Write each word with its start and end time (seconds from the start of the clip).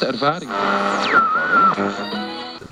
beste 0.00 0.06
ervaring. 0.06 0.50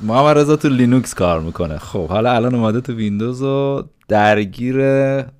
محمد 0.03 0.39
رضا 0.39 0.57
تو 0.57 0.69
لینوکس 0.69 1.15
کار 1.15 1.41
می‌کنه. 1.41 1.79
خب 1.79 2.09
حالا 2.09 2.33
الان 2.33 2.55
اومده 2.55 2.81
تو 2.81 2.93
ویندوز 2.93 3.43
و 3.43 3.89
درگیر 4.09 4.77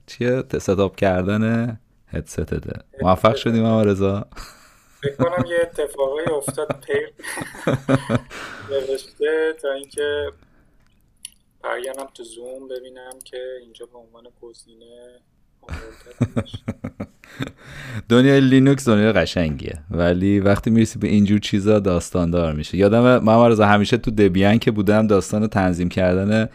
چیه؟ 0.07 0.45
ستاپ 0.59 0.97
کردن 0.97 1.81
هدستته 2.09 2.61
موفق 3.03 3.35
شدیم 3.35 3.63
محمد 3.63 3.89
رضا؟ 3.89 4.27
فکر 5.03 5.15
کنم 5.17 5.45
یه 5.47 5.57
اتفاقی 5.63 6.33
افتاد 6.37 6.85
پیر 6.87 7.13
نوشته 8.71 9.55
تا 9.63 9.73
اینکه 9.73 10.33
برگردم 11.65 12.07
تو 12.15 12.25
زوم 12.25 12.69
ببینم 12.69 13.13
که 13.25 13.39
اینجا 13.63 13.87
به 13.87 13.99
عنوان 13.99 14.25
گزینه 14.43 15.21
دنیای 18.09 18.41
لینوکس 18.41 18.89
دنیای 18.89 19.13
قشنگیه. 19.13 19.79
ولی 19.91 20.41
وقتی 20.41 20.71
می‌رسی 20.71 20.99
به 20.99 21.09
اینجور 21.09 21.39
چیزا 21.39 21.79
داستاندار 21.79 22.53
میشه 22.53 22.79
یادم 22.79 23.31
رضا 23.31 23.67
همیشه 23.67 23.97
تو 23.97 24.11
دبیان 24.11 24.59
که 24.59 24.71
بودم 24.71 25.07
داستان 25.07 25.47
تنظیم 25.47 25.89
کردن 25.89 26.49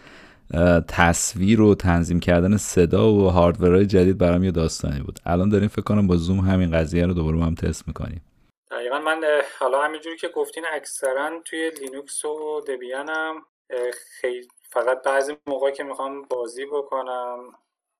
تصویر 0.87 1.61
و 1.61 1.75
تنظیم 1.75 2.19
کردن 2.19 2.57
صدا 2.57 3.13
و 3.13 3.29
hardware 3.29 3.74
های 3.74 3.85
جدید 3.85 4.17
برام 4.17 4.43
یه 4.43 4.51
داستانی 4.51 4.99
بود. 4.99 5.19
الان 5.25 5.49
داریم 5.49 5.67
فکر 5.67 5.81
کنم 5.81 6.07
با 6.07 6.15
زوم 6.15 6.39
همین 6.39 6.71
قضیه 6.71 7.05
رو 7.05 7.13
دوباره 7.13 7.39
هم 7.39 7.55
تست 7.55 7.87
می‌کنیم. 7.87 8.21
دقیقا 8.71 8.99
من 8.99 9.21
حالا 9.59 9.81
همینجوری 9.81 10.17
که 10.17 10.27
گفتین 10.27 10.63
اکثرا 10.73 11.29
توی 11.45 11.71
لینوکس 11.81 12.25
و 12.25 12.61
دبیانم 12.67 13.35
خیلی 14.21 14.47
فقط 14.69 15.03
بعضی 15.05 15.33
موقعی 15.47 15.73
که 15.73 15.83
می‌خوام 15.83 16.21
بازی 16.21 16.65
بکنم 16.65 17.37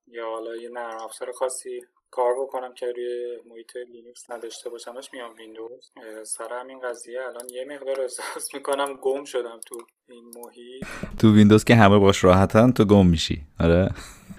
یا 0.06 0.30
حالا 0.30 0.56
یه 0.56 0.68
نرم 0.68 1.00
افزار 1.02 1.32
خاصی 1.32 1.80
کار 2.10 2.34
بکنم 2.40 2.74
که 2.74 2.92
روی 2.92 3.38
محیط 3.46 3.76
لینوکس 3.76 4.30
نداشته 4.30 4.70
باشمش 4.70 5.12
میام 5.12 5.34
ویندوز. 5.34 5.90
سر 6.22 6.52
همین 6.52 6.80
قضیه 6.80 7.22
الان 7.22 7.48
یه 7.48 7.64
مقدار 7.64 8.00
احساس 8.00 8.54
می‌کنم 8.54 8.94
گم 8.94 9.24
شدم 9.24 9.60
تو 9.66 9.78
این 10.08 10.24
محیط. 10.36 10.84
تو 11.20 11.34
ویندوز 11.34 11.64
که 11.64 11.74
همه 11.74 11.98
باش 11.98 12.24
راحتن 12.24 12.72
تو 12.72 12.84
گم 12.84 13.06
میشی. 13.06 13.42
آره. 13.60 13.88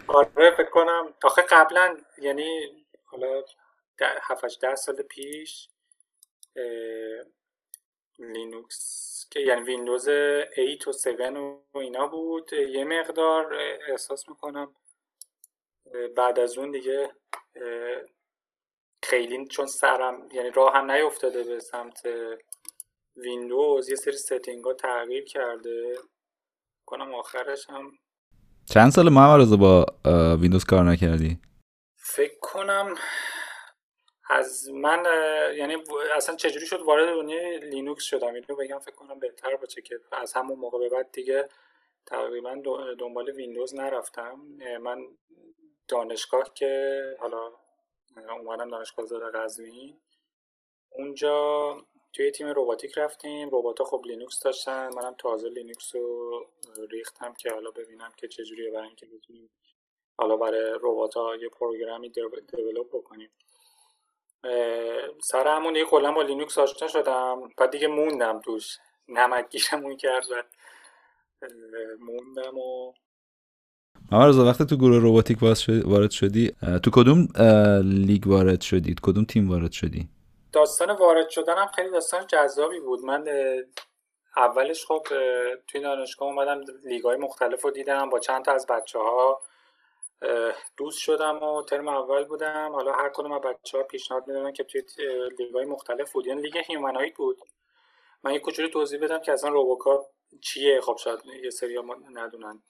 آره 0.07 0.55
فکر 0.57 0.69
کنم. 0.69 1.13
آخه 1.23 1.41
قبلا 1.41 1.97
یعنی 2.21 2.59
حالا 3.05 3.43
7 4.21 4.61
ده 4.61 4.75
سال 4.75 4.95
پیش 4.95 5.69
لینوکس 8.19 9.27
که 9.31 9.39
یعنی 9.39 9.61
ویندوز 9.61 10.07
8 10.09 10.87
و 10.87 10.91
7 10.91 11.07
و 11.73 11.77
اینا 11.77 12.07
بود. 12.07 12.53
یه 12.53 12.83
مقدار 12.83 13.55
احساس 13.89 14.29
می‌کنم 14.29 14.75
بعد 16.17 16.39
از 16.39 16.57
اون 16.57 16.71
دیگه 16.71 17.11
خیلی 19.03 19.47
چون 19.47 19.65
سرم 19.65 20.29
یعنی 20.33 20.49
راه 20.49 20.73
هم 20.73 20.91
نیفتاده 20.91 21.43
به 21.43 21.59
سمت 21.59 22.01
ویندوز 23.15 23.89
یه 23.89 23.95
سری 23.95 24.17
setting 24.17 24.65
ها 24.65 24.73
تغییر 24.73 25.25
کرده. 25.25 25.95
کنم 26.85 27.13
آخرش 27.13 27.69
هم. 27.69 27.91
چند 28.73 28.91
سال 28.91 29.09
محمد 29.09 29.41
رضا 29.41 29.55
با 29.57 29.85
ویندوز 30.41 30.65
کار 30.65 30.83
نکردی؟ 30.83 31.39
فکر 31.95 32.39
کنم 32.41 32.95
از 34.29 34.69
من 34.69 35.03
یعنی 35.57 35.75
اصلا 36.15 36.35
چجوری 36.35 36.65
شد 36.65 36.79
وارد 36.79 37.07
دنیای 37.07 37.59
لینوکس 37.59 38.03
شدم؟ 38.03 38.33
اینو 38.33 38.55
بگم 38.59 38.79
فکر 38.79 38.95
کنم 38.95 39.19
بهتر 39.19 39.55
باشه 39.55 39.81
که 39.81 39.99
از 40.11 40.33
همون 40.33 40.59
موقع 40.59 40.79
به 40.79 40.89
بعد 40.89 41.11
دیگه 41.11 41.49
تقریبا 42.05 42.61
دنبال 42.99 43.29
ویندوز 43.29 43.75
نرفتم. 43.75 44.41
من 44.81 45.07
دانشگاه 45.87 46.53
که 46.53 47.01
حالا 47.19 47.51
اومدم 48.15 48.69
دانشگاه 48.69 49.05
آزاد 49.05 49.37
قزوین. 49.39 49.97
اونجا 50.89 51.77
توی 52.13 52.31
تیم 52.31 52.47
روباتیک 52.47 52.97
رفتیم. 52.97 53.49
روبات 53.49 53.83
خب 53.83 54.01
لینوکس 54.05 54.39
داشتن. 54.43 54.89
منم 54.93 55.15
تازه 55.17 55.49
لینوکس 55.49 55.95
رو 55.95 56.45
ریختم 56.91 57.33
که 57.33 57.51
حالا 57.51 57.71
ببینم 57.71 58.11
که 58.17 58.27
چجوریه 58.27 58.71
برای 58.71 58.87
اینکه 58.87 59.05
بتونیم 59.05 59.49
حالا 60.17 60.37
برای 60.37 60.73
ربات 60.81 61.13
ها 61.13 61.35
یه 61.35 61.49
program 61.49 62.09
ی 62.09 62.19
develop 62.19 62.87
بکنیم. 62.87 63.31
سر 65.21 65.47
همون 65.47 65.75
یه 65.75 65.85
کلا 65.85 66.11
با 66.11 66.21
لینوکس 66.21 66.57
آشنا 66.57 66.87
شدم. 66.87 67.49
بعد 67.57 67.71
دیگه 67.71 67.87
موندم 67.87 68.39
توش. 68.39 68.77
نمک 69.07 69.49
گیشمون 69.49 69.97
کرد 69.97 70.25
موندم 71.99 72.57
و 72.57 72.93
رضا 74.11 74.45
وقتی 74.45 74.65
تو 74.65 74.75
گروه 74.75 74.97
روباتیک 74.97 75.37
وارد 75.85 76.11
شدی 76.11 76.55
تو 76.83 76.91
کدوم 76.93 77.27
لیگ 77.83 78.27
وارد 78.27 78.61
شدی 78.61 78.95
کدوم 79.01 79.25
تیم 79.25 79.49
وارد 79.49 79.71
شدی؟ 79.71 80.09
داستان 80.51 80.91
وارد 80.91 81.29
شدنم 81.29 81.67
خیلی 81.75 81.89
داستان 81.89 82.27
جذابی 82.27 82.79
بود. 82.79 82.99
من 82.99 83.25
اولش 84.37 84.85
خب 84.85 85.03
توی 85.67 85.81
دانشگاه 85.81 86.27
اومدم 86.27 86.61
لیگ 86.85 87.03
های 87.03 87.17
مختلف 87.17 87.61
رو 87.61 87.71
دیدم 87.71 88.09
با 88.09 88.19
چند 88.19 88.45
تا 88.45 88.51
از 88.51 88.65
بچه 88.67 88.99
ها 88.99 89.41
دوست 90.77 90.99
شدم 90.99 91.43
و 91.43 91.63
ترم 91.63 91.87
اول 91.87 92.23
بودم. 92.23 92.71
حالا 92.71 92.91
هر 92.91 93.09
کدوم 93.13 93.31
از 93.31 93.41
بچه 93.41 93.77
ها 93.77 93.83
پیشنهاد 93.83 94.27
می‌دادن 94.27 94.51
که 94.51 94.63
توی 94.63 94.81
لیگ 95.39 95.53
های 95.53 95.65
مختلف 95.65 96.11
بود. 96.11 96.27
یعنی 96.27 96.41
لیگ 96.41 96.57
humanoid 96.67 97.15
بود. 97.15 97.37
من 98.23 98.33
یه 98.33 98.39
کوچولو 98.39 98.69
توضیح 98.69 98.99
بدم 98.99 99.19
که 99.19 99.31
اصلا 99.31 99.49
روبوکاپ 99.49 100.05
چیه؟ 100.41 100.81
خب 100.81 100.97
شاید 100.97 101.19
یه 101.43 101.49
سری 101.49 101.79
ندونن. 102.11 102.63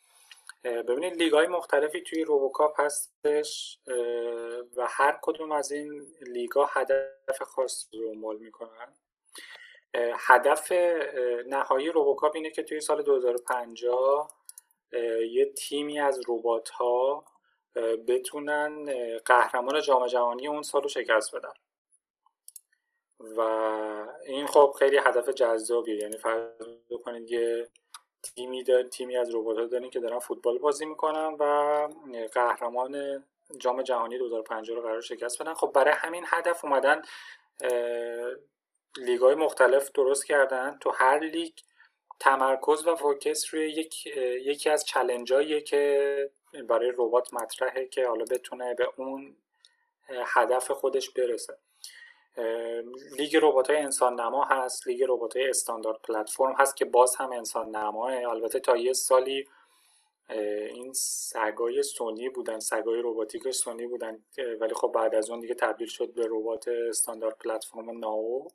ببینید 0.64 1.14
لیگ 1.14 1.34
های 1.34 1.48
مختلفی 1.48 2.02
توی 2.02 2.24
روبوکاپ 2.24 2.80
هستش 2.80 3.80
و 4.76 4.88
هر 4.90 5.20
کدوم 5.22 5.52
از 5.52 5.72
این 5.72 6.08
لیگ 6.22 6.52
ها 6.52 6.70
هدف 6.72 7.42
خاصی 7.42 7.98
رو 7.98 8.14
مول 8.14 8.38
می‌کنن. 8.38 8.94
هدف 10.18 10.72
نهایی 11.48 11.90
روبوکاپ 11.90 12.36
اینه 12.36 12.52
که 12.52 12.64
توی 12.64 12.82
سال 12.82 13.02
2050 13.02 14.32
یه 15.32 15.46
تیمی 15.58 16.00
از 16.00 16.22
ربات 16.28 16.70
ها 16.70 17.26
بتونن 18.08 18.86
قهرمان 19.26 19.82
جام 19.82 20.08
جهانی 20.08 20.48
اون 20.48 20.62
سال 20.62 20.82
رو 20.82 20.90
شکست 20.90 21.36
بدن. 21.36 21.54
و 23.20 23.42
این 24.26 24.48
خب 24.48 24.76
خیلی 24.80 24.98
هدف 24.98 25.30
جذابیه. 25.30 25.96
یعنی 25.96 26.18
فرض 26.18 26.50
بکنید 26.90 27.32
یه 27.32 27.68
تیمی 28.24 28.64
دار، 28.64 28.84
تیمی 28.84 29.18
از 29.18 29.36
ربات 29.36 29.58
ها 29.58 29.66
دارین 29.66 29.90
که 29.90 30.00
دارن 30.00 30.20
فوتبال 30.20 30.58
بازی 30.58 30.86
می‌کنن 30.86 31.36
و 31.40 31.88
قهرمان 32.34 33.24
جام 33.58 33.82
جهانی 33.82 34.18
2050 34.18 34.78
رو 34.78 34.84
قرار 34.84 35.02
شکست 35.02 35.42
بدن. 35.42 35.54
خب 35.54 35.72
برای 35.76 35.94
همین 35.94 36.24
هدف 36.28 36.66
اومدن 36.66 37.02
لیگ 38.98 39.20
های 39.22 39.36
مختلف 39.36 39.92
درست 39.92 40.26
کردن. 40.26 40.78
تو 40.82 40.92
هر 40.92 41.20
لیگ 41.20 41.54
تمرکز 42.20 42.88
و 42.88 42.96
فوکس 42.96 43.54
روی 43.54 43.70
یک 43.70 44.08
یکی 44.46 44.70
از 44.70 44.86
چلنجاییه 44.86 45.62
که 45.62 46.32
برای 46.68 46.92
ربات 46.98 47.34
مطرحه 47.34 47.86
که 47.88 48.08
حالا 48.08 48.26
بتونه 48.32 48.74
به 48.74 48.88
اون 48.98 49.36
هدف 50.10 50.72
خودش 50.72 51.10
برسه. 51.10 51.58
لیگ 53.18 53.38
ربات 53.42 53.70
های 53.70 53.80
انسان 53.80 54.20
نما 54.20 54.44
هست 54.44 54.88
لیگ 54.88 55.04
ربات 55.08 55.38
های 55.38 55.50
استاندارد 55.50 56.02
پلتفرم 56.02 56.56
هست 56.60 56.78
که 56.78 56.86
باز 56.86 57.16
هم 57.16 57.32
انسان 57.32 57.76
نماه 57.76 58.14
البته 58.14 58.60
تا 58.60 58.78
یه 58.78 58.94
سالی 58.94 59.48
این 60.30 60.94
سگای 60.94 61.84
سونی 61.84 62.30
بودن 62.30 62.60
سگای 62.60 63.02
روباتیک 63.02 63.52
سونی 63.52 63.88
بودن 63.88 64.24
ولی 64.60 64.74
خب 64.74 64.92
بعد 64.96 65.16
از 65.16 65.30
اون 65.30 65.40
دیگه 65.40 65.54
تبدیل 65.54 65.88
شد 65.88 66.14
به 66.14 66.28
ربات 66.32 66.68
استاندارد 66.68 67.38
پلتفرم 67.38 68.00
ناو. 68.00 68.48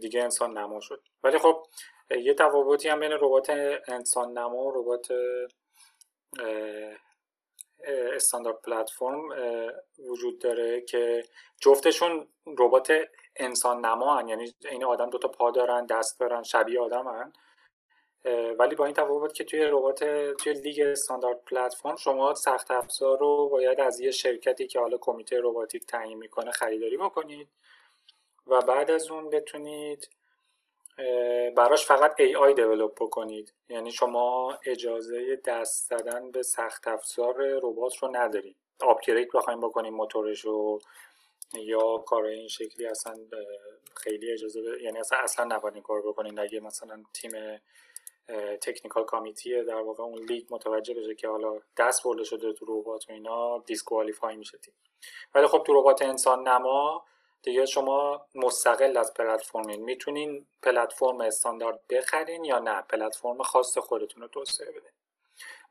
دیگه 0.00 0.22
انسان 0.22 0.58
نما 0.58 0.80
شد. 0.80 1.02
ولی 1.22 1.38
خب 1.38 1.66
یه 2.10 2.34
تفاوتی 2.34 2.88
هم 2.88 3.00
بین 3.00 3.12
ربات 3.12 3.50
انسان 3.88 4.38
نما 4.38 4.56
و 4.56 4.70
ربات 4.70 5.08
استاندارد 7.86 8.62
پلتفرم 8.62 9.28
وجود 9.98 10.38
داره 10.38 10.80
که 10.80 11.24
جفتشون 11.60 12.28
ربات 12.58 12.92
انسان 13.36 13.86
نما 13.86 14.16
هن. 14.16 14.28
یعنی 14.28 14.54
این 14.70 14.84
آدم 14.84 15.10
دوتا 15.10 15.28
پا 15.28 15.50
دارن 15.50 15.86
دست 15.86 16.20
دارن 16.20 16.42
شبیه 16.42 16.80
آدم 16.80 17.08
هن. 17.08 17.32
ولی 18.58 18.74
با 18.74 18.84
این 18.84 18.94
تفاوت 18.94 19.34
که 19.34 19.44
توی 19.44 19.64
ربات 19.64 20.04
توی 20.34 20.52
لیگ 20.52 20.80
استاندارد 20.80 21.44
پلتفرم 21.44 21.96
شما 21.96 22.34
سخت 22.34 22.70
افزار 22.70 23.18
رو 23.18 23.48
باید 23.48 23.80
از 23.80 24.00
یه 24.00 24.10
شرکتی 24.10 24.66
که 24.66 24.80
حالا 24.80 24.98
کمیته 25.00 25.40
رباتیک 25.42 25.86
تعیین 25.86 26.18
می‌کنه 26.18 26.50
خریداری 26.50 26.96
بکنید 26.96 27.48
و 28.46 28.60
بعد 28.60 28.90
از 28.90 29.10
اون 29.10 29.30
بتونید 29.30 30.10
براش 31.56 31.86
فقط 31.86 32.12
AI 32.12 32.54
develop 32.54 32.94
بکنید. 32.94 33.52
یعنی 33.68 33.92
شما 33.92 34.58
اجازه 34.66 35.40
دست 35.44 35.88
زدن 35.88 36.30
به 36.30 36.42
سخت 36.42 36.88
افزار 36.88 37.34
ربات 37.62 37.96
رو 37.96 38.16
ندارید. 38.16 38.56
upgrade 38.80 39.28
بخوایم 39.34 39.60
بکنیم 39.60 39.94
موتورش 39.94 40.40
رو 40.40 40.80
یا 41.54 41.98
کار 41.98 42.24
این 42.24 42.48
شکلی 42.48 42.86
اصلا 42.86 43.16
خیلی 43.96 44.32
اجازه 44.32 44.60
یعنی 44.82 44.98
اصلا 44.98 45.18
اصلا 45.18 45.44
نباید 45.44 45.82
کار 45.82 46.02
بکنید. 46.02 46.40
اگه 46.40 46.60
مثلا 46.60 47.02
تیم 47.12 47.30
technical 48.60 49.04
committee 49.04 49.62
در 49.64 49.80
واقع 49.80 50.02
اون 50.02 50.18
لیگ 50.18 50.46
متوجه 50.50 50.94
بشه 50.94 51.14
که 51.14 51.28
حالا 51.28 51.60
دست 51.76 52.04
برده 52.04 52.24
شده 52.24 52.52
تو 52.52 52.66
ربات 52.68 53.10
و 53.10 53.12
اینا 53.12 53.58
disqualify 53.58 54.36
میشه 54.36 54.58
تیم. 54.58 54.74
ولی 55.34 55.46
خب 55.46 55.62
تو 55.66 55.80
ربات 55.80 56.02
انسان 56.02 56.48
نما 56.48 57.04
دیگه 57.42 57.66
شما 57.66 58.26
مستقل 58.34 58.96
از 58.96 59.14
پلتفرمین 59.14 59.82
می‌تونین 59.82 60.46
پلتفرم 60.62 61.20
استاندارد 61.20 61.80
بخرین 61.90 62.44
یا 62.44 62.58
نه؟ 62.58 62.82
پلتفرم 62.82 63.42
خاص 63.42 63.78
خودتون 63.78 64.22
رو 64.22 64.28
توسعه 64.28 64.70
بدین. 64.70 64.90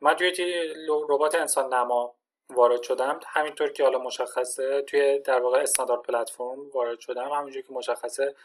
من 0.02 0.14
توی 0.14 0.74
ربات 1.10 1.36
انسان 1.36 1.74
نما 1.74 2.16
وارد 2.50 2.84
شدم. 2.84 3.19
همینطور 3.28 3.72
که 3.72 3.84
حالا 3.84 4.00
مشخصه 4.00 4.81
توی 4.81 5.19
در 5.19 5.42
واقع 5.42 5.60
standard 5.59 6.01
platform 6.01 6.69
وارد 6.69 7.00
شدم. 7.00 7.30
همینجور 7.30 7.62
که 7.62 7.74
مشخصه 7.74 8.36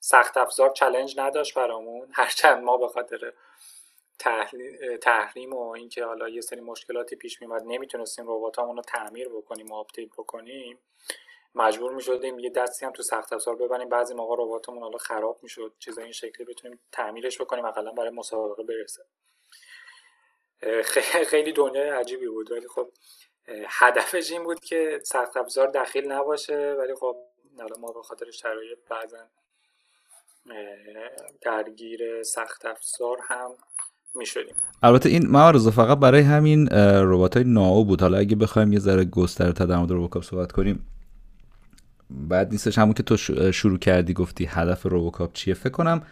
سخت 0.00 0.36
افزار 0.36 0.70
challenge 0.70 1.18
نداشت 1.18 1.54
برامون. 1.54 2.08
هرچند 2.20 2.64
ما 2.64 2.76
به 2.76 2.88
خاطر 2.88 3.32
تحریم 5.00 5.52
و 5.52 5.68
اینکه 5.68 6.04
حالا 6.04 6.28
یه 6.28 6.40
سری 6.40 6.60
مشکلاتی 6.60 7.16
پیش 7.16 7.42
میومد 7.42 7.62
نمی‌تونستیم 7.66 8.24
رباتامون 8.28 8.76
رو 8.76 8.82
تعمیر 8.82 9.28
بکنیم 9.28 9.66
و 9.66 9.74
update 9.74 10.08
بکنیم. 10.08 10.78
مجبور 11.54 11.94
می‌شدیم 11.94 12.38
یه 12.38 12.50
دستی 12.50 12.86
هم 12.86 12.92
تو 12.92 13.02
سخت 13.02 13.32
افزار 13.32 13.56
ببریم. 13.56 13.88
بعضی 13.88 14.14
موقع 14.14 14.34
رباتمون 14.38 14.82
حالا 14.82 14.98
خراب 14.98 15.38
می‌شد. 15.42 15.72
چیزای 15.78 16.04
این 16.04 16.12
شکلی 16.12 16.46
بتونیم 16.46 16.78
تعمیرش 16.92 17.40
بکنیم 17.40 17.64
اقلا 17.64 17.92
برای 17.92 18.10
مسابقه 18.10 18.62
برسه. 18.62 19.02
خیلی 21.26 21.52
دنیای 21.52 21.88
عجیبی 21.88 22.28
بود. 22.28 22.52
ولی 22.52 22.68
خب 22.68 22.88
هدفش 23.68 24.32
این 24.32 24.44
بود 24.44 24.60
که 24.60 25.00
سخت 25.04 25.36
افزار 25.36 25.66
دخیل 25.70 26.12
نباشه. 26.12 26.76
ولی 26.78 26.94
خب 26.94 27.16
حالا 27.58 27.76
ما 27.80 27.92
به 27.92 28.02
خاطر 28.02 28.30
شرایط 28.30 28.78
بعضا 28.90 29.18
درگیر 31.42 32.22
سخت 32.22 32.66
افزار 32.66 33.18
هم 33.22 33.50
می 34.14 34.26
شدیم 34.26 34.56
البته 34.82 35.08
این 35.08 35.26
معارضه 35.26 35.70
فقط 35.70 35.98
برای 35.98 36.20
همین 36.20 36.68
ربات 37.02 37.36
های 37.36 37.44
ناو 37.46 37.84
بود. 37.84 38.00
حالا 38.00 38.18
اگه 38.18 38.36
بخوایم 38.36 38.72
یه 38.72 38.78
ذره 38.78 39.04
گسترده 39.04 39.66
در 39.66 39.76
مورد 39.76 39.90
روبوکاپ 39.90 40.22
صحبت 40.22 40.52
کنیم 40.52 40.86
بعد 42.28 42.52
نیستش 42.52 42.78
همون 42.78 42.94
که 42.94 43.02
تو 43.02 43.16
شروع 43.52 43.78
کردی 43.78 44.12
گفتی 44.12 44.44
هدف 44.44 44.82
روبوکاپ 44.82 45.32
چیه؟ 45.32 45.54
فکر 45.54 45.70
کنم 45.70 46.02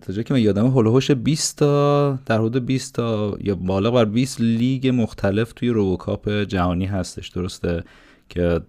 تا 0.00 0.12
جایی 0.12 0.24
که 0.24 0.34
من 0.34 0.40
یادم 0.40 0.66
هلوهوش 0.66 1.10
20 1.10 1.58
تا 1.58 2.18
در 2.26 2.38
حدود 2.38 2.66
20 2.66 2.94
تا 2.94 3.36
یا 3.40 3.54
بالا 3.54 3.90
بر 3.90 4.04
20 4.04 4.40
لیگ 4.40 4.88
مختلف 4.88 5.52
توی 5.52 5.68
روبوکاپ 5.68 6.28
جهانی 6.28 6.86
هستش 6.86 7.28
درسته؟ 7.28 7.84
که 8.28 8.40
بله. 8.42 8.60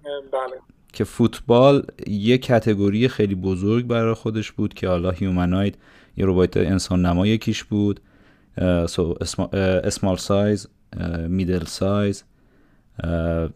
که 0.94 1.04
فوتبال 1.04 1.86
یه 2.08 2.38
کتگوری 2.38 3.08
خیلی 3.08 3.36
بزرگ 3.36 3.88
برای 3.88 4.14
خودش 4.14 4.52
بود 4.52 4.74
که 4.74 4.88
حالا 4.88 5.12
هیومناید 5.12 5.78
یه 6.18 6.26
ربات 6.28 6.58
انسان 6.58 7.06
نما 7.06 7.28
یکیش 7.28 7.64
بود 7.64 8.00
اسمال 9.84 10.18
سایز 10.18 10.68
میدل 11.28 11.66
سایز 11.66 12.24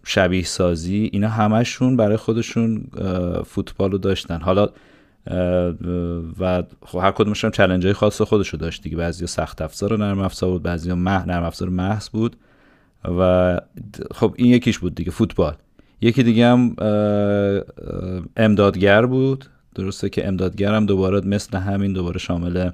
شبیه 0.03 0.43
سازی 0.43 1.09
اینا 1.13 1.29
همشون 1.29 1.97
برای 1.97 2.17
خودشون 2.17 2.83
فوتبال 3.45 3.91
رو 3.91 3.97
داشتن. 3.97 4.41
حالا 4.41 4.69
و 6.39 6.63
خب 6.85 6.99
هر 6.99 7.11
کدومشون 7.11 7.51
چلنج 7.51 7.85
های 7.85 7.93
خاص 7.93 8.21
خودش 8.21 8.49
رو 8.49 8.59
داشت 8.59 8.83
دیگه. 8.83 8.97
بعضی 8.97 9.27
سخت 9.27 9.61
افزار 9.61 9.93
و 9.93 9.97
نرم 9.97 10.19
افزار 10.19 10.49
بود 10.51 10.63
بعضی 10.63 10.93
مح 10.93 11.25
نرم 11.27 11.43
افزار 11.43 11.69
محض 11.69 12.09
بود. 12.09 12.35
و 13.19 13.61
خب 14.11 14.35
این 14.37 14.53
یکیش 14.53 14.79
بود 14.79 14.95
دیگه 14.95 15.11
فوتبال. 15.11 15.55
یکی 16.01 16.23
دیگه 16.23 16.47
هم 16.47 16.75
امدادگر 18.37 19.05
بود. 19.05 19.45
درسته 19.75 20.09
که 20.09 20.27
امدادگر 20.27 20.75
هم 20.75 20.85
دوباره 20.85 21.27
مثل 21.27 21.57
همین 21.57 21.93
دوباره 21.93 22.19
شامل 22.19 22.69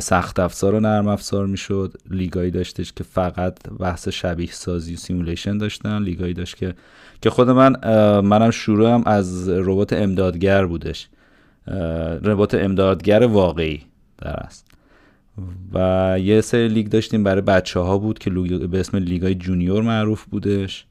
سخت 0.00 0.40
افزار 0.40 0.74
و 0.74 0.80
نرم 0.80 1.08
افزار 1.08 1.46
می‌شد. 1.46 1.92
لیگایی 2.10 2.50
داشتش 2.50 2.92
که 2.92 3.04
فقط 3.04 3.68
بحث 3.78 4.08
شبیه 4.08 4.52
سازی 4.52 4.94
و 4.94 4.96
simulation 4.96 5.58
داشتن. 5.58 6.02
لیگایی 6.02 6.34
داشت 6.34 6.56
که 6.56 6.74
که 7.22 7.30
خود 7.30 7.50
من 7.50 7.76
منم 8.20 8.50
شروعم 8.50 9.02
از 9.06 9.48
ربات 9.48 9.92
امدادگر 9.92 10.66
بودش. 10.66 11.08
ربات 12.22 12.54
امدادگر 12.54 13.26
واقعی 13.26 13.82
در 14.18 14.36
است 14.36 14.66
و 15.72 16.16
یه 16.20 16.40
سری 16.40 16.68
لیگ 16.68 16.88
داشتیم 16.88 17.24
برای 17.24 17.40
بچه 17.40 17.80
ها 17.80 17.98
بود 17.98 18.18
که 18.18 18.30
به 18.30 18.80
اسم 18.80 18.96
لیگای 18.96 19.34
junior 19.34 19.82
معروف 19.82 20.24
بودش. 20.24 20.86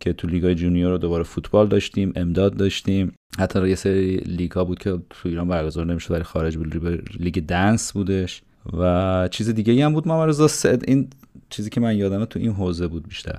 که 0.00 0.12
تو 0.12 0.26
لیگای 0.26 0.54
junior 0.54 0.90
رو 0.90 0.98
دوباره 0.98 1.24
فوتبال 1.24 1.68
داشتیم 1.68 2.12
امداد 2.16 2.56
داشتیم. 2.56 3.16
حتی 3.38 3.68
یه 3.68 3.74
سری 3.74 4.16
لیگ 4.16 4.52
ها 4.52 4.64
بود 4.64 4.78
که 4.78 4.98
تو 5.10 5.28
ایران 5.28 5.48
برگزار 5.48 5.86
نمی‌شد 5.86 6.10
ولی 6.10 6.22
خارج 6.22 6.56
بود 6.56 6.76
لیگ 7.20 7.46
dance 7.46 7.92
بودش. 7.92 8.42
و 8.78 9.28
چیز 9.28 9.54
دیگه 9.54 9.84
هم 9.84 9.94
بود 9.94 10.08
ما 10.08 10.32
سد 10.32 10.88
این 10.88 11.10
چیزی 11.50 11.70
که 11.70 11.80
من 11.80 11.96
یادمه 11.96 12.26
تو 12.26 12.38
این 12.38 12.52
حوزه 12.52 12.86
بود 12.86 13.08
بیشتر. 13.08 13.38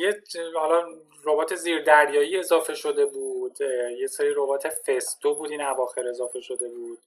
یه 0.00 0.22
حالا 0.60 0.82
ربات 1.24 1.54
زیر 1.54 1.82
دریایی 1.82 2.36
اضافه 2.36 2.74
شده 2.74 3.06
بود. 3.06 3.58
یه 4.00 4.06
سری 4.06 4.28
ربات 4.36 4.68
Festo 4.68 5.34
بود 5.34 5.50
این 5.50 5.60
اواخر 5.60 6.08
اضافه 6.08 6.40
شده 6.40 6.68
بود. 6.68 6.98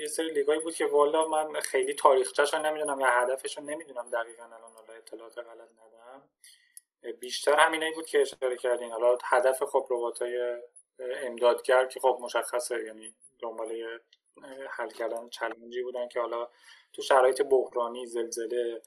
یه 0.00 0.06
سری 0.08 0.30
لیگایی 0.34 0.60
بود 0.60 0.74
که 0.74 0.86
والا 0.86 1.28
من 1.28 1.60
خیلی 1.60 1.94
تاریخچه‌شون 1.94 2.66
نمی‌دونم 2.66 3.00
یا 3.00 3.06
هدفشون 3.10 3.64
نمی‌دونم 3.64 4.04
دقیقا 4.12 4.44
الان 4.44 4.98
اطلاعات 5.06 5.38
غلط 5.38 5.68
ندم 6.16 6.28
بیشتر 7.20 7.56
همینایی 7.60 7.92
بود 7.92 8.06
که 8.06 8.20
اشاره 8.20 8.56
کردین. 8.56 8.92
حالا 8.92 9.18
هدف 9.24 9.62
خب 9.62 9.86
های 10.20 10.62
امدادگر 10.98 11.86
که 11.86 12.00
خب 12.00 12.18
مشخصه. 12.20 12.84
یعنی 12.84 13.14
دنبال 13.38 14.00
حل 14.70 14.90
کردن 14.90 15.28
چلنجی 15.28 15.82
بودن 15.82 16.08
که 16.08 16.20
حالا 16.20 16.48
تو 16.92 17.02
شرایط 17.02 17.42
بحرانی 17.42 18.06
زلزله 18.06 18.82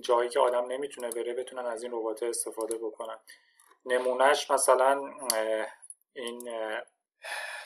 جایی 0.00 0.28
که 0.28 0.40
آدم 0.40 0.66
نمی‌تونه 0.66 1.10
بره 1.10 1.34
بتونن 1.34 1.66
از 1.66 1.82
این 1.82 1.92
ربات 1.92 2.22
استفاده 2.22 2.78
بکنن. 2.78 3.18
نمونهش 3.84 4.50
مثلا 4.50 5.14
این 6.12 6.50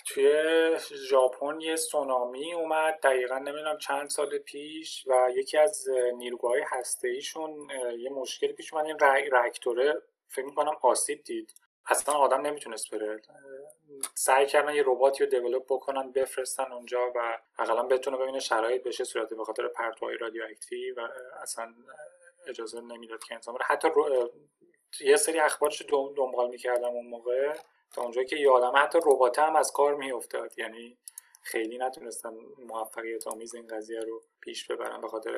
توی 0.07 0.33
ژاپن 0.79 1.61
یه 1.61 1.77
سونامی 1.77 2.55
اومد 2.55 3.01
دقیقا 3.03 3.39
نمی‌دونم 3.39 3.79
چند 3.79 4.09
سال 4.09 4.39
پیش 4.39 5.07
و 5.07 5.31
یکی 5.35 5.59
از 5.59 5.87
نیروگاه 6.17 6.55
هسته 6.67 7.09
ایشون 7.09 7.69
یه 7.99 8.11
مشکلی 8.11 8.53
پیش 8.53 8.75
اومد 8.75 8.87
این 8.87 8.99
رکتوره 9.33 10.03
فکر 10.29 10.45
می‌کنم 10.45 10.77
آسیب 10.83 11.25
دید. 11.25 11.55
اصلا 11.87 12.15
آدم 12.15 12.41
نمی‌تونست 12.41 12.91
بره. 12.95 13.23
سعی 14.15 14.47
کردن 14.47 14.75
یه 14.75 14.83
رباتی 14.87 15.25
رو 15.25 15.31
دیولپ 15.31 15.65
بکنن 15.69 16.13
بفرستن 16.13 16.73
اونجا 16.73 17.13
و 17.15 17.39
اقلا 17.59 17.83
بتونه 17.83 18.17
ببینه 18.17 18.41
شرایط 18.41 18.83
بشه 18.83 19.05
صورت 19.05 19.35
به 19.35 19.45
خاطر 19.45 19.69
پرتوهای 19.69 20.17
رادیواکتیو 20.17 21.01
و 21.01 21.09
اصلا 21.43 21.75
اجازه 22.47 22.81
نمی‌داد 22.81 23.25
که 23.25 23.35
انسان 23.35 23.55
بره. 23.55 23.65
حتی 23.65 23.89
یه 25.01 25.17
سری 25.17 25.39
اخبارش 25.39 25.83
دنبال 26.17 26.49
می‌کردم 26.49 26.89
اون 26.89 27.07
موقع. 27.07 27.53
تا 27.95 28.03
اونجایی 28.03 28.27
که 28.27 28.37
یادم 28.37 28.73
حتی 28.77 28.99
ربات 29.07 29.39
هم 29.39 29.57
از 29.57 29.73
کار 29.75 29.95
میافتاد. 29.95 30.53
یعنی 30.59 30.97
خیلی 31.43 31.79
نتونستن 31.79 32.31
موفقیت 32.69 33.27
آمیز 33.27 33.55
این 33.55 33.67
قضیه 33.67 34.01
رو 34.01 34.23
پیش 34.41 34.67
ببرن 34.67 35.01
به 35.01 35.09
خاطر 35.09 35.31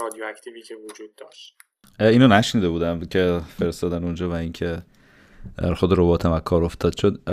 رادیواکتیوی 0.00 0.62
که 0.62 0.74
وجود 0.74 1.14
داشت. 1.16 1.54
اینو 2.00 2.28
نشنیده 2.28 2.68
بودم 2.68 3.00
که 3.00 3.40
فرستادن 3.58 4.04
اونجا 4.04 4.30
و 4.30 4.32
اینکه 4.32 4.82
خود 5.76 5.92
ربات 5.92 6.26
هم 6.26 6.38
کار 6.38 6.64
افتاد. 6.64 6.96
شد 6.96 7.30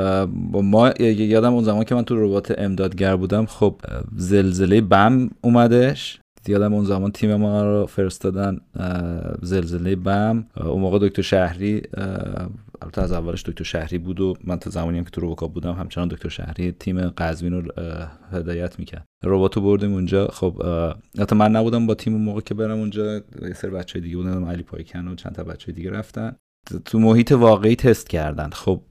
ما 0.52 0.90
یادم 1.00 1.54
اون 1.54 1.64
زمان 1.64 1.84
که 1.84 1.96
من 1.96 2.06
تو 2.06 2.26
ربات 2.26 2.60
امدادگر 2.60 3.16
بودم 3.16 3.46
خب 3.46 3.82
زلزله 4.16 4.82
بم 4.82 5.30
اومدش. 5.42 6.20
یادم 6.48 6.74
اون 6.74 6.86
زمان 6.86 7.12
تیم 7.12 7.36
ما 7.36 7.64
رو 7.64 7.86
فرستادن 7.86 8.62
زلزله 9.42 9.96
بم. 9.96 10.48
اون 10.58 10.82
موقع 10.82 11.00
دکتر 11.02 11.22
شهری 11.22 11.82
البته 12.82 13.02
از 13.02 13.12
اولش 13.12 13.44
دکتر 13.44 13.64
شهری 13.64 13.98
بود 13.98 14.20
و 14.20 14.34
من 14.44 14.60
تا 14.60 14.70
زمانی 14.70 14.98
هم 14.98 15.04
که 15.04 15.10
تو 15.10 15.22
روبوکاپ 15.22 15.54
بودم 15.54 15.74
همچنان 15.74 16.08
دکتر 16.08 16.30
شهری 16.30 16.72
تیم 16.72 17.10
قزوین 17.10 17.54
رو 17.54 17.72
هدایت 18.32 18.80
می‌کرد. 18.80 19.06
رباتو 19.24 19.62
بردیم 19.62 19.94
اونجا. 19.94 20.28
خب 20.28 20.64
حتی 21.20 21.36
من 21.36 21.52
نبودم 21.52 21.88
با 21.88 21.96
تیم 21.96 22.14
اون 22.14 22.22
موقع 22.22 22.42
که 22.42 22.54
برم 22.54 22.78
اونجا 22.78 23.16
یه 23.42 23.54
سری 23.56 23.72
بچه 23.72 24.00
دیگه 24.00 24.18
بودن 24.18 24.44
علی 24.44 24.64
پایکن 24.64 25.08
و 25.08 25.16
چند 25.16 25.36
تا 25.36 25.44
بچه 25.44 25.72
دیگه 25.72 25.92
رفتن. 25.92 26.36
تو 26.86 27.00
محیط 27.00 27.32
واقعی 27.32 27.76
تست 27.76 28.10
کردن. 28.10 28.50
خب 28.50 28.82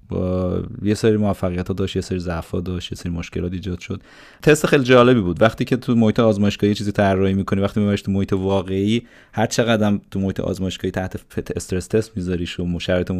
یه 0.83 0.95
سری 0.95 1.17
موفقیت 1.17 1.69
ها 1.69 1.75
داشت 1.75 1.97
یه 1.97 2.03
سری 2.03 2.19
ضعف 2.19 2.55
داشت 2.55 2.93
یه 2.93 2.97
سری 2.97 3.13
مشکلات 3.13 3.53
ایجاد 3.53 3.79
شد. 3.79 4.03
تست 4.43 4.67
خیلی 4.67 4.85
جالبی 4.85 5.21
بود. 5.21 5.43
وقتی 5.43 5.65
که 5.65 5.77
تو 5.77 5.95
محیط 5.95 6.21
آزمایشگاهی 6.21 6.75
چیزی 6.75 6.93
طراحی 6.93 7.35
می‌کنی 7.35 7.61
وقتی 7.61 7.81
میبریش 7.81 8.03
تو 8.03 8.13
محیط 8.13 8.33
واقعی 8.33 9.03
هر 9.33 9.47
چقدر 9.47 9.99
تو 10.11 10.21
محیط 10.21 10.41
آزمایشگاهی 10.41 10.91
تحت 10.91 11.21
استرس 11.57 11.87
تست 11.87 12.17
میذاریش 12.17 12.61
و 12.61 12.79
شرایط 12.79 13.11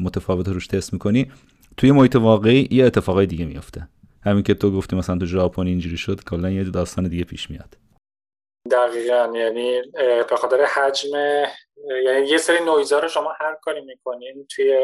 متفاوت 0.00 0.48
روش 0.48 0.66
تست 0.66 0.92
می‌کنی 0.92 1.26
توی 1.76 1.92
محیط 1.92 2.16
واقعی 2.16 2.68
یه 2.70 2.84
اتفاقای 2.84 3.26
دیگه 3.26 3.44
میفته 3.44 3.88
همین 4.22 4.42
که 4.42 4.54
تو 4.54 4.70
گفتی 4.70 4.96
مثلا 4.96 5.18
تو 5.18 5.26
ژاپن 5.26 5.66
اینجوری 5.66 5.96
شد 5.96 6.24
کلا 6.24 6.50
یه 6.50 6.64
داستان 6.64 7.08
دیگه 7.08 7.24
پیش 7.24 7.50
میاد. 7.50 7.76
دقیقا 8.70 9.32
یعنی 9.34 9.82
به 10.30 10.36
خاطر 10.36 10.64
حجم 10.64 11.16
یعنی 12.04 12.28
یه 12.28 12.38
سری 12.38 12.64
نویزا 12.64 12.98
رو 12.98 13.08
شما 13.08 13.32
هر 13.40 13.54
کاری 13.62 13.80
می‌کنین 13.80 14.46
توی 14.46 14.78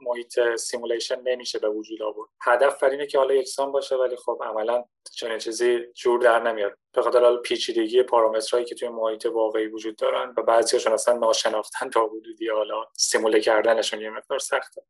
محیط 0.00 0.56
simulation 0.56 1.20
نمیشه 1.24 1.58
به 1.58 1.68
وجود 1.68 2.02
آورد. 2.02 2.28
هدف 2.42 2.82
بر 2.82 2.90
اینه 2.90 3.06
که 3.06 3.18
حالا 3.18 3.34
یکسان 3.34 3.72
باشه 3.72 3.96
ولی 3.96 4.16
خب 4.16 4.42
عملا 4.46 4.84
چنین 5.12 5.38
چیزی 5.38 5.78
جور 5.94 6.20
در 6.20 6.42
نمیاد. 6.42 6.72
به 6.94 7.02
خاطر 7.02 7.20
حالا 7.20 7.36
پیچیدگی 7.36 8.02
پارامترهایی 8.02 8.66
که 8.66 8.74
توی 8.74 8.88
محیط 8.88 9.26
واقعی 9.26 9.66
وجود 9.66 9.96
دارن 9.96 10.34
و 10.36 10.42
بعضیاشون 10.42 10.92
اصلا 10.92 11.18
ناشناختن 11.18 11.90
تا 11.90 12.06
حدودی 12.06 12.48
حالا 12.48 12.84
سیموله 12.96 13.40
کردنشون 13.40 14.00
یه 14.00 14.10
مقدار 14.10 14.38
سخته. 14.38 14.82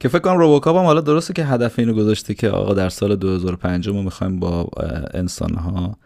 که 0.00 0.08
فکر 0.08 0.18
کنم 0.18 0.38
روبوکاپ 0.38 0.76
هم 0.76 0.84
حالا 0.84 1.00
درسته 1.00 1.32
که 1.32 1.42
هدف 1.44 1.78
اینو 1.78 1.94
گذاشته 1.94 2.34
که 2.34 2.48
آقا 2.48 2.74
در 2.74 2.88
سال 2.88 3.16
2005 3.16 3.88
ما 3.88 4.02
می‌خوایم 4.02 4.40
با 4.40 4.66
انسان 5.14 5.54
ها 5.54 5.96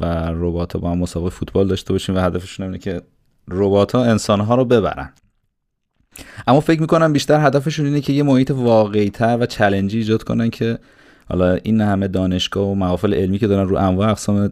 و 0.00 0.30
ربات 0.34 0.76
با 0.76 0.90
هم 0.90 0.98
مسابقه 0.98 1.30
فوتبال 1.30 1.68
داشته 1.68 1.92
باشیم 1.92 2.16
و 2.16 2.18
هدفشون 2.18 2.66
اینه 2.66 2.78
که 2.78 3.02
ربات 3.48 3.92
ها 3.92 4.04
انسان 4.04 4.40
ها 4.40 4.54
رو 4.54 4.64
ببرن. 4.64 5.12
اما 6.46 6.60
فکر 6.60 6.80
می‌کنم 6.80 7.12
بیشتر 7.12 7.46
هدفشون 7.46 7.86
اینه 7.86 8.00
که 8.00 8.12
یه 8.12 8.22
محیط 8.22 8.50
واقعی 8.50 9.10
تر 9.10 9.38
و 9.40 9.46
چلنجی 9.46 9.98
ایجاد 9.98 10.22
کنن 10.22 10.50
که 10.50 10.78
حالا 11.28 11.54
این 11.54 11.80
همه 11.80 12.08
دانشگاه 12.08 12.68
و 12.68 12.74
محافل 12.74 13.14
علمی 13.14 13.38
که 13.38 13.46
دارن 13.46 13.68
رو 13.68 13.76
انواع 13.76 14.10
اقسام 14.10 14.48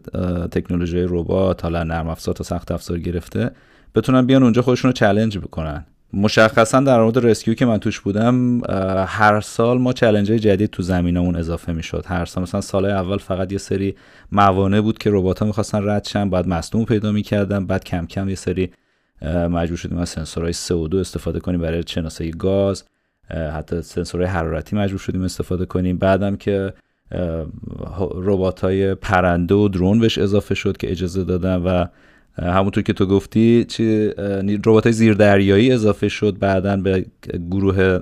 تکنولوژی 0.50 1.06
ربات 1.08 1.62
حالا 1.62 1.84
نرم 1.84 2.08
افزار 2.08 2.34
تا 2.34 2.44
سخت 2.44 2.72
افزار 2.72 2.98
گرفته 2.98 3.50
بتونن 3.94 4.26
بیان 4.26 4.42
اونجا 4.42 4.62
خودشون 4.62 4.88
رو 4.88 4.92
challenge 4.92 5.38
بکنن. 5.38 5.84
مشخصا 6.16 6.80
در 6.80 7.02
مورد 7.02 7.18
rescue 7.18 7.54
که 7.54 7.66
من 7.66 7.78
توش 7.78 8.00
بودم 8.00 8.60
هر 9.06 9.40
سال 9.40 9.78
ما 9.78 9.92
challenge 9.92 10.26
جدید 10.26 10.70
تو 10.70 10.82
زمینمون 10.82 11.36
اضافه 11.36 11.72
می‌شد. 11.72 12.04
هر 12.06 12.24
سال 12.24 12.42
مثلا 12.42 12.60
سال 12.60 12.84
اول 12.84 13.18
فقط 13.18 13.52
یه 13.52 13.58
سری 13.58 13.94
موانع 14.32 14.80
بود 14.80 14.98
که 14.98 15.10
ربات 15.12 15.38
ها 15.38 15.46
می‌خواستن 15.46 15.88
رد 15.88 16.04
شن 16.04 16.30
بعد 16.30 16.48
مصدوم 16.48 16.84
پیدا 16.84 17.12
می‌کردن 17.12 17.66
بعد 17.66 17.84
کم 17.84 18.06
کم 18.06 18.28
یه 18.28 18.34
سری 18.34 18.70
مجبور 19.50 19.76
شدیم 19.76 19.98
از 19.98 20.08
سنسورهای 20.08 20.52
CO2 20.52 20.94
استفاده 20.94 21.40
کنیم 21.40 21.60
برای 21.60 21.82
شناسایی 21.86 22.30
گاز 22.30 22.84
حتی 23.30 23.82
سنسورهای 23.82 24.30
حرارتی 24.30 24.76
مجبور 24.76 24.98
شدیم 24.98 25.22
استفاده 25.22 25.66
کنیم. 25.66 25.98
بعدم 25.98 26.36
که 26.36 26.72
ربات 28.14 28.60
های 28.60 28.94
پرنده 28.94 29.54
و 29.54 29.68
drone 29.68 29.98
بهش 29.98 30.18
اضافه 30.18 30.54
شد 30.54 30.76
که 30.76 30.90
اجازه 30.90 31.24
دادن 31.24 31.56
و 31.56 31.84
همونطور 32.38 32.82
که 32.82 32.92
تو 32.92 33.06
گفتی 33.06 33.64
چی 33.64 34.10
ربات 34.66 34.90
زیردریایی 34.90 35.72
اضافه 35.72 36.08
شد 36.08 36.38
بعدا 36.38 36.76
به 36.76 37.04
گروه 37.50 38.00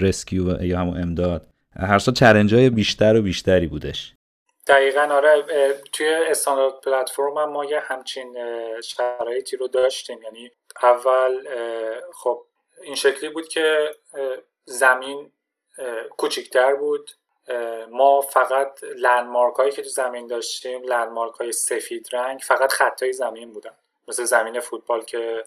رسکیو 0.00 0.62
یا 0.62 0.78
همون 0.78 1.02
امداد. 1.02 1.46
هر 1.76 1.98
سال 1.98 2.14
چرنج 2.14 2.54
های 2.54 2.70
بیشتر 2.70 3.16
و 3.16 3.22
بیشتری 3.22 3.66
بودش. 3.66 4.14
دقیقا 4.66 5.00
آره 5.00 5.44
توی 5.92 6.06
استاندارد 6.30 6.72
پلتفرم 6.84 7.38
هم 7.38 7.52
ما 7.52 7.64
یه 7.64 7.80
همچین 7.80 8.36
شرایطی 8.84 9.56
رو 9.56 9.68
داشتیم. 9.68 10.18
یعنی 10.22 10.50
اول 10.82 11.32
خب 12.14 12.42
این 12.84 12.94
شکلی 12.94 13.30
بود 13.30 13.48
که 13.48 13.90
زمین 14.64 15.30
کوچیکتر 16.16 16.74
بود. 16.74 17.10
ما 17.90 18.20
فقط 18.20 18.84
لندمارک 18.96 19.54
هایی 19.54 19.72
که 19.72 19.82
تو 19.82 19.88
زمین 19.88 20.26
داشتیم 20.26 20.82
لندمارک 20.82 21.34
های 21.34 21.52
سفید 21.52 22.08
رنگ 22.12 22.40
فقط 22.40 22.72
خطای 22.72 23.12
زمین 23.12 23.52
بودن. 23.52 23.72
مثل 24.08 24.24
زمین 24.24 24.60
فوتبال 24.60 25.04
که 25.04 25.44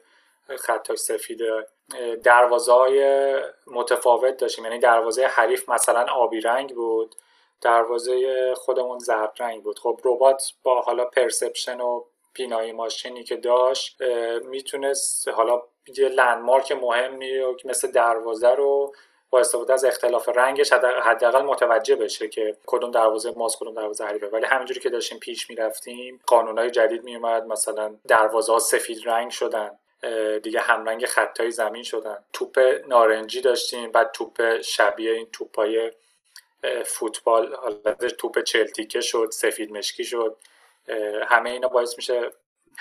خطای 0.58 0.98
سفید 0.98 1.42
دروازه 2.24 2.74
های 2.74 3.34
متفاوت 3.68 4.38
داشتیم. 4.38 4.66
یعنی 4.66 4.80
دروازه 4.80 5.26
حریف 5.26 5.70
مثلا 5.70 6.06
آبی 6.14 6.42
رنگ 6.42 6.76
بود 6.76 7.16
دروازه 7.62 8.54
خودمون 8.56 9.00
زرد 9.00 9.34
رنگ 9.40 9.64
بود. 9.64 9.80
خب 9.80 10.00
ربات 10.04 10.44
با 10.64 10.82
حالا 10.82 11.06
پرسپشن 11.06 11.82
و 11.82 12.04
بینایی 12.34 12.72
ماشینی 12.72 13.24
که 13.24 13.36
داشت 13.36 14.02
می‌تونست 14.44 15.28
حالا 15.28 15.62
یه 15.98 16.10
لندمارک 16.10 16.72
مهمی 16.72 17.42
مثل 17.66 17.92
دروازه 17.92 18.50
رو 18.50 18.94
با 19.30 19.40
استفاده 19.40 19.74
از 19.74 19.86
اختلاف 19.86 20.30
رنگش 20.30 20.74
حداقل 21.04 21.42
متوجه 21.42 21.96
بشه 21.96 22.28
که 22.28 22.58
کدوم 22.66 22.92
دروازه 22.92 23.32
ماست 23.32 23.60
کدوم 23.60 23.74
دروازه 23.74 24.06
حریفه. 24.06 24.28
ولی 24.28 24.46
همینجوری 24.46 24.80
که 24.80 24.90
داشتیم 24.90 25.20
پیش 25.20 25.50
می‌رفتیم 25.50 26.20
قانونهای 26.28 26.72
جدید 26.72 27.04
میومد 27.04 27.46
مثلا 27.46 27.96
دروازه 28.08 28.54
ها 28.54 28.60
سفید 28.60 29.02
رنگ 29.06 29.32
شدن 29.32 29.72
دیگه 30.44 30.60
همرنگ 30.60 31.06
خطای 31.06 31.52
زمین 31.52 31.84
شدن. 31.84 32.18
توپ 32.34 32.60
نارنجی 32.88 33.42
داشتیم 33.42 33.92
بعد 33.92 34.12
توپ 34.12 34.62
شبیه 34.62 35.12
این 35.12 35.28
توپای 35.32 35.92
فوتبال 36.86 37.56
حالت 37.56 38.06
توپ 38.06 38.44
چلتیکه 38.44 39.02
شد 39.02 39.30
سفید 39.32 39.72
مشکی 39.72 40.04
شد. 40.04 40.38
همه 41.28 41.50
اینا 41.50 41.68
باعث 41.68 41.98
میشه 41.98 42.32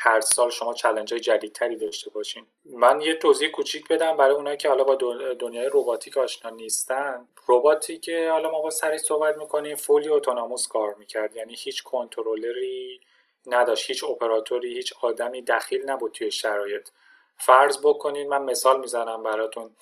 هر 0.00 0.20
سال 0.20 0.50
شما 0.50 0.74
چلنج 0.74 1.12
های 1.12 1.20
جدیدتری 1.20 1.76
داشته 1.76 2.10
باشین. 2.10 2.46
من 2.64 3.00
یه 3.00 3.14
توضیح 3.14 3.48
کوچیک 3.48 3.88
بدم 3.88 4.16
برای 4.16 4.34
اونایی 4.34 4.56
که 4.56 4.68
حالا 4.68 4.84
با 4.84 4.94
دنیای 5.34 5.66
روباتیک 5.66 6.16
آشنا 6.16 6.50
نیستن. 6.50 7.28
رباتی 7.48 7.98
که 7.98 8.30
حالا 8.30 8.50
ما 8.50 8.60
با 8.60 8.70
سری 8.70 8.98
صحبت 8.98 9.36
می‌کنیم 9.36 9.76
فولی 9.76 10.08
اتوناموس 10.08 10.68
کار 10.68 10.94
می‌کرد. 10.94 11.36
یعنی 11.36 11.54
هیچ 11.58 11.82
کنترلری 11.82 13.00
نداشت 13.46 13.90
هیچ 13.90 14.04
اپراتوری 14.04 14.74
هیچ 14.74 14.94
آدمی 15.02 15.42
دخیل 15.42 15.90
نبود 15.90 16.12
توی 16.12 16.30
شرایط. 16.30 16.88
فرض 17.36 17.78
بکنین 17.78 18.28
من 18.28 18.42
مثال 18.42 18.80
می‌زنم 18.80 19.22
براتون. 19.22 19.76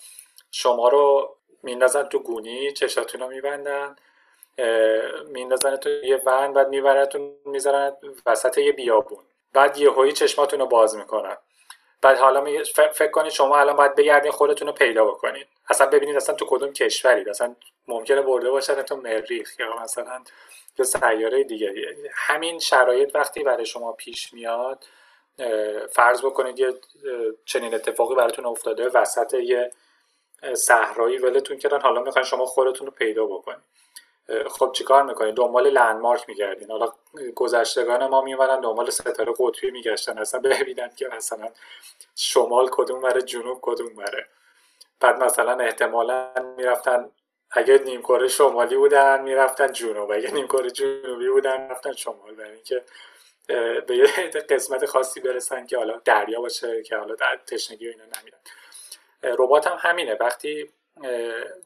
شما 0.51 0.87
رو 0.89 1.35
میندازن 1.63 2.03
تو 2.03 2.19
گونی 2.19 2.71
چشاتون 2.71 3.21
رو 3.21 3.27
میبندن 3.27 3.95
میندازن 5.27 5.75
تو 5.75 5.89
یه 5.89 6.21
ون 6.25 6.53
بعد 6.53 6.69
میبرتون 6.69 7.35
می‌ذارن 7.45 7.97
وسط 8.25 8.57
یه 8.57 8.71
بیابون. 8.71 9.23
بعد 9.53 9.77
یه 9.77 9.91
هایی 9.91 10.11
چشماتون 10.11 10.59
رو 10.59 10.65
باز 10.65 10.95
می‌کنن. 10.95 11.37
بعد 12.01 12.17
حالا 12.17 12.63
فکر 12.93 13.11
کنید 13.11 13.31
شما 13.31 13.57
الان 13.57 13.75
باید 13.75 13.95
بگردین 13.95 14.31
خودتون 14.31 14.67
رو 14.67 14.73
پیدا 14.73 15.05
بکنید. 15.05 15.47
اصلا 15.69 15.87
ببینید 15.87 16.15
اصلا 16.15 16.35
تو 16.35 16.45
کدوم 16.49 16.73
کشورید. 16.73 17.29
اصلا 17.29 17.55
ممکنه 17.87 18.21
برده 18.21 18.51
باشن 18.51 18.81
تو 18.81 18.95
مریخ 18.95 19.59
یا 19.59 19.79
مثلا 19.83 20.23
یه 20.79 20.85
سیاره 20.85 21.43
دیگه. 21.43 21.73
همین 22.13 22.59
شرایط 22.59 23.15
وقتی 23.15 23.43
برای 23.43 23.65
شما 23.65 23.91
پیش 23.91 24.33
میاد 24.33 24.85
فرض 25.91 26.25
بکنید 26.25 26.59
یه 26.59 26.73
چنین 27.45 27.75
اتفاقی 27.75 28.15
براتون 28.15 28.45
افتاده 28.45 28.89
وسط 28.89 29.33
یه 29.33 29.71
صحرایی 30.53 31.17
ولتون 31.17 31.57
کردن 31.57 31.81
حالا 31.81 32.01
می‌خواین 32.01 32.25
شما 32.25 32.45
خودتون 32.45 32.87
رو 32.87 32.93
پیدا 32.93 33.25
بکنید. 33.25 33.76
خب 34.49 34.71
چیکار 34.71 35.03
می‌کنید 35.03 35.35
دنبال 35.35 35.69
لندمارک 35.69 36.29
میگردین. 36.29 36.71
حالا 36.71 36.91
گذشتگان 37.35 38.07
ما 38.07 38.21
میمدن 38.21 38.61
دنبال 38.61 38.89
ستاره 38.89 39.33
قطبی 39.39 39.71
میگشتن. 39.71 40.17
اصلا 40.17 40.39
ببینن 40.39 40.89
که 40.95 41.07
مثلا 41.07 41.49
شمال 42.15 42.69
کدوم 42.71 43.01
بره 43.01 43.21
جنوب 43.21 43.59
کدوم 43.61 43.95
بره. 43.95 44.27
بعد 44.99 45.23
مثلا 45.23 45.63
احتمالا 45.63 46.31
می‌رفتن 46.57 47.09
اگه 47.51 47.77
نیمکره 47.77 48.27
شمالی 48.27 48.77
بودن 48.77 49.21
می‌رفتن 49.21 49.71
جنوب. 49.71 50.11
اگه 50.11 50.33
نیمکره 50.33 50.71
جنوبی 50.71 51.29
بودن 51.29 51.69
رفتن 51.69 51.93
شمال. 51.93 52.35
برای 52.35 52.51
اینکه 52.51 52.83
به 53.87 53.97
یه 53.97 54.07
قسمت 54.49 54.85
خاصی 54.85 55.19
برسن 55.19 55.65
که 55.65 55.77
حالا 55.77 56.01
دریا 56.05 56.41
باشه 56.41 56.83
که 56.83 56.97
حالا 56.97 57.15
در 57.15 57.39
تشنگی 57.47 57.87
و 57.87 57.91
اینا 57.91 58.03
نمیرن. 58.03 58.39
ربات 59.23 59.67
هم 59.67 59.77
همینه. 59.79 60.17
وقتی 60.19 60.69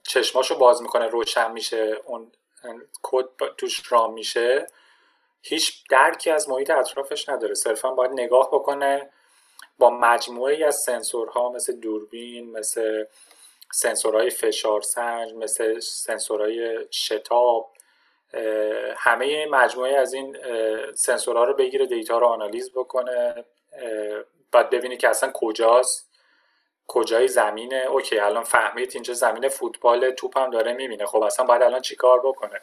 چشماشو 0.03 0.57
باز 0.57 0.81
می‌کنه 0.81 1.07
روشن 1.07 1.51
میشه 1.51 1.97
اون 2.05 2.31
کد 3.01 3.25
توش 3.57 3.91
رام 3.91 4.13
میشه 4.13 4.67
هیچ 5.41 5.83
درکی 5.89 6.29
از 6.29 6.49
محیط 6.49 6.69
اطرافش 6.69 7.29
نداره. 7.29 7.53
صرفا 7.53 7.91
باید 7.91 8.11
نگاه 8.11 8.49
بکنه 8.51 9.09
با 9.77 9.89
مجموعه 9.89 10.65
از 10.65 10.75
سنسورها 10.75 11.49
مثل 11.49 11.73
دوربین 11.73 12.51
مثل 12.51 13.05
سنسورهای 13.73 14.29
فشار 14.29 14.81
سنج 14.81 15.33
مثل 15.33 15.79
سنسورهای 15.79 16.87
شتاب 16.91 17.73
همه 18.97 19.45
مجموعه 19.45 19.95
از 19.95 20.13
این 20.13 20.37
سنسورها 20.93 21.43
رو 21.43 21.53
بگیره 21.53 21.85
data 21.85 22.17
رو 22.17 22.27
آنالیز 22.27 22.71
بکنه 22.71 23.45
بعد 24.51 24.69
ببینه 24.69 24.97
که 24.97 25.09
اصلا 25.09 25.31
کجاست. 25.33 26.10
کجای 26.93 27.27
زمینه؟ 27.27 27.75
okay 27.75 28.19
الان 28.19 28.43
فهمید 28.43 28.91
اینجا 28.93 29.13
زمین 29.13 29.49
فوتبال 29.49 30.11
توپ 30.11 30.37
هم 30.37 30.49
داره 30.49 30.73
می‌بینه. 30.73 31.05
خب 31.05 31.23
اصلا 31.23 31.45
باید 31.45 31.61
الان 31.61 31.81
چیکار 31.81 32.19
بکنه؟ 32.19 32.61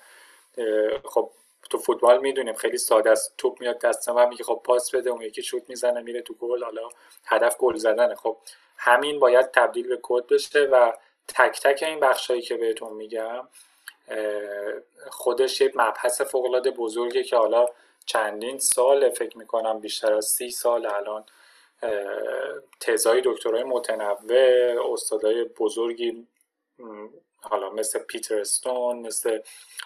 خب 1.05 1.31
تو 1.71 1.79
فوتبال 1.79 2.19
می‌دونیم 2.19 2.55
خیلی 2.55 2.79
ساده 2.79 3.11
است. 3.11 3.35
توپ 3.39 3.61
میاد 3.61 3.79
دست 3.79 4.09
من 4.09 4.29
میگه 4.29 4.45
خب 4.45 4.61
پاس 4.65 4.95
بده 4.95 5.11
اون 5.11 5.23
یکی 5.23 5.43
شوت 5.43 5.63
می‌زنه 5.69 6.01
میره 6.01 6.23
تو 6.23 6.35
گل. 6.35 6.65
حالا 6.65 6.89
هدف 7.27 7.57
گل 7.57 7.77
زدنه. 7.77 8.15
خب 8.15 8.37
همین 8.77 9.21
باید 9.21 9.51
تبدیل 9.51 9.89
به 9.89 9.99
کد 10.03 10.27
بشه 10.27 10.61
و 10.61 10.93
تک 11.29 11.61
تک 11.61 11.83
این 11.83 12.01
بخشایی 12.01 12.43
که 12.43 12.57
بهتون 12.57 12.93
میگم 12.93 13.49
خودش 15.11 15.61
یک 15.61 15.73
مبحث 15.77 16.21
فوق 16.21 16.69
بزرگه 16.69 17.23
که 17.23 17.37
حالا 17.37 17.67
چندین 18.07 18.59
سال 18.59 19.11
فکر 19.11 19.39
می‌کنم 19.39 19.81
بیشتر 19.81 20.13
از 20.13 20.25
سی 20.25 20.51
سال 20.51 20.87
الان 20.87 21.25
تزای 22.81 23.23
دکترای 23.25 23.65
متنوع 23.65 24.93
استادای 24.93 25.45
بزرگی 25.45 26.27
حالا 27.41 27.71
مثل 27.71 27.99
پیتر 27.99 28.41
استون 28.41 28.99
مثل 28.99 29.41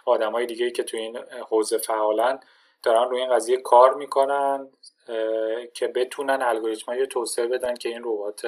آدم 0.05 0.33
های 0.33 0.47
دیگه 0.47 0.71
که 0.71 0.83
تو 0.83 0.97
این 0.97 1.17
حوزه 1.19 1.79
فعالن 1.79 2.41
دارن 2.83 3.11
روی 3.11 3.21
این 3.21 3.31
قضیه 3.31 3.57
کار 3.57 3.95
می‌کنن 3.95 4.71
که 5.75 5.89
بتونن 5.89 6.43
الگوریتم 6.43 7.05
توسعه 7.05 7.47
بدن 7.47 7.75
که 7.75 7.89
این 7.89 8.03
ربات 8.05 8.47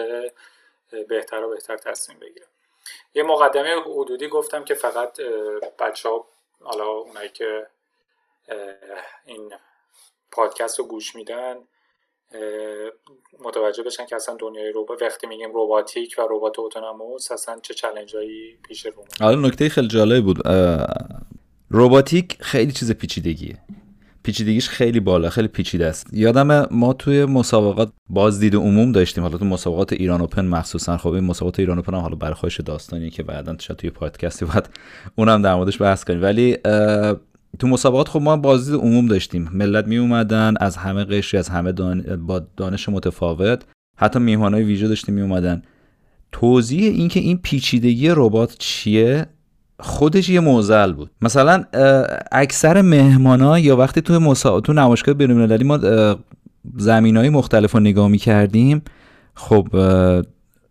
بهتر 1.08 1.44
و 1.44 1.50
بهتر 1.50 1.76
تصمیم 1.76 2.18
بگیرن. 2.18 2.46
یه 3.14 3.22
مقدمه 3.22 3.80
حدودی 3.80 4.28
گفتم 4.28 4.64
که 4.64 4.74
فقط 4.74 5.20
بچه 5.78 6.08
ها 6.08 6.26
حالا 6.60 6.88
اونایی 6.88 7.28
که 7.28 7.66
این 9.26 9.54
پادکست 10.30 10.78
رو 10.78 10.84
گوش 10.84 11.14
میدن 11.14 11.68
متوجه 13.44 13.82
بشن 13.82 14.06
که 14.06 14.16
اصلا 14.16 14.36
دنیای 14.40 14.72
روبات 14.72 15.02
وقتی 15.02 15.26
میگیم 15.26 15.52
روباتیک 15.52 16.14
و 16.18 16.22
ربات 16.30 16.58
اتونوموس 16.58 17.32
اصلا 17.32 17.58
چه 17.62 17.74
چالنجایی 17.74 18.56
پیش 18.68 18.86
رو 18.86 18.92
حالا 19.20 19.48
نکته 19.48 19.68
خیلی 19.68 19.88
جالب 19.88 20.24
بود. 20.24 20.38
روباتیک 21.70 22.36
خیلی 22.40 22.72
چیز 22.72 22.92
پیچیدگیه. 22.92 23.58
پیچیدگیش 24.22 24.68
خیلی 24.68 25.00
بالا 25.00 25.30
خیلی 25.30 25.48
پیچیده 25.48 25.86
است. 25.86 26.06
یادم 26.12 26.68
ما 26.70 26.92
توی 26.92 27.24
مسابقات 27.24 27.92
بازدید 28.08 28.54
عموم 28.54 28.92
داشتیم. 28.92 29.24
حالا 29.24 29.38
تو 29.38 29.44
مسابقات 29.44 29.92
ایران 29.92 30.20
اوپن 30.20 30.46
مخصوصا 30.46 30.96
خب 30.96 31.12
این 31.12 31.24
مسابقات 31.24 31.60
ایران 31.60 31.78
اوپن 31.78 31.94
هم 31.94 32.00
حالا 32.00 32.16
برای 32.16 32.34
خودش 32.34 32.60
داستانیه 32.60 33.10
که 33.10 33.22
بعدا 33.22 33.56
شاید 33.58 33.78
توی 33.78 33.90
پادکستی 33.90 34.44
بعد 34.44 34.68
اونم 35.16 35.42
در 35.42 35.54
موردش 35.54 35.82
بحث 35.82 36.04
کنیم. 36.04 36.22
ولی 36.22 36.58
تو 37.58 37.68
مسابقات 37.68 38.08
خب 38.08 38.22
ما 38.22 38.36
بازدید 38.36 38.80
عموم 38.80 39.06
داشتیم. 39.06 39.50
ملت 39.52 39.86
می 39.86 39.96
اومدن 39.96 40.54
از 40.60 40.76
همه 40.76 41.04
قشری 41.04 41.38
از 41.38 41.48
همه 41.48 41.72
دان... 41.72 42.26
با 42.26 42.42
دانش 42.56 42.88
متفاوت 42.88 43.62
حتی 43.96 44.18
میهمانای 44.18 44.62
ویژه 44.62 44.88
داشتیم 44.88 45.14
می 45.14 45.20
اومدن. 45.20 45.62
توضیح 46.32 46.92
اینکه 46.92 47.20
این 47.20 47.38
پیچیدگی 47.38 48.08
ربات 48.10 48.56
چیه؟ 48.58 49.26
خودش 49.80 50.28
یه 50.28 50.40
موزل 50.40 50.92
بود. 50.92 51.10
مثلا 51.22 51.64
اکثر 52.32 52.82
مهمانا 52.82 53.58
یا 53.58 53.76
وقتی 53.76 54.00
تو 54.00 54.20
مسا... 54.20 54.60
تو 54.60 54.72
نمایشگاه 54.72 55.14
بین‌المللی 55.14 55.64
ما 55.64 55.78
زمین 56.76 57.16
های 57.16 57.28
مختلف 57.28 57.72
رو 57.72 57.80
نگاه 57.80 58.08
می 58.08 58.18
کردیم 58.18 58.82
خب 59.34 59.68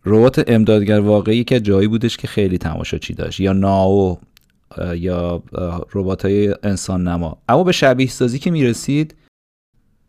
ربات 0.05 0.43
امدادگر 0.47 0.99
واقعی 0.99 1.43
که 1.43 1.59
جایی 1.59 1.87
بودش 1.87 2.17
که 2.17 2.27
خیلی 2.27 2.57
تماشاچی 2.57 3.13
داشت. 3.13 3.39
یا 3.39 3.53
ناو 3.53 4.19
یا 4.95 5.43
ربات 5.93 6.25
های 6.25 6.55
انسان 6.63 7.07
نما. 7.07 7.37
اما 7.49 7.63
به 7.63 7.71
شبیه 7.71 8.07
سازی 8.07 8.39
که 8.39 8.51
می‌رسید 8.51 9.15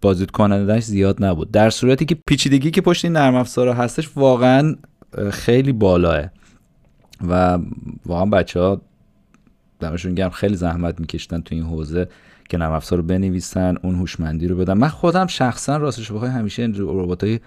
بازدید 0.02 0.30
کنندش 0.30 0.82
زیاد 0.82 1.24
نبود. 1.24 1.50
در 1.50 1.70
صورتی 1.70 2.04
که 2.04 2.16
پیچیدگی 2.26 2.70
که 2.70 2.80
پشت 2.80 3.04
این 3.04 3.12
نرم 3.12 3.34
افزار 3.34 3.68
هستش 3.68 4.10
واقعا 4.16 4.76
خیلی 5.30 5.72
بالاه. 5.72 6.24
و 7.28 7.58
واقعا 8.06 8.24
بچه 8.24 8.60
ها 8.60 8.80
دمشون 9.80 10.14
گرم 10.14 10.30
خیلی 10.30 10.56
زحمت 10.56 11.00
میکشتن 11.00 11.40
تو 11.40 11.54
این 11.54 11.64
حوزه 11.64 12.08
که 12.48 12.58
نرم 12.58 12.72
افزار 12.72 12.98
رو 12.98 13.04
بنویسن 13.04 13.76
اون 13.82 13.94
هوشمندی 13.94 14.48
رو 14.48 14.56
بدن. 14.56 14.72
من 14.72 14.88
خودم 14.88 15.26
شخصا 15.26 15.76
راستش 15.76 16.12
بخوای 16.12 16.30
همیشه 16.30 16.72
ربات 16.76 17.24
های 17.24 17.40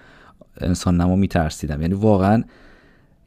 انسان 0.60 1.00
نما 1.00 1.16
میترسیدم. 1.16 1.82
یعنی 1.82 1.94
واقعا 1.94 2.44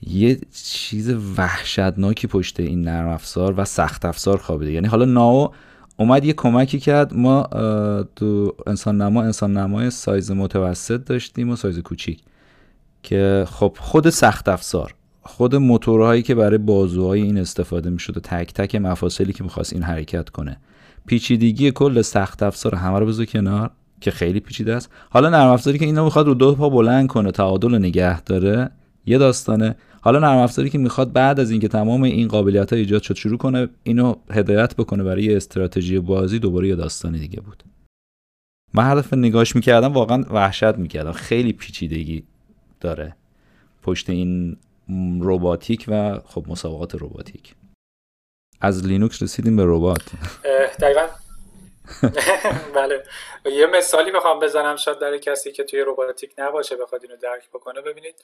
یه 0.07 0.39
چیز 0.53 1.15
وحشتناکی 1.37 2.27
پشت 2.27 2.59
این 2.59 2.81
نرم 2.81 3.09
افزار 3.09 3.53
و 3.57 3.65
سخت 3.65 4.05
افزار 4.05 4.37
خوابیده. 4.37 4.71
یعنی 4.71 4.87
حالا 4.87 5.05
ناو 5.05 5.51
اومد 5.97 6.25
یه 6.25 6.33
کمکی 6.33 6.79
کرد. 6.79 7.13
ما 7.13 7.43
تو 8.15 8.55
انسان 8.67 9.01
نما 9.01 9.23
انسان 9.23 9.57
نمای 9.57 9.89
سایز 9.89 10.31
متوسط 10.31 11.05
داشتیم 11.05 11.49
و 11.49 11.55
سایز 11.55 11.79
کوچیک. 11.79 12.19
که 13.03 13.45
خب 13.49 13.77
خود 13.79 14.09
سخت 14.09 14.49
افزار 14.49 14.95
خود 15.21 15.55
موتورهایی 15.55 16.21
که 16.21 16.35
برای 16.35 16.57
بازوهای 16.57 17.21
این 17.21 17.37
استفاده 17.37 17.89
می‌شد 17.89 18.17
و 18.17 18.19
تک 18.19 18.53
تک 18.53 18.75
مفاصلی 18.75 19.33
که 19.33 19.43
می‌خواست 19.43 19.73
این 19.73 19.83
حرکت 19.83 20.29
کنه. 20.29 20.57
پیچیدگی 21.05 21.71
کل 21.71 22.01
سخت 22.01 22.43
افزار 22.43 22.75
همه 22.75 22.99
رو 22.99 23.05
بذار 23.05 23.25
کنار 23.25 23.69
که 24.01 24.11
خیلی 24.11 24.39
پیچیده 24.39 24.75
است. 24.75 24.89
حالا 25.09 25.29
نرم 25.29 25.49
افزاری 25.49 25.79
که 25.79 25.85
اینو 25.85 26.03
می‌خواد 26.03 26.27
رو 26.27 26.33
دو 26.33 26.55
پا 26.55 26.69
بلند 26.69 27.07
کنه 27.07 27.31
تعادل 27.31 27.75
نگه 27.75 28.21
داره 28.21 28.69
یه 29.05 29.17
داستانه. 29.17 29.75
حالا 30.01 30.19
نرم 30.19 30.37
افزاری 30.37 30.69
که 30.69 30.77
می‌خواد 30.77 31.13
بعد 31.13 31.39
از 31.39 31.51
اینکه 31.51 31.67
تمام 31.67 32.03
این 32.03 32.27
قابلیت 32.27 32.73
ها 32.73 32.79
ایجاد 32.79 33.01
شد 33.01 33.15
شروع 33.15 33.37
کنه 33.37 33.69
اینو 33.83 34.15
هدایت 34.31 34.75
بکنه 34.75 35.03
برای 35.03 35.35
استراتژی 35.35 35.99
بازی 35.99 36.39
دوباره 36.39 36.67
یه 36.67 36.75
داستان 36.75 37.11
دیگه 37.11 37.41
بود. 37.41 37.63
من 38.73 38.83
هر 38.83 38.95
دفعه 38.95 39.19
نگاش 39.19 39.55
می‌کردم 39.55 39.93
واقعا 39.93 40.25
وحشت 40.29 40.75
می‌کردم. 40.77 41.11
خیلی 41.11 41.53
پیچیدگی 41.53 42.23
داره. 42.79 43.15
پشت 43.83 44.09
این 44.09 44.57
روباتیک 45.21 45.85
و 45.87 46.19
خب 46.25 46.45
مسابقات 46.47 46.95
روباتیک 46.95 47.55
از 48.61 48.85
لینوکس 48.87 49.23
رسیدیم 49.23 49.55
به 49.55 49.63
ربات. 49.65 50.01
دقیقا. 50.81 51.07
بله. 52.75 53.03
یه 53.45 53.65
مثالی 53.65 54.11
بخوام 54.11 54.39
بزنم 54.39 54.75
شاید 54.75 54.99
در 54.99 55.17
کسی 55.17 55.51
که 55.51 55.63
توی 55.63 55.81
روباتیک 55.81 56.33
نباشه 56.37 56.75
بخواد 56.75 57.03
اینو 57.03 57.15
درک 57.15 57.49
بکنه 57.49 57.81
ببینید. 57.81 58.15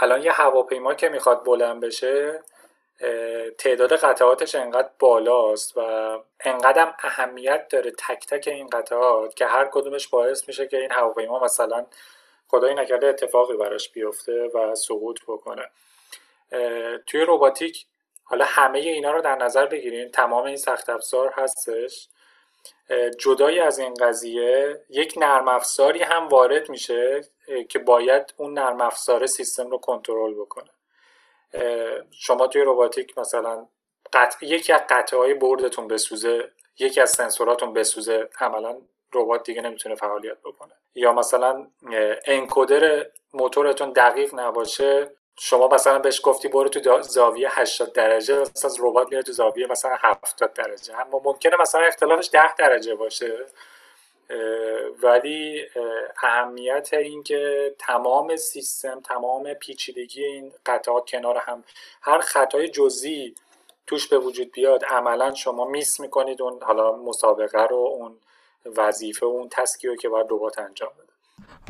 الان 0.00 0.22
یه 0.22 0.32
هواپیما 0.32 0.94
که 0.94 1.08
می‌خواد 1.08 1.44
بلند 1.44 1.80
بشه 1.80 2.42
تعداد 3.58 3.96
قطعاتش 3.96 4.54
انقدر 4.54 4.88
بالاست 4.98 5.76
و 5.76 5.80
انقدر 6.40 6.94
اهمیت 7.02 7.68
داره 7.68 7.90
تک 7.90 8.26
تک 8.26 8.48
این 8.48 8.66
قطعات 8.66 9.36
که 9.36 9.46
هر 9.46 9.68
کدومش 9.72 10.08
باعث 10.08 10.48
میشه 10.48 10.66
که 10.66 10.76
این 10.76 10.92
هواپیما 10.92 11.44
مثلا 11.44 11.86
خدایی 12.48 12.74
نکرده 12.74 13.06
اتفاقی 13.06 13.56
براش 13.56 13.88
بیفته 13.88 14.50
و 14.54 14.74
سقوط 14.74 15.20
بکنه. 15.28 15.70
توی 17.06 17.20
روباتیک 17.20 17.86
حالا 18.24 18.44
همه 18.48 18.78
اینا 18.78 19.12
رو 19.12 19.20
در 19.20 19.36
نظر 19.36 19.66
بگیرین 19.66 20.10
تمام 20.10 20.44
این 20.44 20.56
سخت 20.56 20.90
افزار 20.90 21.32
هستش. 21.36 22.08
جدای 23.18 23.60
از 23.60 23.78
این 23.78 23.94
قضیه 23.94 24.80
یک 24.90 25.14
نرم 25.16 25.48
افزاری 25.48 26.02
هم 26.02 26.28
وارد 26.28 26.68
میشه 26.68 27.20
که 27.68 27.78
باید 27.78 28.34
اون 28.36 28.52
نرم 28.58 28.80
افزار 28.80 29.26
سیستم 29.26 29.70
رو 29.70 29.78
کنترل 29.78 30.34
بکنه. 30.34 30.70
شما 32.10 32.46
توی 32.46 32.62
روباتیک 32.62 33.18
مثلا 33.18 33.66
قطع 34.12 34.46
یکی 34.46 34.72
از 34.72 34.80
قطعه 34.88 35.18
های 35.18 35.34
بردتون 35.34 35.88
بسوزه 35.88 36.50
یکی 36.78 37.00
از 37.00 37.10
سنسوراتون 37.10 37.72
بسوزه 37.72 38.28
عملا 38.40 38.78
ربات 39.14 39.42
دیگه 39.44 39.62
نمی‌تونه 39.62 39.94
فعالیت 39.94 40.38
بکنه. 40.44 40.72
یا 40.94 41.12
مثلا 41.12 41.66
انکودر 42.26 43.06
موتورتون 43.34 43.92
دقیق 43.92 44.34
نباشه 44.34 45.10
شما 45.38 45.68
مثلا 45.68 45.98
بهش 45.98 46.20
گفتی 46.24 46.48
برو 46.48 46.68
تو 46.68 47.02
زاویه 47.02 47.48
80 47.60 47.92
درجه 47.92 48.40
مثلا 48.40 48.70
ربات 48.80 49.08
میره 49.10 49.22
تو 49.22 49.32
زاویه 49.32 49.66
مثلا 49.66 49.96
70 50.00 50.52
درجه. 50.52 51.00
اما 51.00 51.20
ممکنه 51.24 51.56
مثلا 51.60 51.80
اختلافش 51.80 52.30
10 52.32 52.54
درجه 52.58 52.94
باشه. 52.94 53.46
ولی 55.02 55.66
اهمیت 56.22 56.94
این 56.94 57.22
که 57.22 57.74
تمام 57.78 58.36
سیستم 58.36 59.00
تمام 59.00 59.54
پیچیدگی 59.54 60.24
این 60.24 60.52
قطعات 60.66 61.10
کنار 61.10 61.36
هم 61.38 61.64
هر 62.02 62.18
خطای 62.18 62.68
جزئی 62.68 63.34
توش 63.86 64.08
به 64.08 64.18
وجود 64.18 64.52
بیاد 64.52 64.84
عملا 64.84 65.34
شما 65.34 65.64
میس 65.64 66.00
می‌کنید 66.00 66.42
اون 66.42 66.62
حالا 66.62 66.92
مسابقه 66.96 67.62
رو 67.62 67.76
اون 67.76 68.18
وظیفه 68.66 69.26
اون 69.26 69.48
تسکی 69.48 69.88
رو 69.88 69.96
که 69.96 70.08
باید 70.08 70.26
ربات 70.30 70.58
انجام 70.58 70.90
بده. 70.98 71.05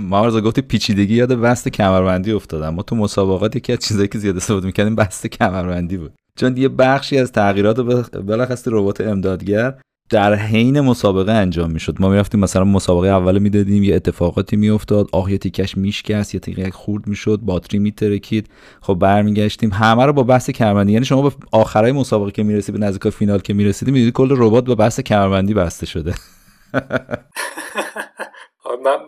ما 0.01 0.41
گفتی 0.41 0.61
پیچیدگی 0.63 1.15
یاد 1.15 1.33
بست 1.33 1.69
کمربندی 1.69 2.33
افتادم. 2.33 2.69
ما 2.69 2.83
تو 2.83 2.97
مسابقات 2.97 3.57
یکی 3.57 3.73
از 3.73 3.79
چیزایی 3.79 4.09
که 4.09 4.19
زیاد 4.19 4.37
استفاده 4.37 4.67
می‌کردیم 4.67 4.95
بست 4.95 5.27
کمربندی 5.27 5.97
بود. 5.97 6.13
چون 6.39 6.57
یه 6.57 6.69
بخشی 6.69 7.19
از 7.19 7.33
تغییرات 7.33 7.81
بلخص 8.27 8.69
ربات 8.69 9.01
امدادگر 9.01 9.75
در 10.11 10.35
حین 10.35 10.81
مسابقه 10.81 11.33
انجام 11.33 11.71
می‌شد. 11.71 11.97
ما 12.01 12.09
می‌رفتیم 12.09 12.41
مثلا 12.41 12.65
مسابقه 12.65 13.09
اول 13.09 13.39
می‌دادیم 13.39 13.83
یه 13.83 13.95
اتفاقاتی 13.95 14.57
میافتاد 14.57 15.09
آه 15.13 15.33
یه 15.33 15.39
تیکش 15.39 15.77
میشکست 15.77 16.35
یه 16.35 16.41
تیکش 16.41 16.73
خورد 16.73 17.07
می‌شد 17.07 17.41
باتری 17.43 17.79
میترکید. 17.79 18.49
خب 18.81 18.95
برمیگشتیم. 18.95 19.71
همه 19.73 20.05
رو 20.05 20.13
با 20.13 20.23
بحث 20.23 20.51
کمربندی. 20.51 20.93
یعنی 20.93 21.05
شما 21.05 21.23
به 21.23 21.37
آخرای 21.53 21.93
مسابقه 21.93 22.31
که 22.31 22.43
می‌رسید 22.43 22.75
به 22.75 22.87
نزدیک 22.87 23.13
فینال 23.13 23.39
که 23.39 23.55
می‌رسیدیم 23.55 23.95
می‌دید 23.95 24.13
کل 24.13 24.29
ربات 24.31 24.65
با 24.65 24.75
بحث 24.75 25.01
کمربندی 25.01 25.55
بسته 25.55 25.87
شده. 25.87 26.15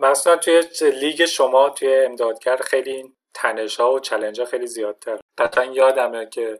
مثلا 0.01 0.35
توی 0.37 0.63
لیگ 0.81 1.25
شما 1.25 1.69
توی 1.69 1.95
امدادگر 1.95 2.55
خیلی 2.55 3.13
تنش 3.33 3.79
ها 3.79 3.93
و 3.93 3.99
چلنج 3.99 4.39
ها 4.39 4.45
خیلی 4.45 4.67
زیادتر 4.67 5.19
قطعا 5.37 5.65
یادمه 5.65 6.25
که 6.25 6.59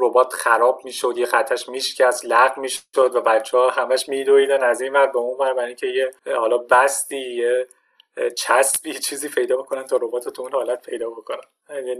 ربات 0.00 0.32
خراب 0.32 0.80
می‌شد 0.84 1.14
یه 1.18 1.26
خطش 1.26 1.68
میشکست 1.68 2.24
لغ 2.24 2.58
می‌شد 2.58 3.14
و 3.14 3.20
بچه 3.20 3.58
ها 3.58 3.70
همش 3.70 4.08
میدویدن 4.08 4.62
از 4.62 4.80
این 4.80 4.92
ور 4.92 5.06
به 5.06 5.18
اون 5.18 5.38
ور 5.38 5.54
برای 5.54 5.74
که 5.74 5.86
یه 5.86 6.10
حالا 6.36 6.58
بستی 6.58 7.34
یه 7.34 7.66
چسبی 8.36 8.94
چیزی 8.94 9.28
پیدا 9.28 9.56
بکنن 9.56 9.82
تا 9.82 9.96
ربات 10.02 10.28
تو 10.28 10.42
اون 10.42 10.52
حالت 10.52 10.86
پیدا 10.90 11.10
بکنن. 11.10 11.38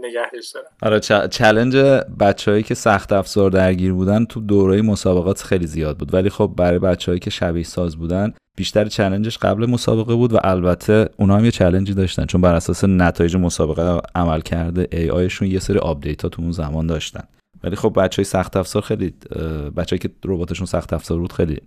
نگهش 0.01 0.49
دارن 0.49 0.67
آره 0.81 0.99
challenge 1.29 1.75
بچه‌هایی 2.19 2.63
که 2.63 2.73
سخت 2.73 3.13
افزار 3.13 3.49
درگیر 3.49 3.93
بودن 3.93 4.25
تو 4.25 4.39
دوره 4.39 4.81
مسابقات 4.81 5.41
خیلی 5.41 5.67
زیاد 5.67 5.97
بود. 5.97 6.13
ولی 6.13 6.29
خب 6.29 6.53
برای 6.57 6.79
بچه‌هایی 6.79 7.19
که 7.19 7.29
شبیه 7.29 7.63
ساز 7.63 7.97
بودن 7.97 8.33
بیشتر 8.57 8.85
challenge 8.85 9.27
ش 9.27 9.37
قبل 9.37 9.65
مسابقه 9.65 10.15
بود 10.15 10.33
و 10.33 10.37
البته 10.43 11.09
اونا 11.17 11.37
هم 11.37 11.45
یه 11.45 11.51
challenge 11.51 11.89
ی 11.89 11.93
داشتن. 11.93 12.25
چون 12.25 12.41
بر 12.41 12.55
اساس 12.55 12.83
نتایج 12.83 13.35
مسابقه 13.35 14.01
عملکرد 14.15 14.87
AI 14.91 15.09
شون 15.09 15.47
یه 15.47 15.59
سری 15.59 15.79
update 15.79 16.21
ها 16.21 16.29
تو 16.29 16.41
اون 16.41 16.51
زمان 16.51 16.87
داشتن. 16.87 17.23
ولی 17.63 17.75
خب 17.75 17.93
بچه 18.01 18.15
های 18.15 18.23
سخت 18.23 18.57
افزار 18.57 18.81
خیلی 18.81 19.13
بچه‌ای 19.77 19.99
که 19.99 20.09
رباتشون 20.25 20.65
سخت 20.65 20.93
افزار 20.93 21.19
بود 21.19 21.33
خیلی 21.33 21.61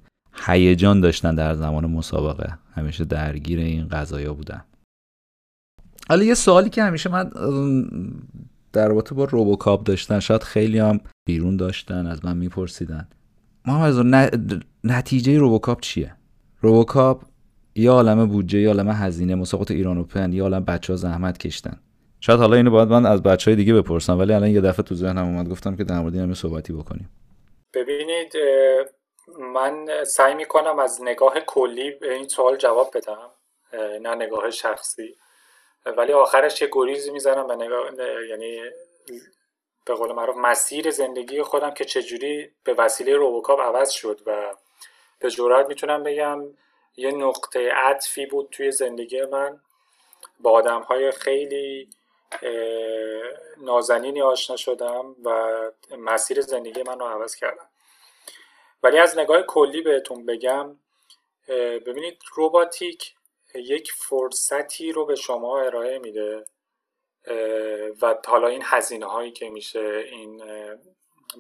هیجان 0.47 1.01
داشتن 1.01 1.35
در 1.35 1.55
زمان 1.55 1.87
مسابقه. 1.87 2.59
همیشه 2.75 3.05
درگیر 3.05 3.59
این 3.59 3.89
قضايا 3.89 4.35
بودن. 4.35 4.65
حالا 6.09 6.25
یه 6.25 6.35
سوالی 6.35 6.71
که 6.71 6.83
همیشه 6.83 7.11
من 7.11 7.31
در 8.73 8.89
رابطه 8.89 9.15
با 9.15 9.25
روبوکاپ 9.25 9.85
داشتن 9.85 10.21
شاید 10.21 10.43
خیلی 10.43 10.79
هم 10.79 11.01
بیرون 11.25 11.57
داشتن 11.57 12.07
از 12.07 12.25
من 12.25 12.37
میپرسیدن. 12.37 13.09
محمد 13.67 14.65
نتیجه 14.85 15.39
روبوکاپ 15.39 15.81
چیه؟ 15.81 16.15
روبوکاپ 16.61 17.23
یه 17.75 17.91
عالم 17.91 18.27
بودجه 18.27 18.59
یه 18.59 18.69
عالم 18.69 18.89
هزینه 18.89 19.35
مسابقات 19.35 19.71
ایران 19.71 19.99
اوپن 19.99 20.33
یه 20.33 20.43
عالم 20.43 20.65
بچه 20.65 20.93
ها 20.93 20.97
زحمت 20.97 21.39
کشتن. 21.39 21.77
شاید 22.21 22.41
حالا 22.41 22.57
اینو 22.57 22.71
باید 22.71 22.89
من 22.89 23.07
از 23.07 23.23
بچه 23.23 23.51
های 23.51 23.57
دیگه 23.57 23.75
بپرسم 23.75 24.19
ولی 24.19 24.33
الان 24.33 24.51
یه 24.51 24.61
دفعه 24.61 24.83
تو 24.83 24.95
ذهنم 24.95 25.25
اومد 25.25 25.49
گفتم 25.49 25.77
که 25.77 25.85
در 25.85 26.01
مورد 26.01 26.17
این 26.17 26.35
صحبتی 26.35 26.73
بکنیم. 26.73 27.09
ببینید 27.75 28.33
من 29.39 30.05
سعی 30.05 30.35
می‌کنم 30.35 30.79
از 30.79 31.03
نگاه 31.03 31.41
کلی 31.41 31.91
به 31.91 32.15
این 32.15 32.29
سوال 32.29 32.57
جواب 32.57 32.97
بدم 32.97 33.31
نه 33.73 34.15
نگاه 34.15 34.51
شخصی. 34.51 35.17
ولی 35.87 36.13
آخرش 36.13 36.63
یه 36.63 36.69
گریزی 36.73 37.11
می‌زنم 37.11 37.47
به 37.47 37.57
نگاه 37.57 37.91
یعنی 38.29 38.63
به 39.85 39.95
قول 39.95 40.13
معروف 40.13 40.37
مسیر 40.37 40.91
زندگی 40.91 41.43
خودم 41.43 41.71
که 41.71 41.85
چجوری 41.85 42.51
به 42.65 42.75
وسیله 42.75 43.17
روبوکاپ 43.17 43.61
عوض 43.61 43.91
شد 43.91 44.21
و 44.27 44.55
به 45.19 45.31
جرات 45.31 45.69
می‌تونم 45.69 46.03
بگم 46.03 46.45
یه 46.97 47.11
نقطه 47.11 47.71
عطفی 47.73 48.27
بود 48.27 48.49
توی 48.51 48.73
زندگی 48.73 49.23
من. 49.23 49.61
با 50.41 50.51
آدم 50.51 50.83
های 50.83 51.11
خیلی 51.11 51.89
نازنینی 53.57 54.23
آشنا 54.23 54.57
شدم 54.57 55.17
و 55.25 55.59
مسیر 55.99 56.41
زندگی 56.41 56.83
من 56.83 56.99
رو 56.99 57.07
عوض 57.07 57.35
کردم 57.35 57.69
ولی 58.83 58.99
از 58.99 59.19
نگاه 59.19 59.43
کلی 59.43 59.83
بهتون 59.83 60.27
بگم 60.27 60.77
ببینید 61.87 62.23
روباتیک 62.35 63.15
یک 63.55 63.93
فرصتی 63.93 64.93
رو 64.93 65.07
به 65.07 65.15
شما 65.17 65.61
ارائه 65.61 65.99
میده 65.99 66.45
و 68.03 68.17
حالا 68.27 68.49
این 68.49 68.63
هزینه 68.65 69.07
هایی 69.07 69.33
که 69.33 69.51
میشه 69.51 70.05
این 70.13 70.39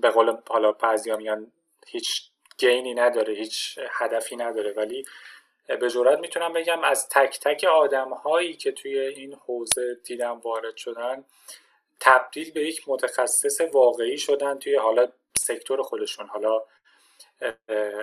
به 0.03 0.11
قول 0.11 0.37
حالا 0.48 0.72
بعضی 0.72 1.16
میگن 1.16 1.53
هیچ 1.88 2.31
گینی 2.59 2.94
نداره 2.94 3.35
هیچ 3.35 3.79
هدفی 3.92 4.37
نداره 4.37 4.72
ولی 4.72 5.05
به 5.81 5.90
جورت 5.90 6.18
می‌تونم 6.18 6.53
بگم 6.53 6.85
از 6.85 7.09
تک 7.09 7.40
تک 7.40 7.64
آدم 7.64 8.11
هایی 8.11 8.55
که 8.55 8.72
توی 8.72 8.98
این 9.01 9.35
حوزه 9.35 9.94
دیدم 10.05 10.40
وارد 10.40 10.77
شدن 10.77 11.24
تبدیل 12.01 12.53
به 12.53 12.62
یک 12.68 12.85
متخصص 12.88 13.61
واقعی 13.61 14.18
شدن 14.18 14.59
توی 14.59 14.77
حالا 14.77 15.09
سکتور 15.38 15.83
خودشون. 15.83 16.27
حالا 16.27 16.64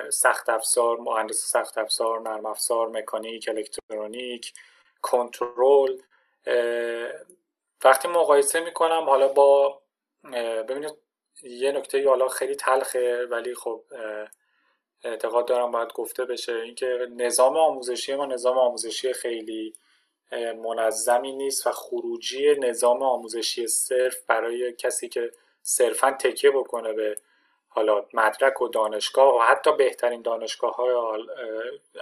سخت 0.10 0.50
افزار 0.50 0.98
مهندس 0.98 1.52
سخت 1.52 1.78
افزار 1.78 2.22
نرم 2.22 2.46
افزار 2.46 2.88
مکانیک 2.90 3.50
الکترونیک 3.50 4.54
کنترل. 5.02 5.98
وقتی 7.86 8.08
مقایسه 8.08 8.60
می‌کنم 8.60 9.04
حالا 9.10 9.28
با 9.28 9.82
ببینید 10.70 10.94
یه 11.44 11.72
نکته 11.72 12.10
حالا 12.10 12.28
خیلی 12.28 12.56
تلخه 12.56 13.26
ولی 13.32 13.56
خب 13.56 13.84
اعتقاد 15.04 15.48
دارم 15.48 15.72
باید 15.72 15.94
گفته 15.94 16.26
بشه. 16.26 16.54
اینکه 16.56 17.08
نظام 17.18 17.58
آموزشی 17.58 18.16
ما 18.16 18.26
نظام 18.26 18.58
آموزشی 18.58 19.14
خیلی 19.14 19.74
منظمی 20.64 21.34
نیست 21.34 21.68
و 21.68 21.72
خروجی 21.72 22.56
نظام 22.56 23.04
آموزشی 23.04 23.68
صرف 23.68 24.18
برای 24.28 24.74
کسی 24.74 25.10
که 25.10 25.32
صرفا 25.64 26.12
تکیه 26.12 26.52
بکنه 26.52 26.94
به 26.94 27.18
حالا 27.76 28.06
مدرک 28.14 28.62
و 28.62 28.68
دانشگاه 28.68 29.36
و 29.36 29.40
حتی 29.40 29.72
بهترین 29.72 30.22
دانشگاه 30.22 30.76
های 30.76 30.92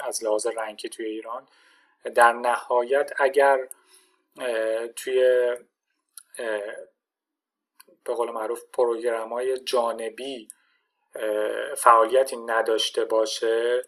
از 0.01 0.23
لحاظ 0.23 0.47
رنگی 0.47 0.89
توی 0.89 1.05
ایران 1.05 1.47
در 2.15 2.33
نهایت 2.33 3.11
اگر 3.17 3.67
توی 4.95 5.21
به 8.03 8.13
قول 8.13 8.31
معروف 8.31 8.63
پروگرام 8.73 9.33
های 9.33 9.59
جانبی 9.59 10.47
فعالیتی 11.77 12.37
نداشته 12.37 13.05
باشه 13.05 13.81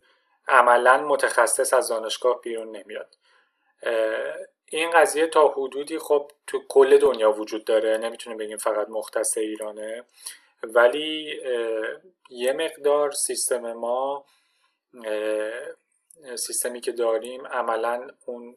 عملا 0.47 0.97
متخصص 0.97 1.73
از 1.73 1.87
دانشگاه 1.89 2.41
بیرون 2.41 2.75
نمیاد. 2.75 3.17
این 4.65 4.89
قضیه 4.89 5.27
تا 5.27 5.47
حدودی 5.47 5.99
خب 5.99 6.31
تو 6.47 6.61
کل 6.69 6.97
دنیا 6.97 7.31
وجود 7.31 7.65
داره. 7.65 7.97
نمی‌تونیم 7.97 8.37
بگیم 8.37 8.57
فقط 8.57 8.89
مختص 8.89 9.37
ایرانه. 9.37 10.03
ولی 10.73 11.41
یه 12.29 12.53
مقدار 12.53 13.11
سیستم 13.11 13.73
ما 13.73 14.25
سیستمی 16.35 16.81
که 16.81 16.91
داریم 16.91 17.47
عملا 17.47 18.07
اون 18.25 18.55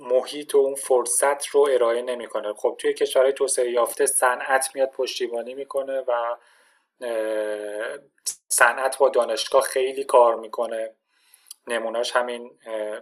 محیط 0.00 0.54
و 0.54 0.58
اون 0.58 0.74
فرصت 0.74 1.46
رو 1.46 1.68
ارائه 1.70 2.02
نمی‌کنه. 2.02 2.52
خب 2.52 2.76
توی 2.78 2.94
کشورهای 2.94 3.32
توسعه 3.32 3.70
یافته 3.70 4.06
صنعت 4.06 4.70
میاد 4.74 4.90
پشتیبانی 4.90 5.54
می‌کنه 5.54 6.00
و 6.00 6.36
صنعت 8.48 8.98
با 8.98 9.08
دانشگاه 9.08 9.62
خیلی 9.62 10.04
کار 10.04 10.36
می‌کنه. 10.36 10.94
نمونهش 11.66 12.10
همین 12.16 12.58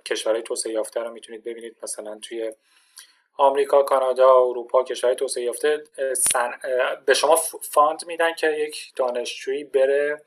کشورهای 0.07 0.43
توسعه 0.43 0.73
یافته 0.73 1.01
رو 1.01 1.11
می‌تونید 1.11 1.45
ببینید. 1.45 1.77
مثلا 1.83 2.19
توی 2.23 2.53
آمریکا، 3.41 3.83
کانادا، 3.83 4.35
اروپا، 4.35 4.85
کشورهای 4.85 5.17
توسعه 5.17 5.45
یافته 5.45 5.85
به 7.07 7.15
شما 7.15 7.37
فاند 7.71 8.07
میدن 8.07 8.35
که 8.35 8.51
یک 8.51 8.93
دانشجویی 8.97 9.65
بره 9.65 10.23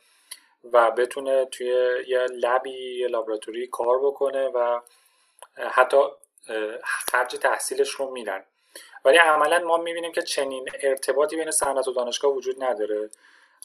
و 0.73 0.91
بتونه 0.91 1.45
توی 1.45 1.67
یه 2.07 2.19
لبی 2.19 2.97
یه 2.99 3.07
لابراتوری 3.07 3.67
کار 3.67 3.99
بکنه 3.99 4.47
و 4.47 4.79
حتی 5.57 5.97
خرج 6.83 7.31
تحصیلش 7.31 7.89
رو 7.89 8.11
میدن. 8.11 8.43
ولی 9.05 9.17
عملا 9.17 9.59
ما 9.59 9.77
می‌بینیم 9.77 10.11
که 10.11 10.21
چنین 10.21 10.69
ارتباطی 10.81 11.35
بین 11.35 11.51
صنعت 11.51 11.87
و 11.87 11.91
دانشگاه 11.91 12.33
وجود 12.33 12.63
نداره. 12.63 13.09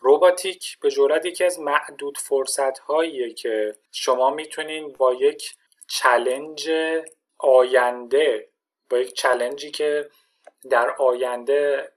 روباتیک 0.00 0.78
به 0.80 0.90
جورت 0.90 1.26
یکی 1.26 1.44
از 1.44 1.60
معدود 1.60 2.18
فرصت 2.18 2.80
که 3.36 3.76
شما 3.92 4.30
می‌تونین 4.30 4.92
با 4.92 5.14
یک 5.14 5.54
چلنج 5.86 6.70
آینده 7.38 8.48
با 8.90 8.98
یک 8.98 9.12
چلنجی 9.12 9.70
که 9.70 10.10
در 10.70 10.90
آینده 10.90 11.92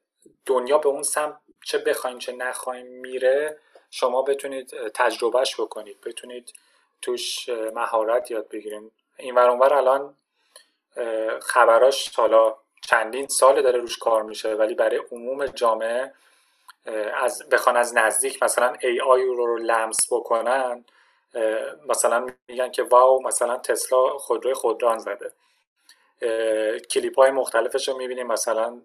دنیا 0.46 0.78
به 0.78 0.90
اون 0.90 1.04
سمت 1.04 1.38
چه 1.66 1.78
بخوایم 1.78 2.20
چه 2.20 2.32
نخوایم 2.32 2.88
میره 2.88 3.60
شما 3.92 4.22
بتونید 4.22 4.70
تجربهش 4.96 5.60
بکنید. 5.60 6.02
بتونید 6.02 6.54
توش 7.02 7.50
مهارت 7.50 8.32
یاد 8.32 8.50
بگیرید 8.50 8.92
این 9.18 9.36
ورانور 9.36 9.74
الان 9.74 10.16
خبراش 11.42 12.16
حالا 12.16 12.56
چندین 12.82 13.28
سال 13.28 13.62
داره 13.62 13.80
روش 13.80 13.98
کار 13.98 14.24
میشه 14.24 14.54
ولی 14.54 14.76
برای 14.76 15.02
عموم 15.12 15.46
جامعه 15.46 16.14
از 17.14 17.50
بخوان 17.52 17.78
از 17.78 17.98
نزدیک 17.98 18.44
مثلا 18.44 18.76
ای 18.82 19.02
آی 19.02 19.26
رو, 19.26 19.46
رو 19.46 19.58
لمس 19.58 20.08
بکنن 20.14 20.86
مثلا 21.88 22.28
میگن 22.48 22.72
که 22.72 22.84
واو 22.84 23.24
مثلا 23.24 23.58
تسلا 23.58 24.18
خودروی 24.18 24.54
خودران 24.54 25.00
زده. 25.00 25.32
کلیپ 26.92 27.16
های 27.20 27.32
مختلفش 27.32 27.88
رو 27.88 27.98
می‌بینیم 27.98 28.28
مثلا 28.28 28.82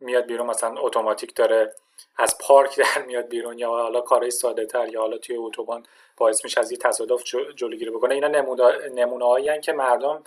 میاد 0.00 0.26
بیرون 0.26 0.46
مثلا 0.46 0.74
اتوماتیک 0.80 1.34
داره 1.34 1.74
از 2.18 2.38
پارک 2.38 2.76
در 2.96 3.02
میاد 3.02 3.28
بیرون 3.28 3.58
یا 3.58 3.68
حالا 3.68 4.00
کارهای 4.00 4.30
ساده 4.30 4.66
تر 4.66 4.88
یا 4.88 5.00
حالا 5.00 5.18
توی 5.18 5.36
اتوبان 5.36 5.86
باعث 6.16 6.44
میشه 6.44 6.60
از 6.60 6.72
یه 6.72 6.78
تصادف 6.78 7.22
جلوگیری 7.56 7.90
بکنه. 7.90 8.14
اینا 8.14 8.28
نمونه 8.94 9.24
هایی 9.24 9.60
که 9.60 9.72
مردم 9.72 10.24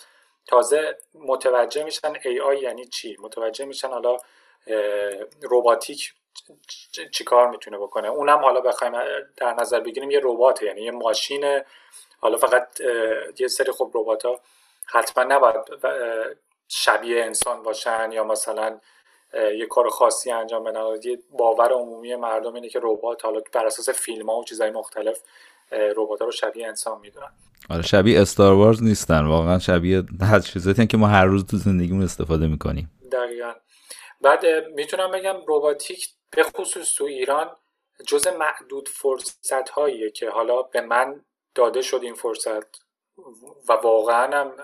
تازه 0.47 0.97
متوجه 1.13 1.83
میشن 1.83 2.13
ای 2.25 2.39
آی 2.39 2.59
یعنی 2.59 2.85
چی. 2.85 3.17
متوجه 3.19 3.65
میشن 3.65 3.87
حالا 3.87 4.17
روباتیک 5.41 6.13
چی 7.11 7.23
کار 7.23 7.49
می‌تونه 7.49 7.77
بکنه. 7.77 8.07
اونم 8.07 8.39
حالا 8.39 8.61
بخوایم 8.61 8.93
در 9.37 9.53
نظر 9.53 9.79
بگیریم 9.79 10.11
یه 10.11 10.19
ربات 10.23 10.63
یعنی 10.63 10.81
یه 10.81 10.91
ماشین 10.91 11.61
حالا 12.19 12.37
فقط 12.37 12.81
یه 13.39 13.47
سری 13.47 13.71
خب 13.71 13.91
ربات 13.93 14.25
ها 14.25 14.39
حتما 14.91 15.23
نباید 15.23 15.55
شبیه 16.67 17.23
انسان 17.23 17.63
باشن 17.63 18.09
یا 18.11 18.23
مثلا 18.23 18.79
یه 19.33 19.65
کار 19.65 19.89
خاصی 19.89 20.31
انجام 20.31 20.63
بدن. 20.63 20.79
یه 21.03 21.19
باور 21.29 21.71
عمومی 21.71 22.15
مردم 22.15 22.53
اینه 22.53 22.69
که 22.69 22.79
ربات 22.83 23.25
حالا 23.25 23.41
بر 23.53 23.65
اساس 23.65 23.89
فیلم 23.89 24.29
ها 24.29 24.35
و 24.35 24.43
چیزهای 24.43 24.71
مختلف 24.71 25.19
ربات 25.71 26.21
رو 26.21 26.31
شبیه 26.31 26.67
انسان 26.67 26.99
می‌دونن. 26.99 27.31
آره 27.69 27.81
شبیه 27.81 28.21
استار 28.21 28.53
وارز 28.53 28.83
نیستن. 28.83 29.25
واقعا 29.25 29.59
شبیه 29.59 30.03
هر 30.21 30.39
چیزاتی 30.39 30.87
که 30.87 30.97
ما 30.97 31.07
هر 31.07 31.25
روز 31.25 31.45
تو 31.45 31.57
زندگیمون 31.57 32.03
استفاده 32.03 32.47
می‌کنیم. 32.47 32.91
دقیقا. 33.11 33.53
بعد 34.21 34.45
می‌تونم 34.75 35.11
بگم 35.11 35.45
روباتیک 35.47 36.07
به 36.31 36.43
خصوص 36.43 36.93
تو 36.93 37.03
ایران 37.03 37.55
جز 38.07 38.27
معدود 38.27 38.89
فرصت 38.89 39.69
هاییه 39.69 40.11
که 40.11 40.29
حالا 40.29 40.61
به 40.61 40.81
من 40.81 41.21
داده 41.55 41.81
شد 41.81 41.99
این 42.03 42.13
فرصت. 42.13 42.80
و 43.69 43.73
واقعا 43.73 44.37
هم 44.37 44.55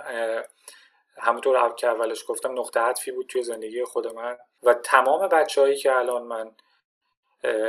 همونطور 1.17 1.57
که 1.75 1.87
اولش 1.87 2.23
گفتم 2.27 2.59
نقطه 2.59 2.79
عطفی 2.79 3.11
بود 3.11 3.27
توی 3.27 3.43
زندگی 3.43 3.83
خود 3.83 4.15
من. 4.15 4.37
و 4.63 4.73
تمام 4.73 5.27
بچه 5.27 5.61
هایی 5.61 5.77
که 5.77 5.95
الان 5.95 6.23
من 6.23 6.55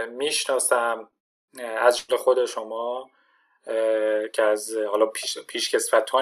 می‌شناسم 0.06 1.08
از 1.58 2.00
خود 2.16 2.46
شما 2.46 3.10
که 4.32 4.42
از 4.42 4.76
حالا 4.76 5.06
پیش, 5.06 5.38
پیش 5.38 5.70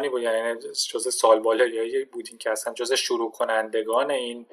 بود 0.09 0.23
یعنی 0.23 0.61
جز 0.91 1.15
سال 1.15 1.41
بالایی 1.41 2.05
بودین 2.05 2.39
که 2.39 2.51
اصلا 2.51 2.75
جز 2.75 2.93
شروع 2.93 3.33
کنندگان 3.33 4.11
این 4.11 4.47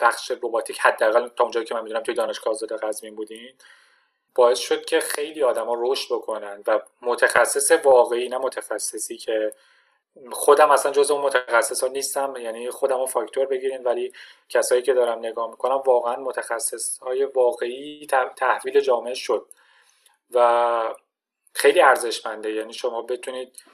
بخش 0.00 0.30
روباتیک 0.30 0.78
حداقل 0.80 1.28
تا 1.28 1.44
اونجایی 1.44 1.66
که 1.66 1.74
من 1.74 1.82
می‌دونم 1.82 2.02
توی 2.02 2.14
دانشگاه 2.14 2.52
آزاد 2.52 2.72
قزوین 2.72 3.14
بودین. 3.14 3.54
باعث 4.34 4.58
شد 4.58 4.84
که 4.84 5.00
خیلی 5.00 5.42
آدما 5.42 5.76
رشد 5.78 6.14
بکنن 6.14 6.62
و 6.66 6.80
متخصص 7.02 7.70
واقعی 7.70 8.28
نه 8.28 8.38
متخصصی 8.38 9.16
که 9.16 9.52
خودم 10.32 10.70
اصلا 10.70 10.92
جز 10.92 11.10
اون 11.10 11.20
متخصص 11.20 11.82
ها 11.82 11.88
نیستم 11.88 12.34
یعنی 12.36 12.70
خودم 12.70 12.98
رو 12.98 13.06
فاکتور 13.06 13.46
بگیرین 13.46 13.82
ولی 13.84 14.12
کسایی 14.48 14.82
که 14.82 14.94
دارم 14.94 15.18
نگاه 15.18 15.50
می‌کنم 15.50 15.82
واقعا 15.86 16.16
متخصص 16.16 16.98
های 16.98 17.24
واقعی 17.24 18.06
تحویل 18.36 18.80
جامعه 18.80 19.14
شد 19.14 19.46
و 20.30 20.94
خیلی 21.54 21.80
ارزشمنده. 21.80 22.52
یعنی 22.52 22.72
شما 22.72 23.02
بتونید 23.02 23.64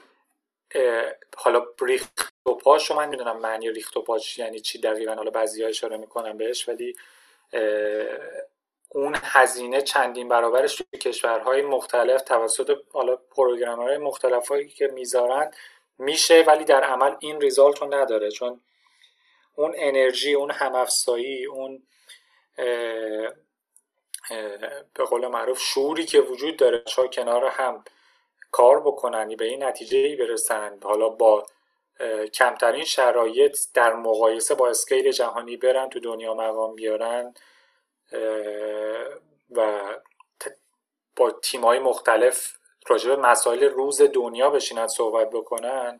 حالا 1.37 1.65
ریخت 1.81 2.33
و 2.45 2.51
پاش 2.51 2.91
من 2.91 3.09
می‌دونم 3.09 3.39
معنی 3.39 3.71
ریخت 3.71 3.97
و 3.97 4.01
پاش 4.01 4.37
یعنی 4.37 4.59
چی 4.59 4.79
دقیقا؟ 4.81 5.15
حالا 5.15 5.31
بعضی 5.31 5.63
اشاره 5.63 5.97
می‌کنم 5.97 6.37
بهش 6.37 6.69
ولی 6.69 6.95
هزینه 9.27 9.81
چندین 9.81 10.27
برابرش 10.27 10.75
توی 10.75 10.99
کشورهای 10.99 11.61
مختلف 11.61 12.21
توسط 12.21 12.77
حالا 12.93 13.15
پروگرامرهای 13.15 13.97
مختلف 13.97 14.47
هایی 14.47 14.69
که 14.69 14.87
می‌ذارن 14.87 15.51
میشه 15.97 16.43
ولی 16.47 16.65
در 16.65 16.83
عمل 16.83 17.15
این 17.19 17.41
ریزالت 17.41 17.81
رو 17.81 17.93
نداره. 17.93 18.31
چون 18.31 18.61
اون 19.55 19.73
انرژی 19.77 20.33
اون 20.33 20.51
همافزایی 20.51 21.45
اون 21.45 21.83
به 24.93 25.03
قول 25.09 25.27
معروف 25.27 25.61
شعوری 25.61 26.05
که 26.05 26.19
وجود 26.19 26.57
داره 26.57 26.83
چا 26.85 27.07
کنار 27.07 27.45
هم 27.45 27.83
کار 28.51 28.79
بکنن 28.79 29.35
به 29.35 29.45
این 29.45 29.63
نتیجه 29.63 29.97
ای 29.97 30.15
برسن. 30.15 30.79
حالا 30.83 31.09
با 31.09 31.45
کمترین 32.33 32.83
شرایط 32.83 33.57
در 33.73 33.93
مقایسه 33.93 34.55
با 34.55 34.69
اسکیل 34.69 35.11
جهانی 35.11 35.57
برن 35.57 35.89
تو 35.89 35.99
دنیا 35.99 36.33
مقام 36.33 36.75
بیارن. 36.75 37.33
و 39.51 39.81
با 41.15 41.31
تیمای 41.31 41.79
مختلف 41.79 42.57
راجع 42.87 43.09
به 43.09 43.15
مسائل 43.15 43.63
روز 43.63 44.01
دنیا 44.01 44.49
بشینن 44.49 44.87
صحبت 44.87 45.29
بکنن 45.29 45.99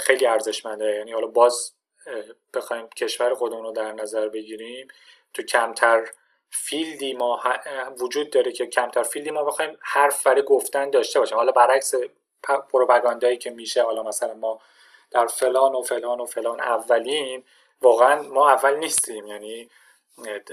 خیلی 0.00 0.26
ارزشمنده. 0.26 0.84
یعنی 0.84 1.12
حالا 1.12 1.26
باز 1.26 1.72
بخوایم 2.54 2.88
کشور 2.88 3.34
خودمون 3.34 3.64
رو 3.64 3.72
در 3.72 3.92
نظر 3.92 4.28
بگیریم 4.28 4.88
تو 5.34 5.42
کمتر 5.42 6.08
field 6.50 7.02
ی 7.02 7.12
ما 7.12 7.42
وجود 8.00 8.30
داره 8.30 8.52
که 8.52 8.66
کمتر 8.66 9.02
field 9.02 9.25
ی 9.25 9.30
ما 9.30 9.44
بخوایم 9.44 9.78
حرف 9.80 10.26
برای 10.26 10.42
گفتن 10.42 10.90
داشته 10.90 11.18
باشیم. 11.18 11.36
حالا 11.36 11.52
برعکس 11.52 11.94
پروپاگاندایی 12.42 13.36
که 13.36 13.50
میشه 13.50 13.82
حالا 13.82 14.02
مثلا 14.02 14.34
ما 14.34 14.60
در 15.10 15.26
فلان 15.26 15.74
و 15.74 15.82
فلان 15.82 16.20
و 16.20 16.26
فلان 16.26 16.60
اولیم 16.60 17.44
واقعا 17.82 18.22
ما 18.22 18.50
اول 18.50 18.76
نیستیم. 18.76 19.26
یعنی 19.26 19.70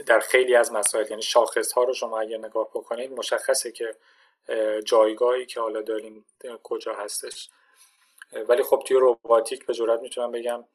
در 0.06 0.20
خیلی 0.20 0.56
از 0.56 0.72
مسائل 0.72 1.10
یعنی 1.10 1.22
شاخص 1.22 1.72
ها 1.72 1.84
رو 1.84 1.94
شما 1.94 2.20
اگر 2.20 2.38
نگاه 2.38 2.70
بکنید 2.70 3.12
مشخصه 3.12 3.72
که 3.72 3.96
جایگاهی 4.86 5.46
که 5.46 5.62
حالا 5.62 5.82
داریم 5.82 6.26
کجا 6.64 6.94
هستش. 6.94 7.50
ولی 8.34 8.64
خب 8.64 8.84
توی 8.88 8.98
روباتیک 8.98 9.66
به 9.66 9.74
جرئت 9.74 10.02
می‌تونم 10.02 10.32
بگم 10.32 10.66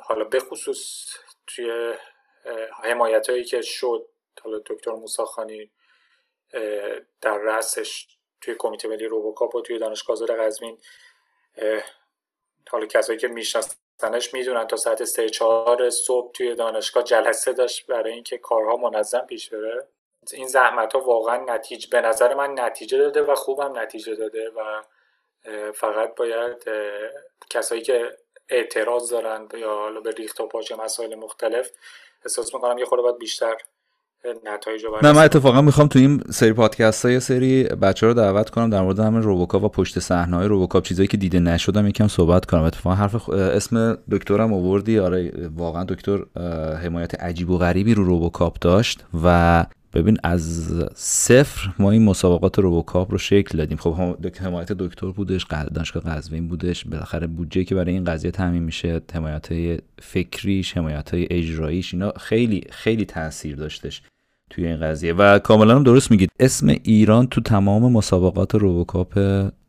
حالا 0.00 0.24
بخصوص 0.24 1.14
توی 1.46 1.94
حمایت 2.82 3.30
هایی 3.30 3.44
که 3.44 3.62
شد 3.62 4.08
حالا 4.42 4.58
دکتر 4.66 4.90
موساخانی 4.90 5.70
در 7.20 7.38
رأسش 7.38 8.06
توی 8.40 8.54
کمیته 8.58 8.88
ملی 8.88 9.06
روبوکاپ 9.06 9.54
و 9.54 9.60
توی 9.60 9.78
دانشگاه 9.78 10.12
آزاد 10.12 10.30
قزوین 10.30 10.78
حالا 12.70 12.86
کسایی 12.86 13.18
که 13.18 13.28
میشناسنش 14.02 14.34
می‌دونن 14.34 14.66
تا 14.66 14.76
ساعت 14.76 15.04
سه 15.04 15.28
چهار 15.28 15.90
صبح 15.90 16.32
توی 16.32 16.54
دانشگاه 16.54 17.02
جلسه 17.02 17.52
داشت 17.52 17.86
برای 17.86 18.12
اینکه 18.12 18.38
کارها 18.38 18.76
منظم 18.76 19.20
پیش 19.20 19.50
بره. 19.50 19.86
این 20.32 20.46
زحمت 20.46 20.92
ها 20.92 21.00
واقعا 21.00 21.44
نتیجه 21.54 21.88
به 21.90 22.00
نظر 22.00 22.34
من 22.34 22.60
نتیجه 22.60 22.98
داده 22.98 23.22
و 23.22 23.34
خوبم 23.34 23.78
نتیجه 23.78 24.14
داده 24.14 24.50
و 24.50 24.82
فقط 25.72 26.14
باید 26.14 26.64
کسایی 27.50 27.82
که 27.82 28.16
اعتراض 28.48 29.10
دارن 29.10 29.48
یا 29.54 29.74
حالا 29.74 30.00
به 30.00 30.10
ریخت 30.10 30.40
و 30.40 30.46
پاچه 30.46 30.76
مسائل 30.76 31.14
مختلف 31.14 31.70
احساس 32.24 32.54
می‌کنم 32.54 32.78
یه 32.78 32.84
خورده 32.84 33.02
باید 33.02 33.18
بیشتر 33.18 33.56
نتایج 34.54 34.84
رو 34.84 34.98
نه 35.02 35.12
من 35.12 35.24
اتفاقا 35.24 35.62
می‌خوام 35.62 35.88
تو 35.88 35.98
این 35.98 36.22
سری 36.30 36.52
پادکست 36.52 37.06
های 37.06 37.20
سری 37.20 37.64
بچه 37.64 38.06
رو 38.06 38.14
دعوت 38.14 38.50
کنم 38.50 38.70
در 38.70 38.82
مورد 38.82 39.00
همین 39.00 39.22
روبوکاپ 39.22 39.64
و 39.64 39.68
پشت 39.68 39.98
صحنه 39.98 40.36
های 40.36 40.48
روبوکاپ 40.48 40.84
چیزایی 40.84 41.08
که 41.08 41.16
دیده 41.16 41.40
نشدم 41.40 41.86
یکم 41.86 42.08
صحبت 42.08 42.46
کنم. 42.46 42.62
اتفاقا 42.62 42.96
حرف 42.96 43.28
اسم 43.30 43.98
دکترم 44.10 44.52
آوردی. 44.52 44.98
آره 44.98 45.32
واقعا 45.56 45.84
دکتر 45.84 46.18
حمایت 46.84 47.22
عجیب 47.22 47.50
و 47.50 47.58
غریبی 47.58 47.94
رو 47.94 48.04
روبوکاپ 48.04 48.58
داشت 48.58 49.04
و 49.24 49.66
ببین 49.94 50.16
از 50.24 50.72
صفر 50.94 51.70
ما 51.78 51.90
این 51.90 52.04
مسابقات 52.04 52.58
روبوکاپ 52.58 53.12
رو 53.12 53.18
شکل 53.18 53.58
دادیم. 53.58 53.78
خب 53.78 53.94
حمایت 54.40 54.72
دکتر 54.72 55.06
بودش 55.06 55.46
دانشگاه 55.74 56.02
قزوین 56.02 56.48
بودش. 56.48 56.84
بالاخره 56.84 57.26
بودجه 57.26 57.64
که 57.64 57.74
برای 57.74 57.92
این 57.92 58.04
قضیه 58.04 58.30
تعمین 58.30 58.62
میشه 58.62 59.00
حمایت 59.12 59.52
های 59.52 59.78
فکریش 60.02 60.76
حمایت 60.76 61.14
های 61.14 61.26
اجراییش 61.30 61.94
اینا 61.94 62.12
خیلی 62.20 62.64
خیلی 62.70 63.04
تاثیر 63.04 63.56
داشتش 63.56 64.02
توی 64.50 64.66
این 64.66 64.80
قضیه. 64.80 65.12
و 65.12 65.38
کاملا 65.38 65.76
هم 65.76 65.82
درست 65.82 66.10
میگید. 66.10 66.30
اسم 66.40 66.68
ایران 66.68 67.26
تو 67.26 67.40
تمام 67.40 67.92
مسابقات 67.92 68.54
روبوکاپ 68.54 69.18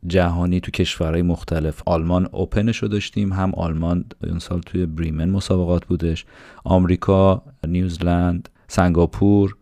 جهانی 0.06 0.60
تو 0.60 0.70
کشورهای 0.70 1.22
مختلف. 1.22 1.82
آلمان 1.86 2.28
اوپنش 2.32 2.76
رو 2.76 2.88
داشتیم. 2.88 3.32
هم 3.32 3.52
آلمان 3.54 4.04
اون 4.24 4.38
سال 4.38 4.60
توی 4.60 4.86
بریمن 4.86 5.30
مسابقات 5.30 5.84
بودش. 5.84 6.24
آمریکا 6.64 7.42
نیوزلند 7.66 8.48
سنگاپور 8.68 9.56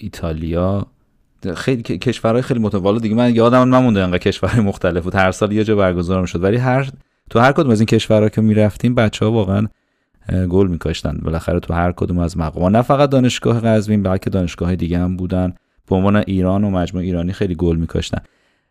ایتالیا 0.00 0.86
خیلی 1.56 1.82
کشورهای 1.82 2.42
خیلی 2.42 2.60
متفاوت. 2.60 3.02
دیگه 3.02 3.14
من 3.14 3.34
یادم 3.34 3.74
نمونده 3.74 4.02
انقدر 4.02 4.18
کشورهای 4.18 4.60
مختلف 4.60 5.04
بود. 5.04 5.14
هر 5.14 5.30
سال 5.30 5.52
یه 5.52 5.64
جا 5.64 5.76
برگزار 5.76 6.20
می‌شد. 6.20 6.42
ولی 6.42 6.56
هر 6.56 6.90
تو 7.30 7.38
هر 7.38 7.52
کدوم 7.52 7.70
از 7.70 7.80
این 7.80 7.86
کشورها 7.86 8.28
که 8.28 8.40
می‌رفتیم 8.40 8.94
بچه 8.94 9.24
ها 9.24 9.32
واقعا 9.32 9.66
گل 10.48 10.66
میکاشتن. 10.68 11.18
بالاخره 11.22 11.60
تو 11.60 11.74
هر 11.74 11.92
کدوم 11.92 12.18
از 12.18 12.38
مقام. 12.38 12.76
نه 12.76 12.82
فقط 12.82 13.10
دانشگاه 13.10 13.60
قزوین 13.60 14.02
بلکه 14.02 14.30
دانشگاه 14.30 14.76
دیگه 14.76 14.98
هم 14.98 15.16
بودن. 15.16 15.54
به 15.88 15.96
عنوان 15.96 16.16
ایران 16.16 16.64
و 16.64 16.70
مجموع 16.70 17.02
ایرانی 17.02 17.32
خیلی 17.32 17.54
گل 17.54 17.76
میکاشتن. 17.76 18.18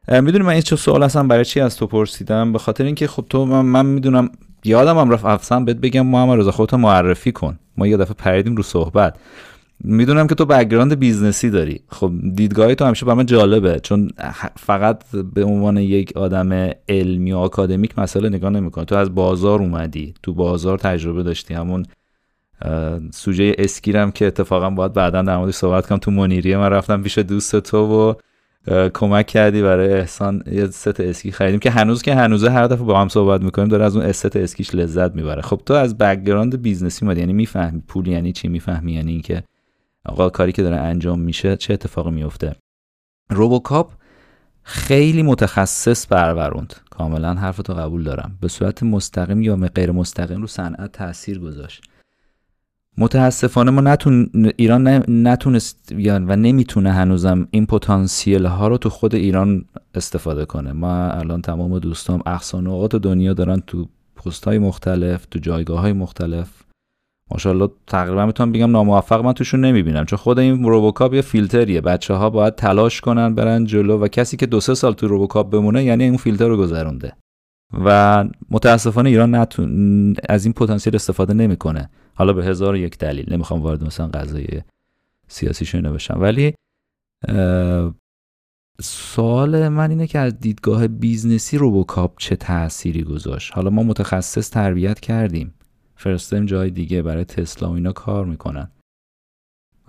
می‌دونی 0.07 0.43
من 0.43 0.49
این 0.49 0.61
چه 0.61 0.75
سوال 0.75 1.03
هستم 1.03 1.27
برای 1.27 1.45
چی 1.45 1.59
از 1.59 1.77
تو 1.77 1.87
پرسیدم؟ 1.87 2.53
به 2.53 2.59
خاطر 2.59 2.83
اینکه 2.83 3.07
خب 3.07 3.25
تو 3.29 3.45
من, 3.45 3.61
من 3.61 3.85
می‌دونم 3.85 4.29
یادم 4.63 4.97
هم 4.97 5.09
رفت 5.09 5.25
افسم 5.25 5.65
بهت 5.65 5.77
بگم 5.77 6.07
محمد 6.07 6.39
رضا 6.39 6.51
خودت 6.51 6.73
معرفی 6.73 7.31
کن. 7.31 7.59
ما 7.77 7.87
یه 7.87 7.97
دفعه 7.97 8.13
پریدیم 8.13 8.55
رو 8.55 8.63
صحبت. 8.63 9.15
می‌دونم 9.83 10.27
که 10.27 10.35
تو 10.35 10.45
background 10.45 10.99
business 10.99 11.43
ی 11.43 11.49
داری. 11.49 11.79
خب 11.87 12.11
دیدگاهی 12.35 12.75
تو 12.75 12.85
همیشه 12.85 13.05
برای 13.05 13.17
من 13.17 13.25
جالبه. 13.25 13.79
چون 13.79 14.09
فقط 14.55 15.03
به 15.33 15.43
عنوان 15.43 15.77
یک 15.77 16.17
آدم 16.17 16.69
علمی 16.89 17.31
و 17.31 17.37
آکادمیک 17.37 17.99
مسئله 17.99 18.29
نگاه 18.29 18.49
نمی‌کنه 18.49 18.85
تو 18.85 18.95
از 18.95 19.15
بازار 19.15 19.59
اومدی. 19.59 20.13
تو 20.23 20.33
بازار 20.33 20.77
تجربه 20.77 21.23
داشتی. 21.23 21.53
همون 21.53 21.85
سوژه 23.11 23.55
اسکیرم 23.57 24.11
که 24.11 24.27
اتفاقا 24.27 24.69
باید 24.69 24.93
بعدا 24.93 25.21
در 25.21 25.37
موردش 25.37 25.55
صحبت 25.55 25.87
کنم. 25.87 25.97
تو 25.97 26.11
منیریه 26.11 26.57
من 26.57 26.69
رفتم 26.69 27.01
پیش 27.01 27.17
دوست 27.17 27.55
تو 27.59 27.77
و 27.77 28.13
کمک 28.89 29.27
کردی 29.27 29.61
برای 29.61 29.93
احسان. 29.93 30.43
یه 30.51 30.67
ست 30.67 30.99
اسکی 30.99 31.31
خریدیم 31.31 31.59
که 31.59 31.71
هنوز 31.71 32.01
که 32.01 32.15
هنوزه 32.15 32.49
هر 32.49 32.67
دفعه 32.67 32.85
با 32.85 33.01
هم 33.01 33.07
صحبت 33.07 33.41
می‌کنیم 33.41 33.67
داره 33.67 33.85
از 33.85 33.97
اون 33.97 34.11
ست 34.11 34.35
اسکیش 34.35 34.75
لذت 34.75 35.15
می‌بره. 35.15 35.41
خب 35.41 35.61
تو 35.65 35.73
از 35.73 35.97
background 35.97 36.61
business 36.61 37.00
ی 37.00 37.05
اومدی. 37.05 37.19
یعنی 37.19 37.33
می‌فهمی 37.33 37.83
پول 37.87 38.07
یعنی 38.07 38.31
چی؟ 38.31 38.47
می‌فهمی 38.47 38.93
یعنی 38.93 39.11
اینکه 39.11 39.43
آقا 40.05 40.29
کاری 40.29 40.51
که 40.51 40.61
داره 40.61 40.77
انجام 40.77 41.19
میشه 41.19 41.57
چه 41.57 41.73
اتفاقی 41.73 42.11
میفته؟ 42.11 42.55
روبوکاپ 43.29 43.91
خیلی 44.63 45.23
متخصص 45.23 46.07
پروروند. 46.07 46.73
کاملا 46.89 47.33
حرفتو 47.33 47.73
قبول 47.73 48.03
دارم. 48.03 48.37
به 48.41 48.47
صورت 48.47 48.83
مستقیم 48.83 49.41
یا 49.41 49.55
غیر 49.55 49.91
مستقیم 49.91 50.41
رو 50.41 50.47
صنعت 50.47 50.91
تاثیر 50.91 51.39
گذاشت. 51.39 51.83
متاسفانه 52.97 53.71
ما 53.71 53.81
نتون 53.81 54.29
ایران 54.57 55.03
نتونست 55.27 55.91
و 56.07 56.35
نمی‌تونه 56.35 56.91
هنوزم 56.91 57.47
این 57.51 57.65
پتانسیل 57.65 58.45
ها 58.45 58.67
رو 58.67 58.77
تو 58.77 58.89
خود 58.89 59.15
ایران 59.15 59.65
استفاده 59.95 60.45
کنه. 60.45 60.71
ما 60.71 61.09
الان 61.09 61.41
تمام 61.41 61.79
دوستام 61.79 62.21
اقصا 62.25 62.61
نقاط 62.61 62.95
دنیا 62.95 63.33
دارن 63.33 63.59
تو 63.67 63.87
پست 64.15 64.45
های 64.45 64.59
مختلف 64.59 65.25
تو 65.25 65.39
جایگاه 65.39 65.79
های 65.79 65.93
مختلف 65.93 66.49
ماشاءالله 67.31 67.69
تقریبا 67.87 68.25
می‌تونم 68.25 68.51
بگم 68.51 68.71
ناموفق 68.71 69.25
من 69.25 69.33
توشون 69.33 69.65
نمی‌بینم. 69.65 70.05
چون 70.05 70.17
خود 70.17 70.39
این 70.39 70.63
RoboCup 70.63 71.13
یه 71.13 71.21
فیلتریه. 71.21 71.81
بچه 71.81 72.13
ها 72.13 72.29
باید 72.29 72.55
تلاش 72.55 73.01
کنن 73.01 73.35
برن 73.35 73.65
جلو 73.65 73.97
و 73.97 74.07
کسی 74.07 74.37
که 74.37 74.45
دو 74.45 74.59
سه 74.59 74.73
سال 74.73 74.93
تو 74.93 75.07
RoboCup 75.07 75.49
بمونه 75.49 75.83
یعنی 75.83 76.03
این 76.03 76.17
فیلتر 76.17 76.47
رو 76.47 76.57
گذرونده. 76.57 77.13
و 77.85 78.25
متاسفانه 78.49 79.09
ایران 79.09 79.35
نتون 79.35 80.15
از 80.29 80.45
این 80.45 80.53
پتانسیل 80.53 80.95
استفاده 80.95 81.33
نمی‌کنه. 81.33 81.89
حالا 82.13 82.33
به 82.33 82.45
هزار 82.45 82.73
و 82.73 82.77
یک 82.77 82.97
دلیل. 82.97 83.33
نمی‌خوام 83.33 83.61
وارد 83.61 83.83
مثلا 83.83 84.07
قضایای 84.07 84.65
سیاسیش 85.27 85.75
اینا 85.75 85.91
بشم. 85.91 86.17
ولی 86.21 86.53
سوال 88.81 89.67
من 89.67 89.89
اینه 89.89 90.07
که 90.07 90.19
از 90.19 90.39
دیدگاه 90.39 90.87
business 90.87 91.57
ی 91.57 91.64
RoboCup 91.64 92.13
چه 92.17 92.35
تأثیری 92.35 93.03
گذاشت؟ 93.03 93.53
حالا 93.53 93.69
ما 93.69 93.83
متخصص 93.83 94.49
تربیت 94.49 94.99
کردیم. 94.99 95.53
فرستیم 95.99 96.45
جای 96.45 96.69
دیگه 96.69 97.01
برای 97.01 97.25
تسلا 97.25 97.69
و 97.69 97.73
اینا 97.73 97.91
کار 97.91 98.25
می‌کنن. 98.25 98.71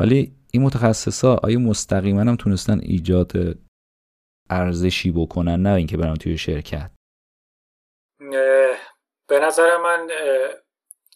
ولی 0.00 0.36
این 0.52 0.62
متخصصا 0.62 1.40
آیا 1.42 1.58
مستقیما 1.58 2.20
هم 2.20 2.36
تونستن 2.36 2.80
ایجاد 2.82 3.32
ارزشی 4.50 5.12
بکنن؟ 5.12 5.62
نه 5.62 5.74
اینکه 5.74 5.96
برن 5.96 6.14
توی 6.14 6.38
شرکت. 6.38 6.90
به 9.28 9.38
نظر 9.42 9.76
من 9.76 10.08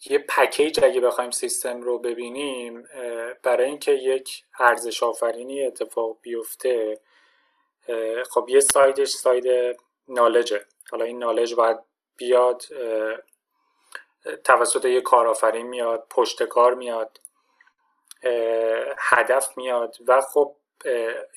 یه 0.09 0.19
پکیج 0.29 0.79
اگه 0.83 1.01
بخوایم 1.01 1.31
سیستم 1.31 1.81
رو 1.81 1.99
ببینیم 1.99 2.83
برای 3.43 3.69
اینکه 3.69 3.91
یک 3.91 4.43
ارزش 4.59 5.03
آفرینی 5.03 5.65
اتفاق 5.65 6.17
بیفته 6.21 6.99
خب 8.31 8.45
یه 8.49 8.59
سایدش 8.59 9.09
ساید 9.09 9.45
نالجه. 10.07 10.65
حالا 10.91 11.05
این 11.05 11.19
نالج 11.19 11.53
باید 11.53 11.77
بیاد 12.17 12.61
توسط 14.43 14.85
یه 14.85 15.01
کارآفرین 15.01 15.67
میاد 15.67 16.07
پشت 16.09 16.43
کار 16.43 16.73
میاد 16.73 17.19
هدف 18.97 19.57
میاد 19.57 19.97
و 20.07 20.21
خب 20.21 20.55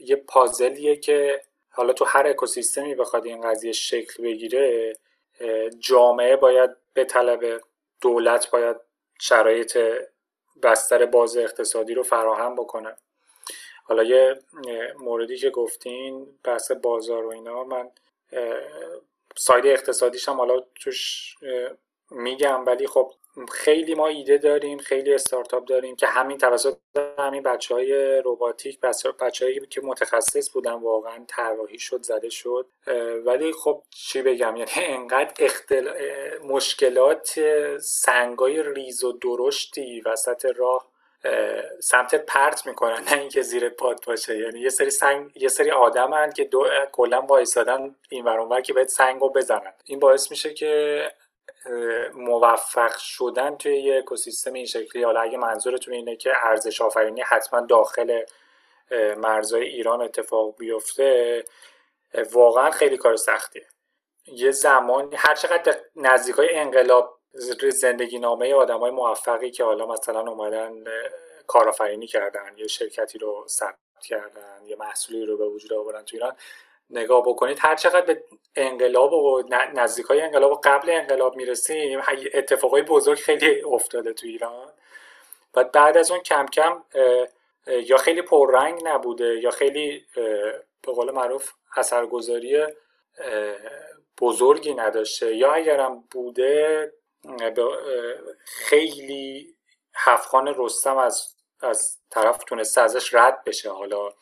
یه 0.00 0.16
پازلیه 0.16 0.96
که 0.96 1.42
حالا 1.70 1.92
تو 1.92 2.04
هر 2.04 2.26
اکوسیستمی 2.26 2.94
بخواد 2.94 3.26
این 3.26 3.40
قضیه 3.40 3.72
شکل 3.72 4.22
بگیره 4.22 4.96
جامعه 5.78 6.36
باید 6.36 6.70
به 6.94 7.04
طلب 7.04 7.60
دولت 8.00 8.50
باید 8.50 8.76
شرایط 9.20 9.78
بستر 10.62 11.06
باز 11.06 11.36
اقتصادی 11.36 11.94
رو 11.94 12.02
فراهم 12.02 12.54
بکنه. 12.54 12.96
حالا 13.84 14.02
یه 14.02 14.40
موردی 14.98 15.36
که 15.36 15.50
گفتین 15.50 16.26
بحث 16.44 16.70
بازار 16.72 17.26
و 17.26 17.32
اینا 17.32 17.64
من 17.64 17.90
ساید 19.36 19.66
اقتصادیش 19.66 20.28
هم 20.28 20.36
حالا 20.36 20.60
توش 20.74 21.34
میگم 22.10 22.66
ولی 22.66 22.86
خب 22.86 23.12
خیلی 23.52 23.94
ما 23.94 24.06
ایده 24.06 24.38
داریم 24.38 24.78
خیلی 24.78 25.14
استارتاپ 25.14 25.64
داریم 25.64 25.96
که 25.96 26.06
همین 26.06 26.38
توسط 26.38 26.76
همین 27.18 27.42
بچه 27.42 27.74
های 27.74 28.18
روباتیک 28.18 28.80
بچه 28.80 29.44
هایی 29.44 29.66
که 29.66 29.80
متخصص 29.80 30.50
بودن 30.52 30.72
واقعا 30.72 31.24
طراحی 31.28 31.78
شد 31.78 32.02
زده 32.02 32.30
شد. 32.30 32.66
ولی 33.24 33.52
خب 33.52 33.82
چی 33.90 34.22
بگم؟ 34.22 34.56
یعنی 34.56 34.70
انقدر 34.76 35.32
اختل... 35.38 35.90
مشکلات 36.44 37.40
سنگای 37.80 38.62
ریز 38.62 39.04
و 39.04 39.12
درشتی 39.12 40.00
وسط 40.00 40.46
راه 40.56 40.88
سمت 41.80 42.14
پرت 42.14 42.66
می‌کنن 42.66 43.04
نه 43.10 43.18
اینکه 43.18 43.42
زیر 43.42 43.68
پاد 43.68 44.04
باشه. 44.06 44.38
یعنی 44.38 44.60
یه 44.60 44.68
سری 44.68 44.90
سنگ 44.90 45.30
یه 45.36 45.48
سری 45.48 45.70
آدمن 45.70 46.32
که 46.32 46.44
دو 46.44 46.66
کلا 46.92 47.20
وایسادن 47.20 47.96
این 48.10 48.24
ور 48.24 48.60
که 48.60 48.72
بهت 48.72 48.88
سنگو 48.88 49.30
بزنن. 49.30 49.72
این 49.84 49.98
باعث 49.98 50.30
میشه 50.30 50.54
که 50.54 51.02
موفق 52.14 52.96
شدن 52.96 53.56
توی 53.56 53.76
یه 53.76 53.98
اکوسیستم 53.98 54.52
این 54.52 54.66
شکلی. 54.66 55.02
حالا 55.02 55.20
اگه 55.20 55.38
منظورتون 55.38 55.94
اینه 55.94 56.16
که 56.16 56.32
ارزش 56.42 56.80
آفرینی 56.80 57.20
حتما 57.20 57.60
داخل 57.60 58.22
مرزهای 59.16 59.64
ایران 59.64 60.02
اتفاق 60.02 60.56
بیفته 60.58 61.44
واقعا 62.32 62.70
خیلی 62.70 62.96
کار 62.96 63.16
سختیه. 63.16 63.66
یه 64.26 64.50
زمان 64.50 65.14
هر 65.16 65.34
چقدر 65.34 65.80
نزدیک 65.96 66.34
های 66.34 66.54
انقلاب 66.54 67.18
زندگی 67.72 68.18
نامه 68.18 68.54
آدم 68.54 68.78
های 68.78 68.90
موفقی 68.90 69.50
که 69.50 69.64
حالا 69.64 69.86
مثلا 69.86 70.20
اومدن 70.20 70.84
کارآفرینی 71.46 72.06
کردن 72.06 72.54
یه 72.56 72.66
شرکتی 72.66 73.18
رو 73.18 73.44
ثبت 73.48 74.04
کردن 74.08 74.62
یه 74.66 74.76
محصولی 74.76 75.26
رو 75.26 75.36
به 75.36 75.48
وجود 75.48 75.72
آوردن 75.72 76.02
تو 76.02 76.16
ایران 76.16 76.36
نگاه 76.90 77.22
بکنید 77.22 77.58
هر 77.60 77.76
چقدر 77.76 78.00
به 78.00 78.24
انقلاب 78.56 79.12
و 79.12 79.42
نزدیک 79.74 80.06
های 80.06 80.20
انقلاب 80.20 80.52
و 80.52 80.60
قبل 80.64 80.90
انقلاب 80.90 81.36
می‌رسیم 81.36 82.02
اتفاقای 82.34 82.82
بزرگ 82.82 83.18
خیلی 83.18 83.62
افتاده 83.62 84.12
تو 84.12 84.26
ایران. 84.26 84.72
و 85.54 85.64
بعد 85.64 85.96
از 85.96 86.10
اون 86.10 86.20
کم 86.20 86.46
کم 86.46 86.84
یا 87.66 87.96
خیلی 87.96 88.22
پررنگ 88.22 88.80
نبوده 88.84 89.40
یا 89.40 89.50
خیلی 89.50 90.06
به 90.82 90.92
قول 90.92 91.10
معروف 91.10 91.52
اثرگذاری 91.76 92.66
بزرگی 94.20 94.74
نداشته. 94.74 95.36
یا 95.36 95.52
اگرم 95.52 96.04
بوده 96.10 96.92
خیلی 98.44 99.54
هفخان 99.94 100.54
رستم 100.58 100.96
از 100.96 101.34
از 101.60 101.98
طرف 102.10 102.44
تونسته 102.44 102.80
ازش 102.80 103.14
رد 103.14 103.44
بشه. 103.44 103.70
حالا 103.70 104.12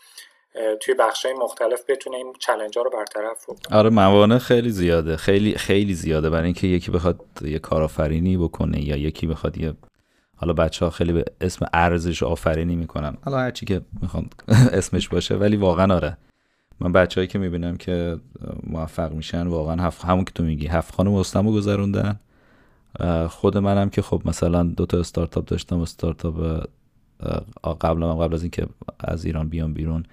توی 0.81 0.95
بخش 0.95 1.27
مختلف 1.42 1.81
بتونه 1.88 2.16
این 2.16 2.33
چلنج 2.38 2.79
ها 2.79 2.85
رو 2.85 2.90
برطرف 2.90 3.45
بکنه. 3.45 3.79
آره 3.79 3.90
موانع 3.90 4.38
خیلی 4.38 4.71
زیاده. 4.71 5.16
خیلی 5.16 5.55
خیلی 5.55 5.95
زیاده 5.95 6.31
برای 6.31 6.45
اینکه 6.45 6.66
یکی 6.66 6.90
بخواد 6.90 7.21
یه 7.42 7.59
کارآفرینی 7.59 8.37
بکنه 8.37 8.85
یا 8.85 8.97
یکی 8.97 9.27
بخواد 9.27 9.59
یه 9.59 9.75
حالا 10.37 10.53
بچه 10.53 10.85
ها 10.85 10.90
خیلی 10.90 11.12
به 11.12 11.25
اسم 11.40 11.66
ارزش 11.73 12.23
آفرینی 12.23 12.77
می‌کنن. 12.77 13.16
حالا 13.25 13.38
هرچی 13.38 13.66
که 13.66 13.81
می‌خوان 14.03 14.29
اسمش 14.79 15.09
باشه 15.09 15.35
ولی 15.35 15.57
واقعا 15.57 15.95
آره. 15.95 16.16
من 16.81 16.92
بچههایی 16.92 17.29
که 17.29 17.38
می‌بینم 17.38 17.77
که 17.77 18.19
موفق 18.62 19.12
میشن 19.12 19.47
واقعا 19.47 19.83
هف... 19.83 20.05
همون 20.05 20.25
که 20.25 20.33
تو 20.33 20.42
میگی 20.42 20.66
هفت 20.66 20.95
خانم 20.95 21.11
مستمو 21.11 21.53
گذروندن. 21.53 22.21
خود 23.29 23.59
منم 23.59 23.90
که 23.90 24.03
خب 24.03 24.23
مثلا 24.25 24.62
دو 24.62 24.87
تا 24.87 24.99
استارتاپ 24.99 25.45
داشتم 25.45 25.81
استارتاپ 25.81 26.66
قبل 27.81 28.01
من 28.01 28.19
قبل 28.19 28.35
از 28.35 28.42
اینکه 28.42 28.66
از 28.99 29.25
ایران 29.25 29.49
بیام 29.49 29.75
بیرون. 29.75 30.05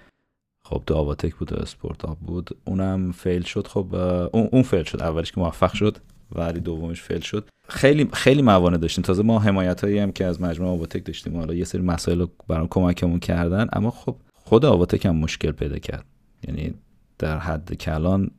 خب 0.66 0.82
تو 0.86 0.94
آواتک 0.94 1.34
بود 1.34 1.52
و 1.52 1.56
اسپورت 1.56 2.06
بود. 2.26 2.50
اونم 2.64 3.12
فیل 3.12 3.42
شد. 3.42 3.66
خب 3.66 3.94
اون, 4.32 4.62
فیل 4.62 4.82
شد. 4.82 5.02
اولش 5.02 5.32
که 5.32 5.40
موفق 5.40 5.72
شد. 5.72 5.98
ولی 6.32 6.60
دومش 6.60 7.02
فیل 7.02 7.20
شد. 7.20 7.48
خیلی 7.68 8.08
خیلی 8.12 8.42
موانع 8.42 8.76
داشتیم. 8.76 9.04
تازه 9.04 9.22
ما 9.22 9.38
حمایت 9.38 9.84
هایی 9.84 9.98
هم 9.98 10.12
که 10.12 10.24
از 10.24 10.40
مجموعه 10.40 10.72
آواتک 10.72 11.04
داشتیم. 11.04 11.36
حالا 11.36 11.54
یه 11.54 11.64
سری 11.64 11.82
مسائل 11.82 12.20
رو 12.20 12.30
برام 12.48 12.68
کمکمون 12.70 13.18
کردن. 13.18 13.68
اما 13.72 13.90
خب 13.90 14.16
خود 14.34 14.64
آواتک 14.64 15.06
هم 15.06 15.16
مشکل 15.16 15.52
پیدا 15.52 15.78
کرد. 15.78 16.04
یعنی 16.48 16.74
در 17.18 17.38
حد 17.38 17.74
کلان 17.74 18.30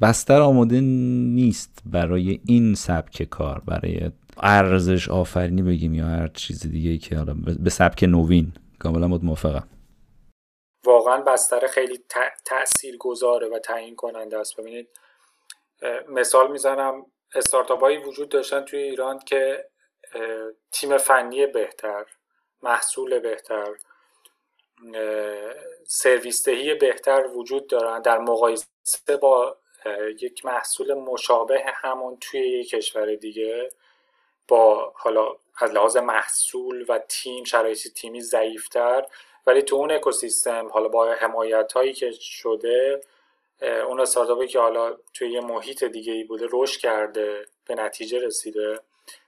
بستر 0.00 0.40
آماده 0.40 0.80
نیست 0.80 1.82
برای 1.86 2.40
این 2.44 2.74
سبک 2.74 3.22
کار. 3.22 3.62
برای 3.66 4.10
ارزش 4.42 5.08
آفرینی 5.08 5.62
بگیم 5.62 5.94
یا 5.94 6.06
هر 6.06 6.28
چیز 6.28 6.66
دیگه 6.66 6.98
که 6.98 7.16
حالا 7.16 7.34
به 7.34 7.70
سبک 7.70 8.04
نوین. 8.04 8.52
کاملا 8.78 9.08
موافقم 9.08 9.64
واقعا 10.84 11.20
بستر 11.20 11.66
خیلی 11.66 12.04
تأثیر 12.44 12.96
گذاره 12.96 13.48
و 13.48 13.58
تعیین 13.58 13.96
کننده 13.96 14.38
است. 14.38 14.56
ببینید 14.56 14.88
مثال 16.08 16.50
می‌زنم 16.50 17.06
استارتاپ 17.34 17.80
هایی 17.80 17.98
وجود 17.98 18.28
داشتن 18.28 18.64
توی 18.64 18.78
ایران 18.78 19.18
که 19.18 19.68
تیم 20.72 20.98
فنی 20.98 21.46
بهتر 21.46 22.06
محصول 22.62 23.18
بهتر 23.18 23.74
سرویس 25.86 26.44
دهی 26.44 26.74
بهتر 26.74 27.26
وجود 27.26 27.66
دارن. 27.66 28.02
در 28.02 28.18
مقایسه 28.18 29.16
با 29.20 29.56
یک 30.20 30.44
محصول 30.44 30.94
مشابه 30.94 31.62
همون 31.66 32.18
توی 32.20 32.40
یک 32.40 32.68
کشور 32.70 33.14
دیگه 33.14 33.68
با 34.48 34.92
حالا 34.96 35.36
از 35.58 35.70
لحاظ 35.70 35.96
محصول 35.96 36.84
و 36.88 36.98
تیم 37.08 37.44
شرایط 37.44 37.88
تیمی 37.88 38.20
ضعیفتر. 38.20 39.06
ولی 39.46 39.62
تو 39.62 39.76
اون 39.76 39.90
اکوسیستم 39.90 40.68
حالا 40.68 40.88
با 40.88 41.12
حمایت 41.12 41.72
هایی 41.72 41.92
که 41.92 42.10
شده 42.10 43.00
اون 43.62 44.00
استارتاپی 44.00 44.46
که 44.46 44.58
حالا 44.58 44.96
توی 45.14 45.32
یه 45.32 45.40
محیط 45.40 45.84
دیگه 45.84 46.12
ای 46.12 46.24
بوده 46.24 46.46
رشد 46.52 46.80
کرده 46.80 47.46
به 47.66 47.74
نتیجه 47.74 48.18
رسیده. 48.18 48.80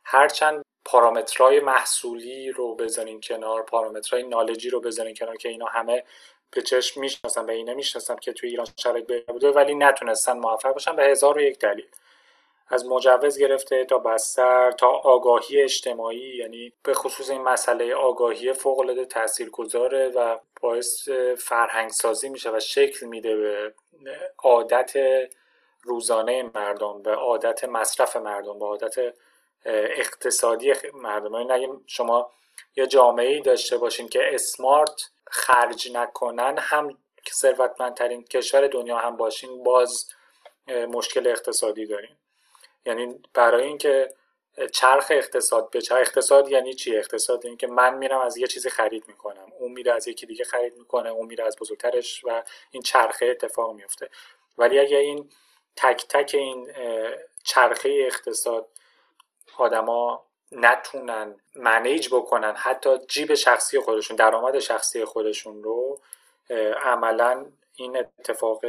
هرچند 0.04 0.64
پارامترهای 0.84 1.60
محصولی 1.60 2.50
رو 2.50 2.74
بزنین 2.74 3.20
کنار 3.20 3.62
پارامترهای 3.62 4.22
نالجی 4.22 4.70
رو 4.70 4.80
بزنین 4.80 5.14
کنار 5.14 5.36
که 5.36 5.48
اینا 5.48 5.66
همه 5.66 6.04
به 6.50 6.62
چشم 6.62 7.00
می‌شناسن 7.00 7.46
به 7.46 7.52
اینه 7.52 7.74
می‌شناسن 7.74 8.16
که 8.16 8.32
توی 8.32 8.50
ایران 8.50 8.66
شرایط 8.76 9.26
بوده 9.26 9.50
ولی 9.50 9.74
نتونستن 9.74 10.38
موفق 10.38 10.72
باشن 10.72 10.96
به 10.96 11.04
هزار 11.04 11.38
و 11.38 11.40
یک 11.40 11.58
دلیل. 11.58 11.86
از 12.68 12.86
مجوز 12.86 13.38
گرفته 13.38 13.84
تا 13.84 13.98
بستر 13.98 14.70
تا 14.70 14.88
آگاهی 14.88 15.62
اجتماعی 15.62 16.36
یعنی 16.36 16.72
به 16.82 16.94
خصوص 16.94 17.30
این 17.30 17.42
مسئله 17.42 17.94
آگاهی 17.94 18.52
فوق 18.52 18.78
العاده 18.78 19.04
تاثیرگذاره 19.04 20.08
و 20.08 20.38
باعث 20.60 21.08
فرهنگ 21.38 21.90
سازی 21.90 22.28
میشه 22.28 22.50
و 22.50 22.60
شکل 22.60 23.06
میده 23.06 23.36
به 23.36 23.74
عادت 24.38 24.92
روزانه 25.82 26.50
مردم 26.54 27.02
به 27.02 27.14
عادت 27.14 27.64
مصرف 27.64 28.16
مردم 28.16 28.58
به 28.58 28.64
عادت 28.64 29.14
اقتصادی 29.64 30.72
مردم. 30.94 31.34
یعنی 31.34 31.52
نگیم 31.52 31.84
شما 31.86 32.30
یه 32.76 32.86
جامعه 32.86 33.28
ای 33.28 33.40
داشته 33.40 33.78
باشین 33.78 34.08
که 34.08 34.34
اسمارت 34.34 35.10
خرج 35.26 35.92
نکنن 35.92 36.58
هم 36.58 36.98
ثروتمندترین 37.32 38.24
کشور 38.24 38.66
دنیا 38.66 38.98
هم 38.98 39.16
باشین 39.16 39.62
باز 39.62 40.08
مشکل 40.68 41.26
اقتصادی 41.28 41.86
دارین. 41.86 42.16
یعنی 42.86 43.22
برای 43.34 43.62
اینکه 43.62 44.14
چرخ 44.72 45.06
اقتصاد 45.10 45.70
به 45.70 45.80
چرخ 45.80 45.98
اقتصاد 46.00 46.48
یعنی 46.48 46.74
چی؟ 46.74 46.96
اقتصاد 46.96 47.46
این 47.46 47.56
که 47.56 47.66
من 47.66 47.94
میرم 47.94 48.20
از 48.20 48.36
یه 48.36 48.46
چیزی 48.46 48.70
خرید 48.70 49.04
می‌کنم. 49.08 49.46
اون 49.58 49.72
میره 49.72 49.92
از 49.92 50.08
یکی 50.08 50.26
دیگه 50.26 50.44
خرید 50.44 50.76
می‌کنه 50.78 51.10
اون 51.10 51.26
میره 51.26 51.44
از 51.44 51.56
بزرگترش 51.56 52.24
و 52.24 52.42
این 52.70 52.82
چرخه 52.82 53.26
اتفاق 53.26 53.74
میفته 53.74 54.10
ولی 54.58 54.78
اگه 54.78 54.96
این 54.96 55.30
تک 55.76 56.06
تک 56.08 56.30
این 56.34 56.72
چرخه 57.44 58.02
اقتصاد 58.06 58.68
آدما 59.58 60.26
نتونن 60.52 61.40
منیج 61.56 62.08
بکنن 62.14 62.54
حتی 62.56 62.98
جیب 63.08 63.34
شخصی 63.34 63.80
خودشون 63.80 64.16
درآمد 64.16 64.58
شخصی 64.58 65.04
خودشون 65.04 65.62
رو 65.62 66.00
عملا 66.82 67.46
این 67.76 67.96
اتفاق 67.96 68.60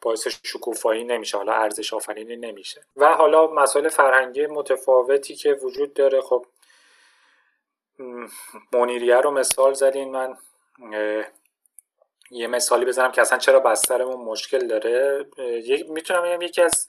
باعث 0.00 0.28
شکوفایی 0.28 1.04
نمیشه. 1.04 1.36
حالا 1.36 1.52
ارزش 1.52 1.94
آفرینی 1.94 2.36
نمیشه. 2.36 2.84
و 2.96 3.14
حالا 3.14 3.46
مسائل 3.46 3.88
فرهنگی 3.88 4.46
متفاوتی 4.46 5.34
که 5.34 5.52
وجود 5.52 5.94
داره. 5.94 6.20
خب 6.20 6.46
منیریه 8.72 9.16
رو 9.16 9.30
مثال 9.30 9.74
زدین. 9.74 10.10
من 10.10 10.36
یه 12.30 12.46
مثالی 12.46 12.84
بزنم 12.84 13.12
که 13.12 13.20
اصلا 13.20 13.38
چرا 13.38 13.60
بسترمون 13.60 14.16
مشکل 14.16 14.66
داره. 14.66 15.26
می‌تونم 15.88 16.22
بگم 16.22 16.42
یکی 16.42 16.62
از 16.62 16.88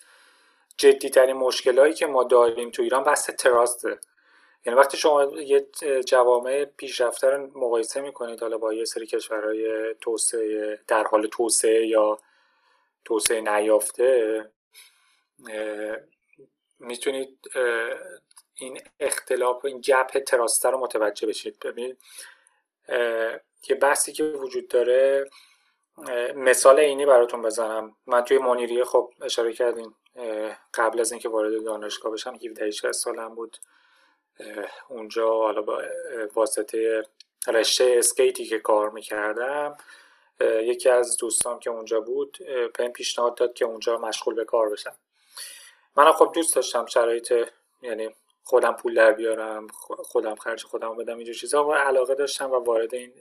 جدیترین 0.78 1.36
مشکلهایی 1.36 1.93
که 1.93 2.05
ما 2.05 2.24
داریم 2.24 2.72
تو 2.72 2.84
ایران 2.84 3.03
بحث 3.03 3.30
تراسته 3.30 3.99
یعنی 4.66 4.80
وقتی 4.80 4.97
شما 4.97 5.24
یه 5.24 5.68
جوامع 6.05 6.66
پیشرفته 6.66 7.30
رو 7.30 7.47
مقایسه 7.55 8.01
می‌کنید 8.01 8.41
حالا 8.41 8.58
با 8.58 8.74
یه 8.74 8.86
سری 8.86 9.08
کشورهای 9.08 9.95
توسعه 10.01 10.80
در 10.88 11.03
حال 11.03 11.28
توسعه 11.28 11.88
یا 11.88 12.20
توسعه 13.08 13.41
نیافته 13.41 14.45
می‌تونید 16.80 17.39
این 18.55 18.82
اختلاف 18.99 19.66
این 19.66 19.82
گپ 19.82 20.08
تراسته 20.08 20.70
رو 20.70 20.78
متوجه 20.78 21.28
بشید. 21.28 21.60
ببینید 21.60 21.97
یه 23.70 23.76
بحثی 23.82 24.12
که 24.14 24.24
وجود 24.24 24.68
داره 24.68 25.30
مثال 26.36 26.80
اینی 26.80 27.05
براتون 27.05 27.41
بزنم. 27.41 27.95
من 28.05 28.22
توی 28.22 28.38
منیریه 28.38 28.84
خب 28.84 29.14
اشاره 29.22 29.53
کردیم 29.53 29.95
قبل 30.74 30.99
از 30.99 31.12
اینکه 31.12 31.30
وارد 31.30 31.64
دانشگاه 31.66 32.12
بشم 32.12 32.36
17 32.36 32.91
سالم 32.91 33.36
بود. 33.36 33.58
اونجا 34.89 35.30
حالا 35.30 35.62
با 35.62 35.84
واسطه 36.36 37.03
رشته 37.47 37.95
اسکیتی 37.97 38.45
که 38.45 38.60
کار 38.60 38.89
می‌کردم 38.89 39.78
یکی 40.41 40.89
از 40.89 41.17
دوستان 41.17 41.59
که 41.59 41.69
اونجا 41.69 41.99
بود 41.99 42.38
بهم 42.77 42.91
پیشنهاد 42.91 43.35
داد 43.35 43.53
که 43.53 43.65
اونجا 43.65 43.97
مشغول 43.97 44.35
به 44.35 44.45
کار 44.45 44.69
بشم 44.69 44.95
منم 45.95 46.11
خب 46.11 46.31
دوست 46.35 46.55
داشتم 46.55 46.85
شرایط 46.85 47.33
یعنی 47.81 48.09
خودم 48.43 48.73
پول 48.73 48.93
در 48.93 49.11
بیارم 49.11 49.67
خودم 50.03 50.35
خرج 50.35 50.63
خودم 50.63 50.97
بدم 50.97 51.17
اینجور 51.17 51.35
چیزا. 51.35 51.67
و 51.67 51.73
علاقه 51.73 52.15
داشتم 52.15 52.51
و 52.51 52.55
وارد 52.55 52.95
این 52.95 53.13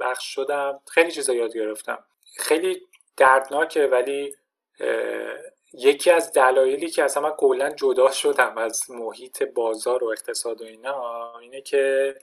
بخش 0.00 0.34
شدم. 0.34 0.80
خیلی 0.90 1.10
چیزا 1.10 1.34
یاد 1.34 1.54
گرفتم. 1.54 2.04
خیلی 2.36 2.86
دردناکه 3.16 3.86
ولی 3.86 4.34
یکی 5.72 6.10
از 6.10 6.32
دلایلی 6.32 6.90
که 6.90 7.04
اصلا 7.04 7.22
من 7.22 7.30
کلا 7.30 7.70
جدا 7.70 8.10
شدم 8.10 8.58
از 8.58 8.90
محیط 8.90 9.42
بازار 9.42 10.04
و 10.04 10.08
اقتصاد 10.08 10.62
و 10.62 10.64
اینا 10.64 11.38
اینه 11.38 11.60
که 11.60 12.14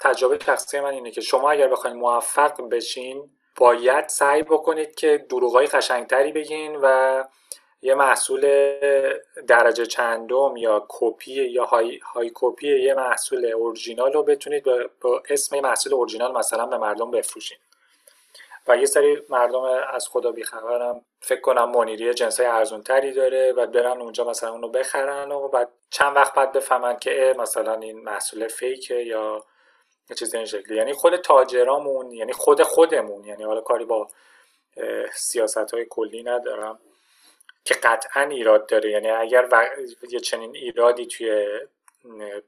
تجربه 0.00 0.38
شخصی 0.44 0.80
من 0.80 0.90
اینه 0.90 1.10
که 1.10 1.20
شما 1.20 1.50
اگر 1.50 1.68
بخواید 1.68 1.96
موفق 1.96 2.68
بشین 2.68 3.30
باید 3.56 4.08
سعی 4.08 4.42
بکنید 4.42 4.94
که 4.94 5.26
دروغای 5.28 5.66
قشنگتری 5.66 6.32
بگین 6.32 6.78
و 6.82 7.24
یه 7.82 7.94
محصول 7.94 8.40
درجه 9.46 9.86
چندم 9.86 10.56
یا 10.56 10.86
کپی 10.88 11.32
یا 11.32 11.64
های, 11.64 12.00
های 12.14 12.30
کپی 12.34 12.80
یه 12.80 12.94
محصول 12.94 13.44
اورجینال 13.46 14.12
رو 14.12 14.22
بتونید 14.22 14.64
با 15.00 15.22
اسم 15.30 15.56
یه 15.56 15.62
محصول 15.62 15.94
اورجینال 15.94 16.32
مثلا 16.32 16.66
به 16.66 16.78
مردم 16.78 17.10
بفروشین. 17.10 17.58
و 18.68 18.76
یه 18.76 18.86
سری 18.86 19.22
مردم 19.28 19.62
از 19.92 20.08
خدا 20.08 20.32
بیخبرم 20.32 21.04
فکر 21.20 21.40
کنم 21.40 21.70
منیری 21.70 22.14
جنس 22.14 22.40
های 22.40 22.48
ارزون 22.48 22.82
تری 22.82 23.12
داره 23.12 23.52
و 23.52 23.66
برن 23.66 24.00
اونجا 24.00 24.24
مثلا 24.24 24.50
اونو 24.50 24.68
بخرن 24.68 25.32
و 25.32 25.48
بعد 25.48 25.68
چند 25.90 26.16
وقت 26.16 26.34
بعد 26.34 26.52
بفهمن 26.52 26.98
که 26.98 27.34
مثلا 27.38 27.74
این 27.74 28.00
محصول 28.00 28.48
فیکه 28.48 28.94
یا 28.94 29.44
چیز 30.16 30.34
این 30.34 30.44
شکلی. 30.44 30.76
یعنی 30.76 30.92
خود 30.92 31.16
تاجرامون 31.16 32.10
یعنی 32.10 32.32
خود 32.32 32.62
خودمون 32.62 33.24
یعنی 33.24 33.44
حالا 33.44 33.60
کاری 33.60 33.84
با 33.84 34.08
سیاست 35.14 35.74
های 35.74 35.86
کلی 35.90 36.22
ندارم 36.22 36.78
که 37.64 37.74
قطعا 37.74 38.22
ایراد 38.22 38.66
داره. 38.66 38.90
یعنی 38.90 39.10
اگر 39.10 39.48
یه 40.10 40.20
چنین 40.20 40.56
ایرادی 40.56 41.06
توی 41.06 41.60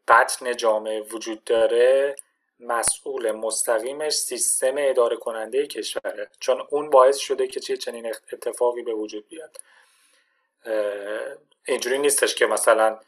بطن 0.09 0.57
جامعه 0.57 1.00
وجود 1.00 1.44
داره 1.44 2.16
مسئول 2.61 3.30
مستقیمش 3.30 4.12
سیستم 4.12 4.74
اداره 4.78 5.16
کننده 5.16 5.66
کشوره. 5.66 6.28
چون 6.40 6.66
اون 6.70 6.90
باعث 6.90 7.16
شده 7.16 7.46
که 7.46 7.61
چه 7.61 7.76
چنین 7.76 8.14
اتفاقی 8.32 8.82
به 8.82 8.94
وجود 8.94 9.28
بیاد. 9.28 9.57
اینجوری 11.64 11.98
نیستش 11.98 12.34
که 12.34 12.46
مثلا 12.46 12.98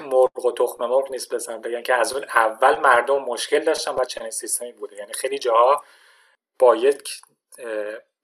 مرغ 0.00 0.44
و 0.44 0.52
تخم 0.52 0.86
مرغ 0.86 1.10
نیست 1.10 1.34
بزن. 1.34 1.60
بگن 1.60 1.82
که 1.82 1.94
از 1.94 2.12
اون 2.12 2.24
اول 2.24 2.78
مردم 2.78 3.18
مشکل 3.18 3.64
داشتن 3.64 3.94
و 3.94 4.04
چنین 4.04 4.30
سیستمی 4.30 4.72
بوده. 4.72 4.96
یعنی 4.96 5.12
خیلی 5.12 5.38
جاها 5.38 5.84
با 6.58 6.76
یک 6.76 7.20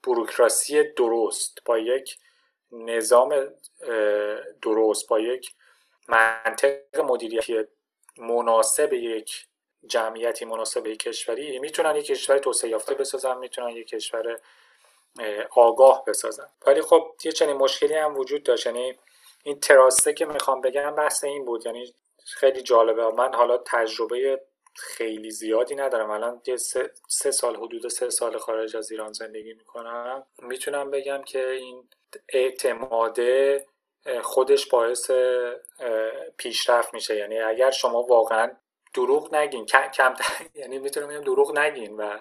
بروکراسی 0.03 0.83
درست 0.83 1.59
با 1.65 1.79
یک 1.79 2.19
نظام 2.73 3.49
درست 4.63 5.09
با 5.09 5.21
یک 5.21 5.55
منطق 6.09 7.01
مدیریتی 7.01 7.65
مناسب 8.19 8.93
یک 8.93 9.47
جمعیتی 9.87 10.45
مناسب 10.45 10.87
یک 10.87 10.99
کشوری 10.99 11.59
می‌تونن 11.59 11.97
یک 11.97 12.07
کشور 12.07 12.39
توسعه 12.39 12.71
یافته 12.71 12.95
بسازن 12.95 13.39
می‌تونن 13.39 13.69
یک 13.69 13.89
کشور 13.89 14.41
آگاه 15.51 16.05
بسازن. 16.05 16.49
ولی 16.67 16.83
خب 16.83 17.15
یه 17.25 17.33
چنین 17.33 17.57
مشکلی 17.57 17.95
هم 17.95 18.17
وجود 18.17 18.43
داشت. 18.43 18.67
یعنی 18.67 18.99
این 19.47 19.61
تراسته 19.61 20.13
که 20.13 20.27
می‌خوام 20.27 20.61
بگم 20.61 20.95
بحث 20.95 21.25
این 21.25 21.45
بود. 21.45 21.67
یعنی 21.67 21.95
خیلی 22.25 22.63
جالبه. 22.63 23.11
من 23.11 23.35
حالا 23.35 23.59
تجربه 23.59 24.41
خیلی 24.75 25.31
زیادی 25.31 25.75
ندارم. 25.75 26.11
الان 26.11 26.43
یه 26.47 26.57
سه, 26.57 26.91
سه 27.09 27.31
سال 27.31 27.57
حدود 27.57 27.89
سه 27.89 28.11
سال 28.11 28.39
خارج 28.39 28.77
از 28.77 28.91
ایران 28.91 29.13
زندگی 29.13 29.53
می‌کنم. 29.55 30.27
می‌تونم 30.39 30.91
بگم 30.91 31.23
که 31.23 31.49
این 31.51 31.89
اعتماده 32.29 33.67
خودش 34.23 34.67
باعث 34.67 35.11
پیشرفت 36.37 36.95
میشه. 36.95 37.17
یعنی 37.17 37.39
اگر 37.41 37.71
شما 37.71 38.03
واقعا 38.03 38.51
دروغ 38.95 39.35
نگین 39.35 39.67
کم 39.67 40.15
یعنی 40.55 40.79
می‌تونم 40.79 41.09
بگم 41.09 41.21
دروغ 41.21 41.59
نگین 41.59 41.97
و 41.97 42.19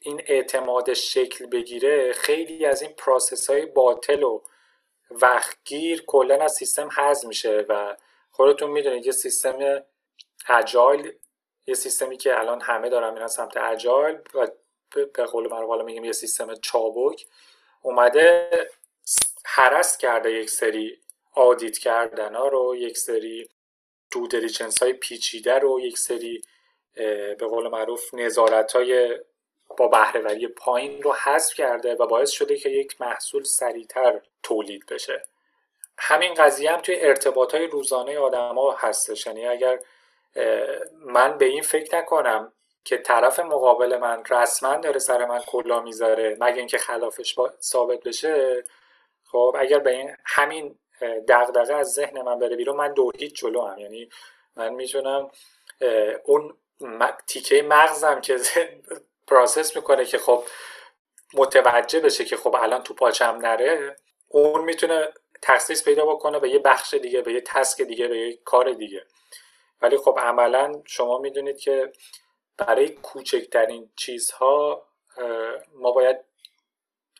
این 0.00 0.22
اعتماد 0.26 0.92
شکل 0.94 1.46
بگیره 1.46 2.12
خیلی 2.12 2.66
از 2.66 2.82
این 2.82 2.92
پراسس 2.92 3.50
های 3.50 3.66
باطل 3.66 4.22
و 4.22 4.42
وقتگیر 5.22 6.04
کلا 6.06 6.44
از 6.44 6.52
سیستم 6.52 6.88
حذف 6.88 7.24
میشه 7.24 7.64
و 7.68 7.96
خودتون 8.30 8.70
می‌دونید 8.70 9.06
یه 9.06 9.12
سیستم 9.12 9.82
اجایل 10.48 11.12
یه 11.66 11.74
سیستمی 11.74 12.16
که 12.16 12.38
الان 12.38 12.60
همه 12.60 12.88
دارن 12.88 13.14
میرن 13.14 13.26
سمت 13.26 13.56
اجایل 13.56 14.18
و 14.34 14.46
به 15.14 15.24
قول 15.24 15.48
معروف 15.48 15.84
میگیم 15.84 16.04
یه 16.04 16.12
سیستم 16.12 16.54
چابک 16.54 17.26
اومده 17.82 18.50
حرس 19.44 19.96
کرده 19.96 20.32
یک 20.32 20.50
سری 20.50 20.98
آدیت 21.32 21.78
کردن 21.78 22.34
ها 22.34 22.48
رو 22.48 22.76
یک 22.76 22.98
سری 22.98 23.48
دو 24.10 24.26
دیلیجنس 24.26 24.82
های 24.82 24.92
پیچیده 24.92 25.58
رو 25.58 25.80
یک 25.80 25.98
سری 25.98 26.42
به 27.38 27.46
قول 27.50 27.68
معروف 27.68 28.14
نظارت 28.14 28.72
های 28.72 29.18
با 29.76 29.88
بهرهوری 29.88 30.48
پایین 30.48 31.02
رو 31.02 31.12
حذف 31.12 31.54
کرده 31.54 31.94
و 31.94 32.06
باعث 32.06 32.30
شده 32.30 32.56
که 32.56 32.68
یک 32.68 33.00
محصول 33.00 33.44
سریعتر 33.44 34.20
تولید 34.42 34.86
بشه. 34.86 35.22
همین 35.98 36.34
قضیه 36.34 36.72
هم 36.72 36.80
توی 36.80 36.96
ارتباط 37.00 37.54
های 37.54 37.66
روزانه 37.66 38.18
آدم 38.18 38.54
ها 38.54 38.76
هستش. 38.78 39.26
یعنی 39.26 39.46
اگر 39.46 39.78
من 41.04 41.38
به 41.38 41.44
این 41.44 41.62
فکر 41.62 41.96
نکنم 41.98 42.52
که 42.84 42.98
طرف 42.98 43.40
مقابل 43.40 43.98
من 43.98 44.22
رسما 44.30 44.76
داره 44.76 44.98
سر 44.98 45.24
من 45.24 45.38
کلا 45.38 45.80
می‌ذاره 45.80 46.36
مگه 46.40 46.58
اینکه 46.58 46.78
خلافش 46.78 47.36
ثابت 47.60 48.02
بشه؟ 48.02 48.64
خب 49.24 49.56
اگر 49.58 49.78
به 49.78 49.90
این 49.90 50.16
همین 50.24 50.78
دغدغه 51.28 51.74
از 51.74 51.92
ذهن 51.92 52.22
من 52.22 52.38
بره 52.38 52.56
بیرون 52.56 52.76
من 52.76 52.92
دو 52.92 53.10
هیچ 53.18 53.34
جلو 53.34 53.62
هم 53.62 53.78
یعنی 53.78 54.08
من 54.56 54.68
می‌تونم 54.68 55.30
اون 56.24 56.56
تیکه 57.26 57.62
مغزم 57.62 58.20
که 58.20 58.36
پراسس 59.32 59.76
می‌کنه 59.76 60.04
که 60.04 60.18
خب 60.18 60.44
متوجه 61.34 62.00
بشه 62.00 62.24
که 62.24 62.36
خب 62.36 62.56
الان 62.56 62.82
تو 62.82 62.94
پاچم 62.94 63.36
نره 63.36 63.96
اون 64.28 64.64
می‌تونه 64.64 65.12
تخصیص 65.42 65.84
پیدا 65.84 66.06
بکنه 66.06 66.38
به 66.38 66.50
یه 66.50 66.58
بخش 66.58 66.94
دیگه 66.94 67.20
به 67.20 67.32
یه 67.32 67.40
تسک 67.40 67.82
دیگه 67.82 68.08
به 68.08 68.18
یه 68.18 68.36
کار 68.36 68.72
دیگه. 68.72 69.06
ولی 69.82 69.96
خب 69.96 70.18
عملا 70.18 70.82
شما 70.86 71.18
می‌دونید 71.18 71.58
که 71.58 71.92
برای 72.56 72.88
کوچکترین 72.88 73.90
چیزها 73.96 74.86
ما 75.74 75.92
باید 75.92 76.16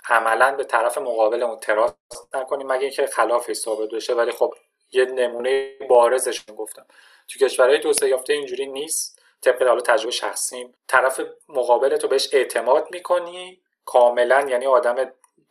عملا 0.09 0.57
به 0.57 0.65
طرف 0.65 0.99
مقابلمون 0.99 1.61
تراس 1.61 1.93
نکنیم 2.35 2.67
مگه 2.67 2.83
اینکه 2.83 3.07
خلافش 3.07 3.57
ثابت 3.57 3.91
بشه. 3.91 4.15
ولی 4.15 4.33
خب 4.33 4.55
یه 4.93 5.05
نمونه 5.05 5.77
بارزش 5.89 6.45
گفتم. 6.57 6.87
تو 7.29 7.39
کشورهای 7.39 7.81
توسعه 7.81 8.09
یافته 8.09 8.33
اینجوری 8.33 8.67
نیست. 8.67 9.22
طبق 9.43 9.63
حالا 9.63 9.81
تجربه 9.81 10.11
شخصیم 10.11 10.69
طرف 10.89 11.21
مقابل 11.49 11.97
تو 11.97 12.09
بهش 12.09 12.29
اعتماد 12.33 12.87
می‌کنی 12.93 13.59
کاملا 13.85 14.47
یعنی 14.51 14.67
آدم 14.67 14.95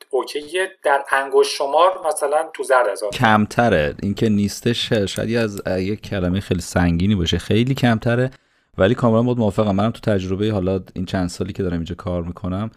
اوکیه. 0.10 0.72
در 0.84 1.04
انگوش 1.12 1.58
شمار 1.58 2.08
مثلا 2.08 2.50
تو 2.54 2.64
زرد 2.64 2.88
هزار 2.88 3.10
کمتره. 3.10 3.96
اینکه 4.04 4.30
نیستش 4.30 4.94
شاید 4.94 5.38
از 5.38 5.62
یک 5.68 6.02
کلمه 6.02 6.40
خیلی 6.40 6.62
سنگینی 6.62 7.16
باشه. 7.16 7.38
خیلی 7.38 7.74
کمتره. 7.74 8.32
ولی 8.78 8.96
کاملا 8.96 9.24
بود 9.24 9.38
موافقم 9.38 9.76
منم 9.76 9.92
تو 9.92 10.00
تجربه 10.12 10.52
حالا 10.52 10.84
این 10.96 11.06
چند 11.06 11.30
سالی 11.30 11.54
که 11.54 11.64
دارم 11.64 11.76
اینجا 11.76 11.96
کار 11.96 12.24
می‌کنم 12.24 12.72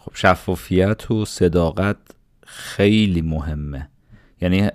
خب 0.00 0.12
شفافیت 0.14 1.10
و 1.10 1.24
صداقت 1.24 1.96
خیلی 2.46 3.22
مهمه. 3.22 3.88
یعنی 4.42 4.68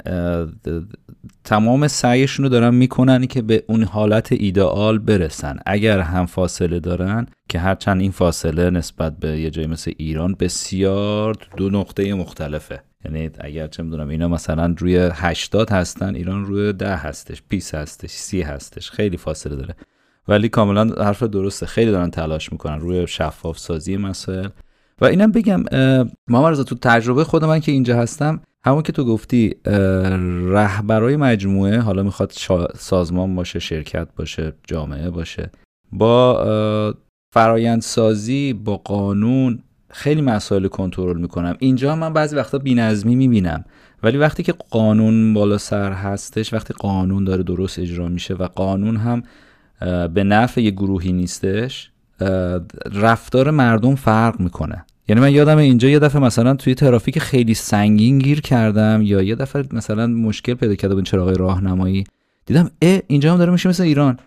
تمام 1.43 1.87
سعیشون 1.87 2.43
رو 2.43 2.49
دارن 2.49 2.75
می‌کنن 2.75 3.25
که 3.25 3.41
به 3.41 3.63
اون 3.67 3.83
حالت 3.83 4.31
ایدئال 4.31 4.99
برسن. 4.99 5.59
اگر 5.65 5.99
هم 5.99 6.25
فاصله 6.25 6.79
دارن 6.79 7.27
که 7.49 7.59
هرچند 7.59 8.01
این 8.01 8.11
فاصله 8.11 8.69
نسبت 8.69 9.17
به 9.17 9.39
یه 9.39 9.49
جای 9.49 9.67
مثل 9.67 9.91
ایران 9.97 10.35
بسیار 10.39 11.35
دو 11.57 11.69
نقطه 11.69 12.13
مختلفه. 12.13 12.83
یعنی 13.05 13.29
اگر 13.39 13.67
چه 13.67 13.83
می‌دونم 13.83 14.09
اینا 14.09 14.27
مثلا 14.27 14.75
روی 14.77 15.09
80 15.13 15.69
هستن 15.69 16.15
ایران 16.15 16.45
روی 16.45 16.73
10 16.73 16.95
هستش 16.95 17.41
20 17.49 17.75
هستش 17.75 18.09
30 18.09 18.41
هستش 18.41 18.91
خیلی 18.91 19.17
فاصله 19.17 19.55
داره. 19.55 19.75
ولی 20.27 20.49
کاملا 20.49 21.03
حرف 21.03 21.23
درسته. 21.23 21.65
خیلی 21.65 21.91
دارن 21.91 22.11
تلاش 22.11 22.51
می‌کنن 22.51 22.79
روی 22.79 23.07
شفاف 23.07 23.59
سازی 23.59 23.97
مسائل. 23.97 24.47
و 25.01 25.05
اینم 25.05 25.31
بگم 25.31 25.63
محمد 26.27 26.61
تو 26.63 26.75
تجربه 26.75 27.23
خود 27.23 27.45
من 27.45 27.59
که 27.59 27.71
اینجا 27.71 27.97
هستم 27.97 28.41
همون 28.65 28.81
که 28.81 28.91
تو 28.91 29.05
گفتی 29.05 29.55
رهبرای 30.45 31.15
مجموعه 31.15 31.79
حالا 31.79 32.03
می‌خواد 32.03 32.31
سازمان 32.75 33.35
باشه 33.35 33.59
شرکت 33.59 34.07
باشه 34.15 34.53
جامعه 34.67 35.09
باشه 35.09 35.51
با 35.91 36.93
فرایندسازی 37.33 38.53
با 38.53 38.77
قانون 38.77 39.59
خیلی 39.89 40.21
مسائل 40.21 40.67
کنترل 40.67 41.17
می‌کنم. 41.17 41.55
اینجا 41.59 41.95
من 41.95 42.13
بعضی 42.13 42.35
وقتا 42.35 42.57
بینظمی 42.57 43.15
می‌بینم. 43.15 43.65
ولی 44.03 44.17
وقتی 44.17 44.43
که 44.43 44.53
قانون 44.69 45.33
بالا 45.33 45.57
سر 45.57 45.91
هستش 45.91 46.53
وقتی 46.53 46.73
قانون 46.73 47.23
داره 47.23 47.43
درست 47.43 47.79
اجرا 47.79 48.07
میشه 48.07 48.33
و 48.33 48.47
قانون 48.47 48.97
هم 48.97 49.23
به 50.07 50.23
نفع 50.23 50.61
یه 50.61 50.71
گروهی 50.71 51.13
نیستش 51.13 51.91
رفتار 52.93 53.51
مردم 53.51 53.95
فرق 53.95 54.39
می‌کنه. 54.39 54.85
یعنی 55.09 55.21
من 55.21 55.31
یادم 55.31 55.57
اینجا 55.57 55.89
یه 55.89 55.99
دفعه 55.99 56.21
مثلا 56.21 56.55
توی 56.55 56.75
ترافیک 56.75 57.19
خیلی 57.19 57.53
سنگین 57.53 58.19
گیر 58.19 58.41
کردم 58.41 59.01
یا 59.01 59.21
یه 59.21 59.35
دفعه 59.35 59.63
مثلا 59.71 60.07
مشکل 60.07 60.53
پیدا 60.53 60.75
کردم 60.75 60.95
با 60.95 61.01
چراغ 61.01 61.39
راهنمایی. 61.39 62.03
دیدم 62.45 62.71
اه 62.81 62.99
اینجا 63.07 63.31
هم 63.31 63.37
داره 63.37 63.51
میشه 63.51 63.69
مثل 63.69 63.83
ایران. 63.83 64.17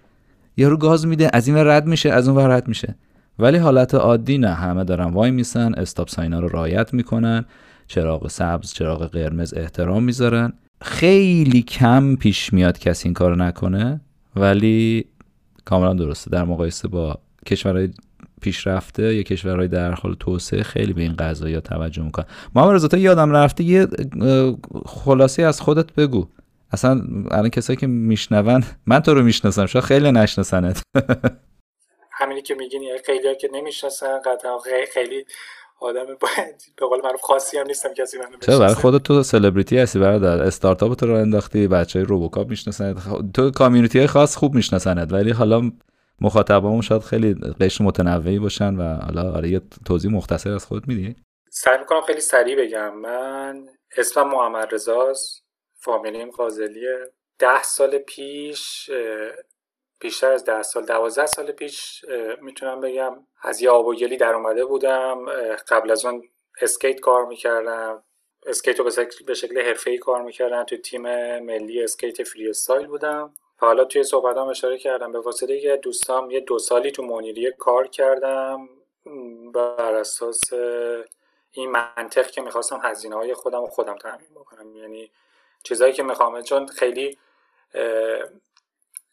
یارو 0.56 0.76
گاز 0.76 1.06
میده 1.06 1.30
از 1.32 1.48
این 1.48 1.56
رد 1.56 1.86
میشه 1.86 2.10
از 2.10 2.28
اون 2.28 2.36
ور 2.36 2.56
رد 2.56 2.68
میشه. 2.68 2.94
ولی 3.38 3.58
حالت 3.58 3.94
عادی 3.94 4.38
نه 4.38 4.54
همه 4.54 4.84
دارن 4.84 5.04
وای 5.04 5.30
میسن 5.30 5.74
استاپ 5.74 6.08
ساینا 6.08 6.40
رو 6.40 6.48
رعایت 6.48 6.94
می‌کنن 6.94 7.44
چراغ 7.86 8.28
سبز 8.28 8.72
چراغ 8.72 9.06
قرمز 9.06 9.54
احترام 9.54 10.04
می‌ذارن. 10.04 10.52
خیلی 10.82 11.62
کم 11.62 12.16
پیش 12.16 12.52
میاد 12.52 12.78
کسی 12.78 13.08
این 13.08 13.14
کارو 13.14 13.36
نکنه 13.36 14.00
ولی 14.36 15.04
کاملا 15.64 15.94
درسته. 15.94 16.30
در 16.30 16.44
مقایسه 16.44 16.88
با 16.88 17.18
کشورهای 17.46 17.88
پیشرفته 18.40 19.14
یا 19.14 19.22
کشورهای 19.22 19.68
در 19.68 19.92
حال 19.92 20.16
توسعه 20.20 20.62
خیلی 20.62 20.92
به 20.92 21.02
این 21.02 21.16
قضايا 21.16 21.60
توجه 21.60 22.02
می‌کنن. 22.02 22.26
ما 22.54 22.72
رضا 22.72 22.98
یادم 22.98 23.32
رفته 23.32 23.64
یه 23.64 23.86
خلاصه 24.86 25.42
از 25.42 25.60
خودت 25.60 25.92
بگو. 25.92 26.28
اصلا 26.72 27.02
الان 27.30 27.48
کسایی 27.48 27.76
که 27.76 27.86
میشنون 27.86 28.64
من 28.86 29.00
تو 29.00 29.14
رو 29.14 29.22
می‌شناسم 29.22 29.66
شاید 29.66 29.84
خیلی 29.84 30.12
نشناسنت. 30.12 30.82
همینی 32.20 32.42
که 32.42 32.54
میگین 32.54 32.82
خیلی 33.06 33.36
که 33.40 33.50
نمی‌شناسن 33.52 34.18
قطعا 34.18 34.58
خیلی 34.94 35.24
آدم 35.80 36.06
به 36.76 36.86
قول 36.86 37.00
معروف 37.04 37.20
خاصی 37.20 37.58
هم 37.58 37.66
نیستم 37.66 37.94
کسی 37.94 38.18
منو 38.18 38.28
چرا 38.40 38.58
برای 38.58 38.74
خودت 38.74 39.02
تو 39.02 39.22
سلبریتی 39.22 39.78
هستی 39.78 39.98
برادر؟ 39.98 40.42
استارتاپ 40.42 40.94
تو 40.94 41.06
رو 41.06 41.14
انداختی 41.14 41.68
بچه 41.68 41.98
های 41.98 42.06
روبوکاپ 42.06 42.50
می‌شناسند 42.50 43.32
تو 43.34 43.50
کامیونیتی 43.50 44.06
خاص 44.06 44.36
خوب 44.36 44.54
می‌شناسند 44.54 45.12
ولی 45.12 45.30
حالا 45.30 45.70
مخاطبامون 46.20 46.80
شاید 46.80 47.02
خیلی 47.02 47.34
قشر 47.60 47.84
متنوعی 47.84 48.38
باشن 48.38 48.76
و 48.76 48.82
حالا 48.82 49.32
آره 49.32 49.48
یه 49.48 49.60
توضیح 49.86 50.10
مختصر 50.10 50.50
از 50.50 50.64
خود 50.64 50.88
میدی؟ 50.88 51.16
سعی 51.50 51.78
می‌کنم 51.78 52.00
خیلی 52.00 52.20
سریع 52.20 52.56
بگم. 52.56 52.94
من 52.96 53.68
اسمم 53.96 54.28
محمد 54.30 54.74
رضاست 54.74 55.44
فامیلیم 55.74 56.30
قازلیه. 56.30 56.98
ده 57.38 57.62
سال 57.62 57.98
پیش 57.98 58.90
بیشتر 60.00 60.32
از 60.32 60.44
ده 60.44 60.62
سال 60.62 60.86
دوازده 60.86 61.26
سال 61.26 61.52
پیش 61.52 62.04
می‌تونم 62.42 62.80
بگم 62.80 63.12
از 63.42 63.62
یه 63.62 63.70
آب 63.70 63.86
و 63.86 63.94
گلی 63.94 64.16
در 64.16 64.34
اومده 64.34 64.64
بودم. 64.64 65.24
قبل 65.68 65.90
از 65.90 66.04
اون 66.04 66.22
اسکیت 66.60 67.00
کار 67.00 67.26
می‌کردم. 67.26 68.02
اسکیت 68.46 68.78
رو 68.78 68.90
به 69.26 69.34
شکل 69.34 69.60
حرفه‌ای 69.60 69.98
کار 69.98 70.22
می‌کردم. 70.22 70.64
تو 70.64 70.76
تیم 70.76 71.02
ملی 71.38 71.82
اسکیت 71.82 72.22
freestyle 72.22 72.86
بودم. 72.86 73.34
حالا 73.60 73.84
توی 73.84 74.02
صحبتام 74.02 74.48
اشاره 74.48 74.78
کردم. 74.78 75.12
به 75.12 75.20
واسطه 75.20 75.56
یه 75.56 75.76
دوستام 75.76 76.30
یه 76.30 76.40
دو 76.40 76.58
سالی 76.58 76.90
تو 76.90 77.02
منیریه 77.02 77.50
کار 77.50 77.86
کردم. 77.86 78.68
بر 79.54 79.94
اساس 79.94 80.40
این 81.52 81.70
منطق 81.70 82.30
که 82.30 82.40
می‌خواستم 82.40 82.80
هزینه 82.82 83.16
های 83.16 83.34
خودم 83.34 83.62
و 83.62 83.66
خودم 83.66 83.96
تأمین 83.96 84.30
بکنم. 84.34 84.76
یعنی 84.76 85.10
چیزایی 85.62 85.92
که 85.92 86.02
می‌خوام. 86.02 86.42
چون 86.42 86.66
خیلی 86.66 87.18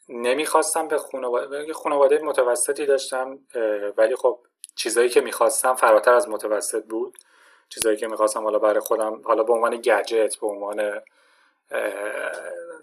نمی‌خواستم 0.10 0.88
به 0.88 0.98
خانواده 0.98 1.74
خانواده 1.74 2.20
متوسطی 2.20 2.86
داشتم 2.86 3.40
ولی 3.98 4.16
خب 4.16 4.40
چیزایی 4.76 5.10
که 5.10 5.22
می‌خواستم 5.22 5.76
فراتر 5.76 6.14
از 6.14 6.30
متوسط 6.30 6.84
بود. 6.84 7.18
چیزایی 7.70 7.98
که 7.98 8.08
می‌خواستم 8.08 8.44
حالا 8.44 8.60
برای 8.60 8.80
خودم 8.80 9.22
حالا 9.26 9.44
به 9.44 9.54
عنوان 9.54 9.78
گجت 9.78 10.40
به 10.40 10.48
عنوان 10.48 11.02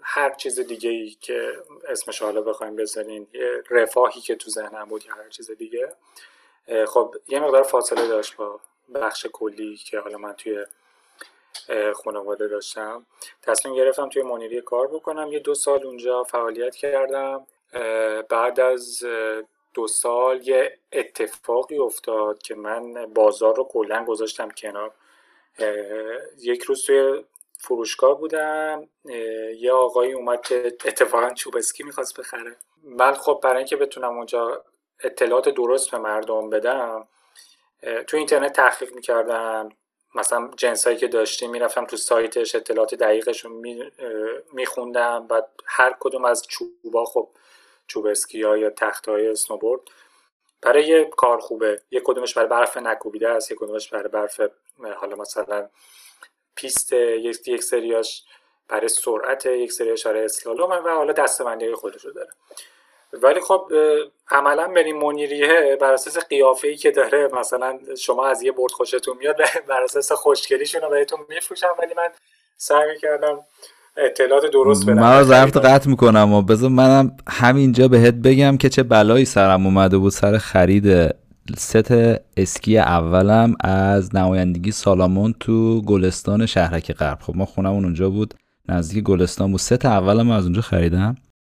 هر 0.07 0.33
چیز 0.33 0.59
دیگه 0.59 0.89
ای 0.89 1.09
که 1.21 1.51
اسمش 1.87 2.21
حالا 2.21 2.41
بخوایم 2.41 2.75
بزنین 2.75 3.27
رفاهی 3.69 4.21
که 4.21 4.35
تو 4.35 4.49
ذهنم 4.49 4.85
بود 4.85 5.05
یا 5.05 5.15
هر 5.15 5.29
چیز 5.29 5.51
دیگه. 5.51 5.93
خب 6.87 7.15
یه 7.27 7.39
مقدار 7.39 7.63
فاصله 7.63 8.07
داشت 8.07 8.35
با 8.35 8.59
بخش 8.95 9.25
کلی 9.33 9.77
که 9.77 9.99
حالا 9.99 10.17
من 10.17 10.33
توی 10.33 10.65
خانواده 11.95 12.47
داشتم. 12.47 13.05
تصمیم 13.41 13.75
گرفتم 13.75 14.09
توی 14.09 14.21
منیری 14.21 14.61
کار 14.61 14.87
بکنم. 14.87 15.31
یه 15.31 15.39
دو 15.39 15.55
سال 15.55 15.85
اونجا 15.85 16.23
فعالیت 16.23 16.75
کردم. 16.75 17.47
بعد 18.29 18.59
از 18.59 19.03
دو 19.73 19.87
سال 19.87 20.47
یه 20.47 20.77
اتفاقی 20.91 21.77
افتاد 21.77 22.41
که 22.41 22.55
من 22.55 23.13
بازار 23.13 23.55
رو 23.55 23.63
کلا 23.63 24.05
گذاشتم 24.05 24.49
کنار. 24.49 24.91
یک 26.37 26.63
روز 26.63 26.85
توی 26.85 27.23
فروشگاه 27.57 28.19
بودم 28.19 28.89
یه 29.57 29.71
آقایی 29.71 30.13
اومد 30.13 30.41
که 30.41 30.67
اتفاقا 30.85 31.29
چوبسکی 31.29 31.83
می‌خواست 31.83 32.19
بخره. 32.19 32.55
من 32.83 33.13
خب 33.13 33.39
برای 33.43 33.57
اینکه 33.57 33.75
بتونم 33.75 34.17
اونجا 34.17 34.63
اطلاعات 35.03 35.49
درست 35.49 35.91
به 35.91 35.97
مردم 35.97 36.49
بدم 36.49 37.07
تو 38.07 38.17
اینترنت 38.17 38.53
تحقیق 38.53 38.93
می‌کردم. 38.93 39.69
مثلا 40.15 40.51
جنسایی 40.57 40.97
که 40.97 41.07
داشتیم 41.07 41.51
می‌رفتم 41.51 41.85
تو 41.85 41.97
سایتش 41.97 42.55
اطلاعات 42.55 42.95
دقیقش 42.95 43.45
رو 43.45 43.63
میخوندم. 44.53 45.27
و 45.29 45.41
هر 45.65 45.95
کدوم 45.99 46.25
از 46.25 46.47
چوبا 46.47 47.05
خب 47.05 47.29
چوب 47.87 48.15
اسکی 48.15 48.43
ها 48.43 48.57
یا 48.57 48.69
تخت 48.69 49.09
های 49.09 49.27
اسنوبورد 49.27 49.81
برای 50.61 50.87
یه 50.87 51.05
کار 51.05 51.39
خوبه. 51.39 51.81
یک 51.91 52.03
کدومش 52.05 52.33
برای 52.33 52.49
برف 52.49 52.77
نکوبیده 52.77 53.29
است 53.29 53.51
یک 53.51 53.57
کدومش 53.57 53.89
برای 53.89 54.09
برف 54.09 54.41
حالا 54.95 55.15
مثلا 55.15 55.69
پیست 56.55 56.93
یک 56.93 57.47
یک 57.47 57.63
سریاش 57.63 58.23
برای 58.69 58.87
سرعت 58.87 59.45
یک 59.45 59.71
سریاش 59.71 60.07
برای 60.07 60.25
اسلالوم 60.25 60.69
و 60.69 60.89
حالا 60.89 61.13
دسته‌بندی 61.13 61.73
خودش 61.73 62.05
رو 62.05 62.11
داره. 62.11 62.29
ولی 63.13 63.39
خب 63.39 63.71
عملا 64.31 64.67
بریم 64.67 64.97
منیریه 64.97 65.77
بر 65.81 65.93
اساس 65.93 66.17
قیافه 66.17 66.67
ای 66.67 66.75
که 66.75 66.91
داره 66.91 67.29
مثلا 67.33 67.79
شما 67.97 68.27
از 68.27 68.41
یه 68.43 68.51
برد 68.51 68.71
خوشتون 68.71 69.17
میاد 69.17 69.37
بر 69.67 69.83
اساس 69.83 70.11
خوشگلیشون 70.11 70.81
رو 70.81 70.89
بهتون 70.89 71.19
میفروشم 71.29 71.67
ولی 71.79 71.93
من 71.97 72.09
سعی 72.57 72.91
می‌کردم 72.91 73.39
اطلاعات 73.97 74.45
درست 74.45 74.85
بدم. 74.85 74.93
من 74.93 75.23
ظرف 75.23 75.57
قطع 75.57 75.89
می‌کنم 75.89 76.33
و 76.33 76.41
بذار 76.41 76.69
منم 76.69 77.17
همینجا 77.27 77.87
بهت 77.87 78.13
بگم 78.13 78.57
که 78.57 78.69
چه 78.69 78.83
بلایی 78.83 79.25
سرم 79.25 79.65
اومده 79.65 79.97
بود 79.97 80.11
سر 80.11 80.37
خرید 80.37 81.15
ست 81.57 81.91
اسکی 82.37 82.77
اولم 82.77 83.55
از 83.59 84.15
نمایندگی 84.15 84.71
سالامون 84.71 85.35
تو 85.39 85.81
گلستان 85.81 86.45
شهرک 86.45 86.91
غرب. 86.91 87.19
خب 87.21 87.35
ما 87.35 87.45
خونمون 87.45 87.85
اونجا 87.85 88.09
بود. 88.09 88.33
نزدیک 88.69 89.03
گلستان 89.03 89.51
بود. 89.51 89.59
ست 89.59 89.85
اولم 89.85 90.29
از 90.29 90.43
اونجا 90.43 90.61
خریدم. 90.61 91.15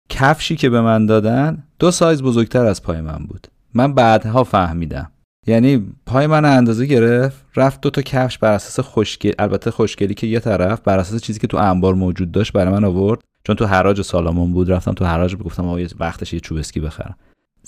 کفشی 0.09 0.55
که 0.55 0.69
به 0.69 0.81
من 0.81 1.05
دادن 1.05 1.63
دو 1.79 1.91
سایز 1.91 2.23
بزرگتر 2.23 2.65
از 2.65 2.83
پای 2.83 3.01
من 3.01 3.25
بود. 3.27 3.47
من 3.73 3.93
بعدها 3.93 4.43
فهمیدم. 4.43 5.11
یعنی 5.47 5.93
پای 6.05 6.27
من 6.27 6.45
اندازه 6.45 6.85
گرفت 6.85 7.45
رفت 7.55 7.81
دو 7.81 7.89
تا 7.89 8.01
کفش 8.01 8.37
بر 8.37 8.51
اساس 8.51 8.85
خوشگل 8.85 9.31
البته 9.39 9.71
خوشگلی 9.71 10.13
که 10.13 10.27
یه 10.27 10.39
طرف 10.39 10.81
بر 10.81 10.99
اساس 10.99 11.21
چیزی 11.21 11.39
که 11.39 11.47
تو 11.47 11.57
انبار 11.57 11.93
موجود 11.93 12.31
داشت 12.31 12.53
برای 12.53 12.73
من 12.73 12.83
آورد. 12.83 13.21
چون 13.43 13.55
تو 13.55 13.65
حراج 13.65 14.01
Salomon 14.01 14.53
بود 14.53 14.71
رفتم 14.71 14.93
تو 14.93 15.05
حراج 15.05 15.35
گفتم 15.35 15.67
آقا 15.67 15.83
وقتش 15.99 16.33
یه 16.33 16.39
چوب 16.39 16.57
اسکی 16.57 16.79
بخرم. 16.79 17.15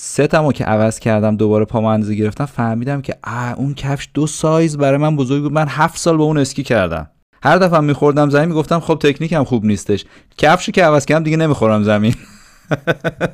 ستمو 0.03 0.51
که 0.51 0.63
عوض 0.63 0.99
کردم 0.99 1.37
دوباره 1.37 1.65
پا 1.65 1.91
اندازه 1.91 2.15
گرفتم 2.15 2.45
فهمیدم 2.45 3.01
که 3.01 3.17
اون 3.57 3.75
کفش 3.75 4.09
دو 4.13 4.27
سایز 4.27 4.77
برای 4.77 4.97
من 4.97 5.15
بزرگ 5.15 5.41
بود. 5.41 5.51
من 5.51 5.67
هفت 5.67 5.97
سال 5.97 6.17
با 6.17 6.23
اون 6.23 6.37
اسکی 6.37 6.63
کردم. 6.63 7.11
هر 7.43 7.57
دفعه 7.57 7.79
میخوردم 7.79 8.29
زمین 8.29 8.49
می‌گفتم 8.49 8.79
خب 8.79 8.99
تکنیکم 9.03 9.43
خوب 9.43 9.65
نیستش. 9.65 10.05
کفشی 10.37 10.71
که 10.71 10.83
عوض 10.83 11.05
کردم 11.05 11.23
دیگه 11.23 11.37
نمی‌خورم 11.37 11.83
زمین. 11.83 12.13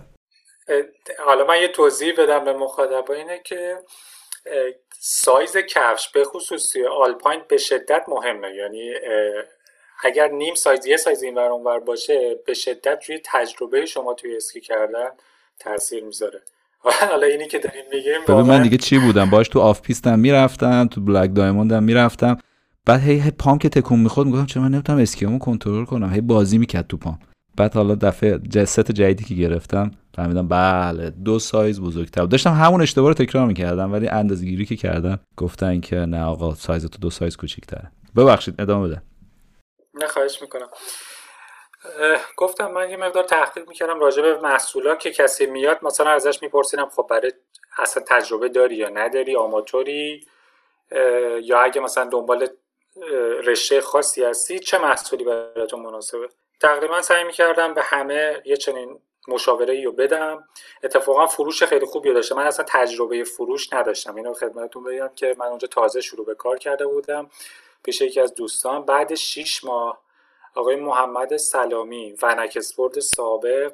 حالا 1.28 1.45
من 1.47 1.61
یه 1.61 1.68
توضیح 1.68 2.13
بدم 2.18 2.43
به 2.43 2.53
مخاطبا 2.53 3.13
اینه 3.13 3.41
که 3.45 3.78
سایز 4.99 5.57
کفش 5.57 6.09
به 6.09 6.24
خصوص 6.24 6.74
alpine 7.02 7.41
به 7.49 7.57
شدت 7.57 8.03
مهمه. 8.07 8.55
یعنی 8.55 8.91
اگر 10.03 10.28
نیم 10.28 10.55
سایز 10.55 10.86
یه 10.86 10.97
سایز 10.97 11.24
این 11.24 11.38
ور 11.38 11.80
باشه 11.80 12.39
به 12.45 12.53
شدت 12.53 13.03
روی 13.07 13.20
تجربه 13.26 13.86
شما 13.86 14.13
توی 14.13 14.36
اسکی 14.36 14.61
کردن 14.61 15.09
تاثیر 15.59 16.03
می‌ذاره. 16.03 16.41
حالا 16.84 17.28
اینی 17.28 17.48
که 17.48 17.60
دارین 17.60 17.84
میگیم 17.94 18.14
ببین 18.28 18.42
من 18.42 18.64
دیگه 18.64 18.78
چی 18.78 19.00
بودم؟ 19.00 19.30
باش 19.30 19.48
تو 19.48 19.60
off-piste 19.60 19.82
م 19.82 20.20
می‌رفتم 20.20 20.88
تو 20.88 21.02
black 21.02 21.36
diamond 21.36 21.72
هم 21.72 21.84
می‌رفتم. 21.84 22.38
بعد 22.86 23.02
هی, 23.02 23.20
هی 23.20 23.32
پام 23.32 23.58
که 23.58 23.70
تکون 23.70 24.00
می‌خورد 24.00 24.28
می‌گفتم 24.28 24.46
چرا 24.46 24.64
من 24.64 24.72
نمی‌تونم 24.72 25.00
اسکیمو 25.00 25.40
کنترل 25.40 25.86
کنم؟ 25.86 26.14
هی 26.14 26.22
بازی 26.22 26.58
می‌کرد 26.58 26.88
تو 26.88 26.98
پام. 26.98 27.20
بعد 27.58 27.74
حالا 27.74 27.96
دفعه 27.96 28.40
جفت 28.39 28.91
جدیدی 28.92 29.24
که 29.24 29.36
گرفتم 29.36 29.92
فهمیدم 30.16 30.48
بله 30.48 31.10
دو 31.10 31.40
سایز 31.40 31.82
بزرگتر 31.82 32.26
داشتم 32.26 32.54
همون 32.54 32.82
اشتباه 32.82 33.08
رو 33.08 33.14
تکرار 33.14 33.48
می‌کردم 33.48 33.94
ولی 33.94 34.08
اندازه‌گیری 34.08 34.66
که 34.66 34.76
کردن 34.76 35.18
گفتن 35.38 35.80
که 35.80 35.96
نه 35.96 36.24
آقا 36.24 36.56
سایز 36.56 36.86
تو 36.86 37.00
دو 37.00 37.10
سایز 37.10 37.38
کوچیک‌تره. 37.38 37.92
ببخشید 38.16 38.62
ادامه 38.62 38.88
بده. 38.88 39.02
نه 40.02 40.08
خواهش 40.08 40.42
می‌کنم. 40.42 40.68
گفتم 42.38 42.72
من 42.72 42.90
یه 42.90 42.98
مقدار 42.98 43.24
تحقیق 43.24 43.68
می‌کردم 43.68 44.00
راجع 44.00 44.22
به 44.22 44.38
محصولا 44.38 44.96
که 44.96 45.12
کسی 45.12 45.46
میاد 45.46 45.80
مثلا 45.82 46.10
ازش 46.10 46.42
میپرسیدم 46.42 46.90
خب 46.96 47.08
برای 47.10 47.34
اصلا 47.78 48.04
تجربه 48.08 48.50
داری 48.50 48.76
یا 48.76 48.90
نداری 48.90 49.36
آماتوری؟ 49.36 50.28
یا 51.42 51.60
اگه 51.60 51.82
مثلا 51.82 52.06
دنبال 52.06 52.50
رشته 53.44 53.82
خاصی 53.82 54.24
هستی 54.24 54.60
چه 54.60 54.78
محصولی 54.78 55.24
براتون 55.24 55.80
مناسبه؟ 55.80 56.30
تقریبا 56.60 57.02
سعی 57.02 57.24
می‌کردم 57.24 57.74
به 57.74 57.84
همه 57.84 58.42
یه 58.46 58.58
چنین 58.58 59.00
مشاوره 59.28 59.74
ای 59.74 59.84
رو 59.84 59.92
بدم. 59.92 60.48
اتفاقا 60.84 61.28
فروش 61.28 61.64
خیلی 61.64 61.86
خوبی 61.86 62.14
داشته 62.14 62.36
من 62.36 62.48
اصلا 62.48 62.66
تجربه 62.70 63.24
فروش 63.24 63.74
نداشتم. 63.74 64.16
اینو 64.16 64.34
خدمتتون 64.34 64.84
بگم 64.84 65.10
که 65.16 65.36
من 65.40 65.46
اونجا 65.46 65.68
تازه 65.68 66.02
شروع 66.02 66.26
به 66.26 66.36
کار 66.36 66.58
کرده 66.58 66.88
بودم 66.88 67.30
پیش 67.84 68.02
یکی 68.02 68.20
از 68.20 68.36
دوستان. 68.36 68.86
بعد 68.86 69.16
6 69.16 69.64
ماه 69.64 70.07
آقای 70.58 70.76
محمد 70.76 71.38
سلامی 71.38 72.16
ونک 72.22 72.53
اسپورت 72.58 72.99
سابق 72.99 73.74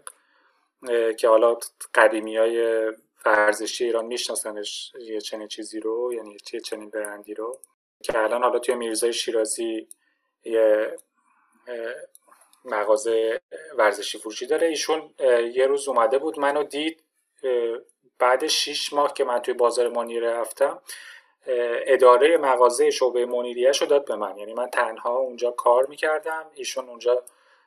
که 1.17 1.27
حالا 1.27 1.57
قدیمی 1.93 2.38
های 2.38 2.88
ورزشی 3.25 3.86
ایران 3.86 4.05
میشناسنش 4.05 4.93
یه 4.99 5.21
چنین 5.21 5.47
چیزی 5.47 5.79
رو 5.79 6.13
یعنی 6.13 6.38
یه 6.53 6.59
چنین 6.59 6.89
برندی 6.89 7.34
رو 7.34 7.59
که 8.03 8.19
الان 8.19 8.43
حالا 8.43 8.59
توی 8.59 8.75
میرزای 8.75 9.13
شیرازی 9.13 9.88
یه 10.45 10.97
مغازه 12.65 13.41
ورزشی 13.77 14.17
فروشی 14.17 14.45
داره. 14.45 14.67
ایشون 14.67 15.13
یه 15.53 15.67
روز 15.67 15.88
اومده 15.88 16.17
بود 16.17 16.39
منو 16.39 16.63
دید 16.63 17.03
بعد 18.19 18.47
شیش 18.47 18.93
ماه 18.93 19.13
که 19.13 19.23
من 19.23 19.39
توی 19.39 19.53
بازار 19.53 19.89
منیره 19.89 20.34
رفتم. 20.34 20.81
اداره 21.47 22.37
مغازه 22.37 22.91
شعبه 22.91 23.25
منیریش 23.25 23.81
رو 23.81 23.87
داد 23.87 24.05
به 24.05 24.15
من. 24.15 24.37
یعنی 24.37 24.53
من 24.53 24.69
تنها 24.69 25.17
اونجا 25.17 25.51
کار 25.51 25.85
می‌کردم 25.85 26.45
ایشون 26.53 26.89
اونجا 26.89 27.23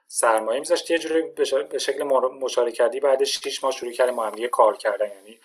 سرمایه 0.06 0.60
میذاشت. 0.60 0.90
یه 0.90 0.98
جوری 0.98 1.22
به 1.68 1.78
شکل 1.78 2.02
مشارکتی 2.40 3.00
بعد 3.00 3.24
6 3.24 3.64
ماه 3.64 3.72
شروع 3.72 3.92
کردیم 3.92 4.14
ما 4.14 4.26
هم 4.26 4.46
کار 4.46 4.76
کردن. 4.76 5.08
یعنی 5.08 5.40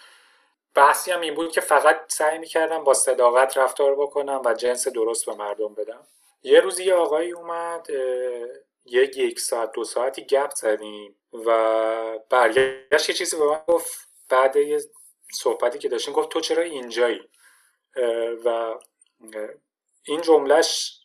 بحثی 0.76 1.12
هم 1.12 1.22
این 1.22 1.36
بود 1.36 1.52
که 1.52 1.62
فقط 1.62 2.02
سعی 2.08 2.38
می‌کردم 2.38 2.84
با 2.84 2.94
صداقت 2.94 3.58
رفتار 3.58 3.96
بکنم 3.96 4.42
و 4.46 4.54
جنس 4.54 4.88
درست 4.88 5.26
به 5.26 5.34
مردم 5.34 5.74
بدم. 5.74 6.08
یه 6.44 6.60
روزی 6.60 6.84
یه 6.84 6.94
آقایی 6.94 7.32
اومد 7.32 7.88
یک 8.86 9.18
یک 9.18 9.40
ساعت 9.40 9.72
دو 9.72 9.84
ساعتی 9.84 10.26
گپ 10.26 10.52
زدیم 10.56 11.16
و 11.46 12.20
برگشت 12.30 13.10
یه 13.10 13.16
چیزی 13.16 13.38
به 13.38 13.46
من 13.46 13.60
گفت 13.68 14.08
بعد 14.30 14.56
یه 14.56 14.82
صحبتی 15.34 15.80
که 15.80 15.90
داشتیم 15.90 16.14
گفت 16.14 16.30
تو 16.30 16.40
چرا 16.40 16.64
اینجایی؟ 16.64 17.22
و 18.46 18.76
این 20.04 20.22
جملهش 20.22 20.98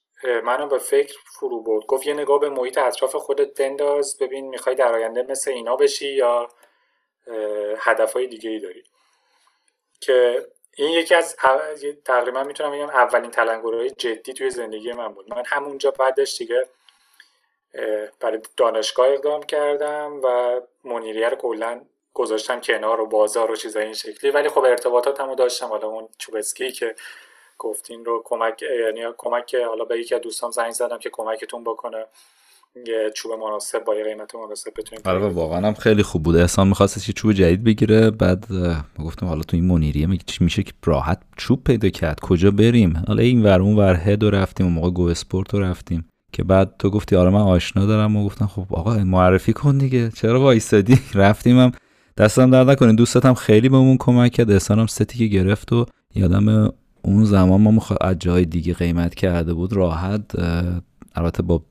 منو 0.45 0.67
به 0.67 0.79
فکر 0.79 1.19
فرو 1.25 1.63
برد. 1.63 1.87
گفت 1.87 2.07
یه 2.07 2.15
نگاه 2.15 2.41
به 2.41 2.49
محیط 2.49 2.79
اطراف 2.79 3.17
خودت 3.17 3.61
بنداز 3.61 4.19
ببین 4.19 4.49
می‌خوای 4.49 4.75
در 4.75 4.93
آینده 4.93 5.23
مثل 5.23 5.51
اینا 5.51 5.77
بشی 5.77 6.13
یا 6.13 6.49
هدفهای 7.79 8.27
دیگه 8.27 8.51
ای 8.51 8.59
داری. 8.61 8.85
که 10.01 10.47
این 10.77 10.91
یکی 10.91 11.15
از 11.15 11.37
تقریبا 12.05 12.45
می‌تونم 12.45 12.73
بگم 12.73 12.91
اولین 12.91 13.31
تلنگرهای 13.31 13.91
جدی 13.91 14.33
توی 14.33 14.51
زندگی 14.51 14.93
من 14.93 15.09
بود. 15.15 15.35
من 15.35 15.43
همونجا 15.47 15.91
بعدش 15.91 16.39
دیگه 16.39 16.69
برای 18.21 18.41
دانشگاه 18.57 19.09
اقدام 19.09 19.43
کردم 19.43 20.21
و 20.23 20.61
منیریه 20.85 21.29
رو 21.29 21.37
کلا 21.37 21.85
گذاشتم 22.17 22.61
کنار 22.61 23.01
و 23.01 23.07
بازار 23.07 23.51
و 23.51 23.57
چیزای 23.57 23.85
این 23.85 23.95
شکلی. 23.95 24.31
ولی 24.31 24.49
خب 24.49 24.65
ارتباطاتمو 24.65 25.35
داشتم. 25.35 25.67
حالا 25.67 25.87
اون 25.87 26.09
چوبسکی 26.19 26.73
که 26.73 26.95
گفتین 27.59 28.05
رو 28.05 28.23
کمک 28.25 28.63
یعنی 28.63 29.01
کمک 29.19 29.55
حالا 29.69 29.85
به 29.85 29.99
یکی 30.01 30.15
از 30.15 30.21
دوستان 30.21 30.51
زنگ 30.51 30.71
زدم 30.71 30.99
که 30.99 31.11
کمکتون 31.13 31.65
بکنه. 31.65 32.05
یه 32.87 33.11
چوب 33.15 33.33
مناسب 33.33 33.85
با 33.85 33.95
یه 33.95 34.05
قیمت 34.05 34.35
مناسب 34.35 34.71
بتونیم 34.77 35.03
آره 35.07 35.29
واقعا 35.29 35.67
هم 35.67 35.75
خیلی 35.75 36.03
خوب 36.03 36.23
بود 36.23 36.37
احسان 36.37 36.69
می‌خواست 36.69 37.09
یه 37.09 37.15
چوب 37.17 37.33
جدید 37.33 37.65
بگیره. 37.65 38.11
بعد 38.11 38.47
گفتم 39.05 39.27
حالا 39.27 39.43
تو 39.43 39.57
این 39.57 39.67
منیریه 39.67 40.07
میشه 40.41 40.63
که 40.63 40.73
راحت 40.85 41.21
چوب 41.37 41.65
پیدا 41.65 41.89
کرد. 41.89 42.21
کجا 42.21 42.51
بریم؟ 42.51 43.05
حالا 43.09 43.23
این 43.23 43.43
ور 43.43 43.61
اون 43.61 43.77
ور 43.77 43.95
هد 43.95 44.25
رفتیم. 44.25 44.67
و 44.67 44.71
موقع 44.71 44.91
گو 44.91 45.09
اسپورت 45.09 45.55
رو 45.55 45.61
رفتیم. 45.61 46.09
که 46.33 46.45
بعد 46.45 46.75
تو 46.79 46.91
گفتی 46.91 47.17
آره 47.17 47.31
من 47.31 47.41
آشنا 47.41 47.87
دارم. 47.87 48.17
و 48.17 48.27
گفتم 48.27 48.47
خب 48.47 48.67
آقا 48.71 48.95
معرفی 48.95 49.53
کن 49.53 49.79
دیگه. 49.79 50.11
چرا 50.11 50.41
وایسادی؟ 50.41 50.99
رفتیم 51.15 51.59
هم. 51.59 51.73
دستم 52.17 52.51
در 52.51 52.65
نکنین 52.65 52.97
دوستت 52.97 53.27
هم 53.27 53.35
خیلی 53.35 53.69
بهمون 53.69 53.97
کمک 54.01 54.33
کرد. 54.33 54.51
احسان 54.51 54.79
هم 54.79 54.87
ستی 54.87 55.19
که 55.19 55.27
گرفت 55.27 55.73
و 55.73 55.87
یادم 56.15 56.73
اون 57.03 57.25
زمان 57.25 57.61
ما 57.61 57.83
از 58.01 58.19
جای 58.19 58.45
دیگه 58.45 58.75
قیمت 58.75 59.15
کرده 59.15 59.55
بود. 59.55 59.73
راحت 59.73 60.23
البته 61.15 61.43
با 61.43 61.63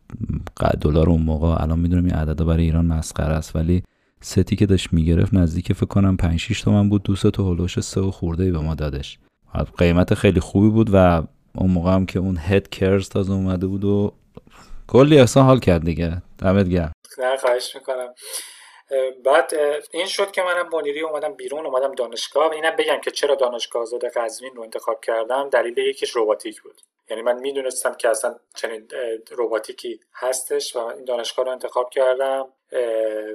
دلار 0.81 1.09
اون 1.09 1.21
موقع 1.21 1.63
الان 1.63 1.79
می‌دونم 1.79 2.05
این 2.05 2.13
عددا 2.13 2.45
برای 2.45 2.63
ایران 2.63 2.85
مسخره 2.85 3.33
است 3.33 3.55
ولی 3.55 3.83
ستی 4.21 4.55
که 4.55 4.65
داشت 4.65 4.93
می‌گرفت. 4.93 5.33
نزدیک 5.33 5.73
فکر 5.73 5.85
کنم 5.85 6.17
5 6.17 6.39
6 6.39 6.61
تومن 6.61 6.89
بود. 6.89 7.03
دوست 7.03 7.27
تو 7.27 7.43
هولوش 7.43 7.79
سه 7.79 8.01
و 8.01 8.11
خورده 8.11 8.43
ای 8.43 8.51
به 8.51 8.59
ما 8.59 8.75
دادش. 8.75 9.19
قیمت 9.77 10.13
خیلی 10.13 10.39
خوبی 10.39 10.69
بود 10.69 10.89
و 10.93 11.23
اون 11.55 11.71
موقع 11.71 11.93
هم 11.93 12.05
که 12.05 12.19
اون 12.19 12.37
هد 12.39 12.69
کرز 12.69 13.09
تازه 13.09 13.33
اومده 13.33 13.67
بود 13.67 13.85
و 13.85 14.13
کلی 14.87 15.19
احسان 15.19 15.45
حال 15.45 15.59
کرد 15.59 15.85
دیگه. 15.85 16.21
دمت 16.37 16.69
گرم. 16.69 16.91
نه 17.19 17.37
خواهش 17.41 17.71
می‌کنم. 17.75 18.07
بعد 19.23 19.53
این 19.91 20.05
شد 20.05 20.31
که 20.31 20.43
منم 20.43 20.69
بانیری 20.69 21.01
اومدم 21.01 21.33
بیرون 21.33 21.65
اومدم 21.65 21.95
دانشگاه. 21.95 22.49
و 22.49 22.53
اینم 22.53 22.75
بگم 22.75 22.97
که 22.97 23.11
چرا 23.11 23.35
دانشگاه 23.35 23.81
آزاد 23.81 24.05
قزوین 24.05 24.55
رو 24.55 24.63
انتخاب 24.63 25.01
کردم؟ 25.01 25.49
دلیل 25.49 25.77
یکیش 25.77 26.09
روباتیک 26.09 26.61
بود. 26.61 26.81
یعنی 27.09 27.21
من 27.21 27.39
می‌دونستم 27.39 27.93
که 27.93 28.09
اصلا 28.09 28.39
چنین 28.55 28.87
روباتیکی 29.31 29.99
هستش 30.13 30.75
و 30.75 30.79
این 30.79 31.05
دانشگاه 31.05 31.45
رو 31.45 31.51
انتخاب 31.51 31.89
کردم 31.89 32.53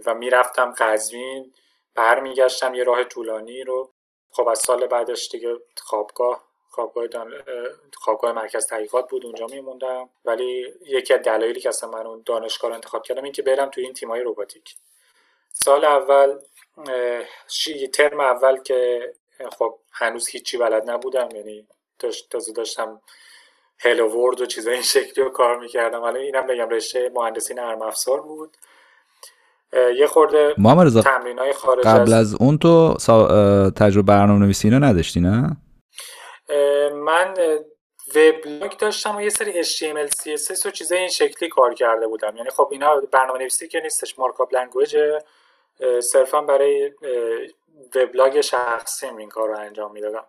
و 0.06 0.14
می‌رفتم 0.14 0.74
قزوین 0.78 1.52
برمیگشتم 1.94 2.74
یه 2.74 2.84
راه 2.84 3.04
طولانی 3.04 3.64
رو. 3.64 3.90
خب 4.30 4.48
از 4.48 4.58
سال 4.58 4.86
بعدش 4.86 5.28
دیگه 5.28 5.56
خوابگاه 5.76 6.44
خوابگاه, 6.70 7.06
دان... 7.06 7.34
خوابگاه 7.94 8.32
مرکز 8.32 8.66
تحقیقات 8.66 9.10
بود 9.10 9.26
اونجا 9.26 9.46
میموندم. 9.46 10.08
ولی 10.24 10.74
یکی 10.86 11.14
از 11.14 11.22
دلایلی 11.22 11.60
که 11.60 11.68
اصلا 11.68 11.90
من 11.90 12.06
اون 12.06 12.22
دانشگاه 12.26 12.68
رو 12.68 12.74
انتخاب 12.74 13.02
کردم 13.02 13.24
این 13.24 13.32
که 13.32 13.42
برم 13.42 13.70
توی 13.70 13.84
این 13.84 13.94
تیمای 13.94 14.20
روباتیک 14.20 14.74
سال 15.52 15.84
اول 15.84 16.38
شی 17.48 17.88
ترم 17.88 18.20
اول 18.20 18.56
که 18.56 19.12
خب 19.58 19.78
هنوز 19.92 20.28
هیچی 20.28 20.58
بلد 20.58 20.90
نبودم 20.90 21.28
یعنی 21.34 21.66
داشت 21.98 22.30
تازه 22.30 22.52
داشتم 22.52 23.00
Hello 23.78 24.08
World 24.08 24.40
و 24.40 24.46
چیزای 24.46 24.74
این 24.74 24.82
شکلی 24.82 25.24
رو 25.24 25.30
کار 25.30 25.58
می‌کردم. 25.58 26.00
حالا 26.00 26.20
اینم 26.20 26.46
بگم 26.46 26.68
رشته 26.68 27.10
مهندسی 27.14 27.54
نرم 27.54 27.82
افزار 27.82 28.20
بود. 28.20 28.56
یه 29.96 30.06
خورده 30.06 30.54
تمرین 31.02 31.38
های 31.38 31.52
خارج 31.52 31.84
قبل 31.84 32.12
از, 32.12 32.34
اون 32.34 32.58
تو 32.58 32.94
تجربه 33.70 34.06
برنامه 34.06 34.44
نویسی 34.44 34.70
نداشتی 34.70 35.20
نه؟ 35.20 35.56
من 36.94 37.34
وبلاگ 38.14 38.76
داشتم 38.76 39.16
و 39.16 39.22
یه 39.22 39.30
سری 39.30 39.64
HTML 39.64 40.08
CSS 40.08 40.66
و 40.66 40.70
چیزای 40.70 40.98
این 40.98 41.08
شکلی 41.08 41.48
کار 41.48 41.74
کرده 41.74 42.06
بودم. 42.06 42.36
یعنی 42.36 42.50
خب 42.50 42.68
اینا 42.72 43.00
برنامه 43.12 43.38
نویسی 43.38 43.68
که 43.68 43.80
نیستش 43.80 44.18
markup 44.18 44.54
language 44.54 44.96
صرفا 46.02 46.40
برای 46.40 46.92
وبلاگ 47.94 48.40
شخصی 48.40 49.06
این 49.06 49.28
کار 49.28 49.48
رو 49.48 49.58
انجام 49.58 49.92
می‌دادم. 49.92 50.26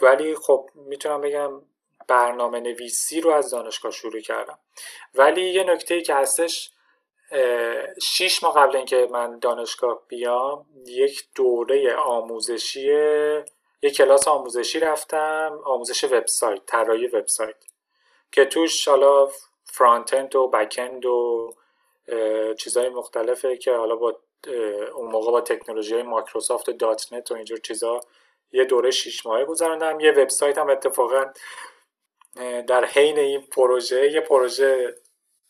ولی 0.00 0.34
خب 0.34 0.70
می‌تونم 0.74 1.20
بگم 1.20 1.62
برنامه 2.08 2.60
نویسی 2.60 3.20
رو 3.20 3.30
از 3.30 3.50
دانشگاه 3.50 3.92
شروع 3.92 4.20
کردم. 4.20 4.58
ولی 5.14 5.50
یه 5.50 5.64
نکته 5.64 5.94
ای 5.94 6.02
که 6.02 6.14
هستش 6.14 6.70
شیش 8.02 8.42
ماه 8.42 8.54
قبل 8.54 8.76
اینکه 8.76 9.08
من 9.10 9.38
دانشگاه 9.38 10.02
بیام 10.08 10.66
یک 10.86 11.24
دوره 11.34 11.94
آموزشی 11.94 12.92
یک 13.82 13.96
کلاس 13.96 14.28
آموزشی 14.28 14.80
رفتم 14.80 15.60
آموزش 15.64 16.04
وبسایت 16.04 16.66
طراحی 16.66 17.06
وبسایت 17.06 17.56
که 18.32 18.44
توش 18.44 18.88
حالا 18.88 19.28
front-end 19.64 20.36
و 20.36 20.48
back-end 20.48 21.06
و 21.06 21.50
چیزهای 22.58 22.88
مختلفه 22.88 23.56
که 23.56 23.72
حالا 23.72 23.96
با 23.96 24.20
اون 24.94 25.10
موقع 25.10 25.30
با 25.30 25.40
تکنولوژی 25.40 25.94
های 25.94 26.02
مایکروسافت 26.02 26.70
.NET 26.70 27.30
و 27.30 27.34
اینجور 27.34 27.58
چیزا 27.58 28.00
یه 28.52 28.64
دوره 28.64 28.90
شیش 28.90 29.26
ماهه 29.26 29.44
گذراندم 29.44 30.00
یه 30.00 30.10
وبسایت 30.10 30.58
هم 30.58 30.70
اتفاقا 30.70 31.24
در 32.66 32.84
حین 32.84 33.18
این 33.18 33.40
پروژه 33.40 34.12
یه 34.12 34.20
پروژه 34.20 34.94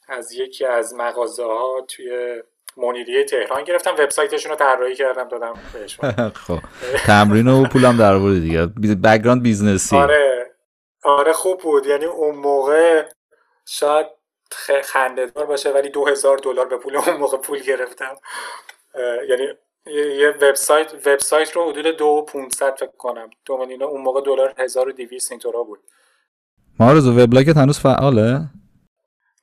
از 0.09 0.33
یکی 0.33 0.65
از 0.65 0.95
مغازه 0.95 1.45
ها 1.45 1.85
توی 1.89 2.43
منیریه 2.77 3.25
تهران 3.25 3.65
گرفتم. 3.65 3.95
وبسایتشون 3.99 4.51
رو 4.51 4.57
طراحی 4.57 4.95
کردم 4.95 5.29
دادم 5.29 5.55
بهشون 5.73 6.13
خب. 6.47 6.59
تمرین 7.07 7.49
و 7.49 7.65
پولم 7.69 7.97
در 7.97 8.19
دیگه. 8.19 8.67
background 9.05 9.43
business 9.43 9.91
ی 9.91 9.97
آره. 9.97 10.51
آره 11.05 11.33
خوب 11.33 11.61
بود. 11.61 11.87
یعنی 11.87 12.05
اون 12.05 12.35
موقع 12.35 13.09
شاید 13.67 14.07
خندهدار 14.85 15.47
باشه 15.47 15.71
ولی 15.71 15.89
دو 15.89 16.07
هزار 16.07 16.39
دلار 16.39 16.69
به 16.69 16.77
پول 16.77 16.97
اون 16.97 17.17
موقع 17.17 17.39
پول 17.39 17.59
گرفتم. 17.59 18.17
یعنی 19.29 19.49
یه 20.19 20.29
وبسایت 20.29 20.95
وبسایت 21.07 21.53
رو 21.53 21.71
حدود 21.71 21.87
دو 21.97 22.27
500 22.33 22.75
فکر 22.77 22.91
کنم. 22.99 23.31
دومین 23.45 23.83
اون 23.83 24.01
موقع 24.01 24.21
دلار 24.21 24.55
1200 24.59 25.33
اینطورا 25.33 25.63
بود. 25.63 25.79
مارز 26.81 27.09
وبلاگت 27.09 27.57
هنوز 27.57 27.79
فعاله؟ 27.79 28.41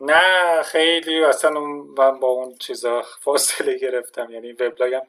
نه 0.01 0.64
خیلی 0.64 1.24
اصلا 1.24 1.51
من 1.97 2.20
با 2.20 2.28
اون 2.28 2.55
چیزا 2.60 3.01
فاصله 3.22 3.78
گرفتم. 3.78 4.28
یعنی 4.32 4.51
وبلاگم 4.51 5.01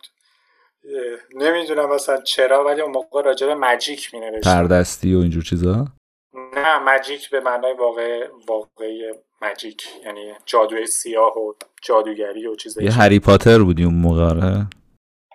نمی‌دونم 1.34 1.90
اصلا 1.90 2.20
چرا 2.20 2.64
ولی 2.64 2.80
اون 2.80 2.92
موقع 2.92 3.22
راجع 3.22 3.46
به 3.46 3.54
مجیک 3.54 4.14
می 4.14 4.20
نوشتم 4.20 4.50
پردستی 4.50 5.14
و 5.14 5.18
اینجور 5.18 5.42
چیزا؟ 5.42 5.86
نه 6.34 6.78
مجیک 6.78 7.30
به 7.30 7.40
معنای 7.40 7.72
واقع 7.72 8.28
واقعی 8.46 9.12
مجیک. 9.42 9.88
یعنی 10.04 10.34
جادوی 10.46 10.86
سیاه 10.86 11.38
و 11.38 11.52
جادوگری 11.82 12.46
و 12.46 12.56
چیزایی 12.56 12.86
یه 12.86 12.92
هری 12.92 13.20
پاتر 13.20 13.58
بودی 13.58 13.84
اون 13.84 13.94
موقع 13.94 14.22
آره. 14.22 14.66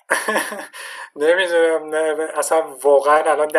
نمی‌دونم 1.16 1.86
نه 1.96 2.28
اصلا 2.36 2.62
واقعا 2.84 3.32
الان 3.32 3.52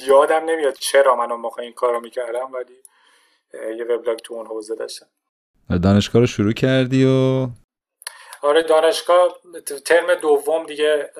یادم 0.00 0.44
نمیاد 0.44 0.74
چرا 0.74 1.16
من 1.16 1.32
اون 1.32 1.40
موقع 1.40 1.62
این 1.62 1.72
کارو 1.72 2.00
می‌کردم 2.00 2.52
ولی 2.52 2.82
یه 3.78 3.84
وبلاگ 3.84 4.18
تو 4.18 4.34
اون 4.34 4.46
حوزه 4.46 4.74
داشتم. 4.74 5.06
دانشگاه 5.82 6.20
رو 6.20 6.26
شروع 6.26 6.52
کردی 6.52 7.04
و؟ 7.04 7.48
آره 8.42 8.62
دانشگاه 8.62 9.38
ترم 9.84 10.14
دوم 10.14 10.66
دیگه 10.66 11.10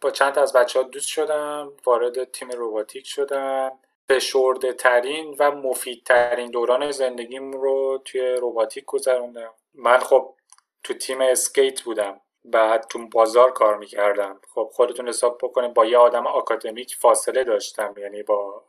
با 0.00 0.10
چند 0.10 0.38
از 0.38 0.52
بچه 0.52 0.78
ها 0.78 0.88
دوست 0.88 1.08
شدم 1.08 1.72
وارد 1.84 2.24
تیم 2.24 2.50
روباتیک 2.50 3.06
شدم. 3.06 3.72
فشرده 4.12 4.72
ترین 4.72 5.36
و 5.38 5.50
مفیدترین 5.50 6.50
دوران 6.50 6.90
زندگیم 6.90 7.52
رو 7.52 8.02
توی 8.04 8.20
روباتیک 8.20 8.84
گذروندم. 8.84 9.54
من 9.74 9.98
خب 9.98 10.34
تو 10.84 10.94
تیم 10.94 11.20
اسکیت 11.20 11.82
بودم. 11.82 12.20
بعد 12.44 12.86
تو 12.86 13.08
بازار 13.08 13.52
کار 13.52 13.76
می‌کردم. 13.78 14.40
خب 14.54 14.70
خودتون 14.72 15.08
حساب 15.08 15.38
بکنید 15.42 15.74
با 15.74 15.84
یه 15.84 15.98
آدم 15.98 16.26
آکادمیک 16.26 16.96
فاصله 16.96 17.44
داشتم. 17.44 17.94
یعنی 17.96 18.22
با 18.22 18.64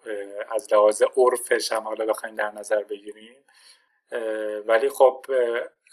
از 0.51 0.73
لحاظ 0.73 1.03
عرفش 1.17 1.71
هم 1.71 1.83
حالا 1.83 2.05
بخوایم 2.05 2.35
در 2.35 2.51
نظر 2.51 2.83
بگیریم 2.83 3.45
ولی 4.65 4.89
خب 4.89 5.25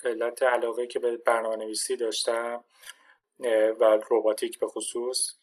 علت 0.05 0.42
علاقه 0.42 0.86
که 0.86 0.98
به 0.98 1.16
برنامه 1.16 1.57
نویسی 1.57 1.96
داشتم 1.96 2.64
و 3.80 3.98
روباتیک 4.09 4.59
به 4.59 4.66
خصوص 4.66 5.34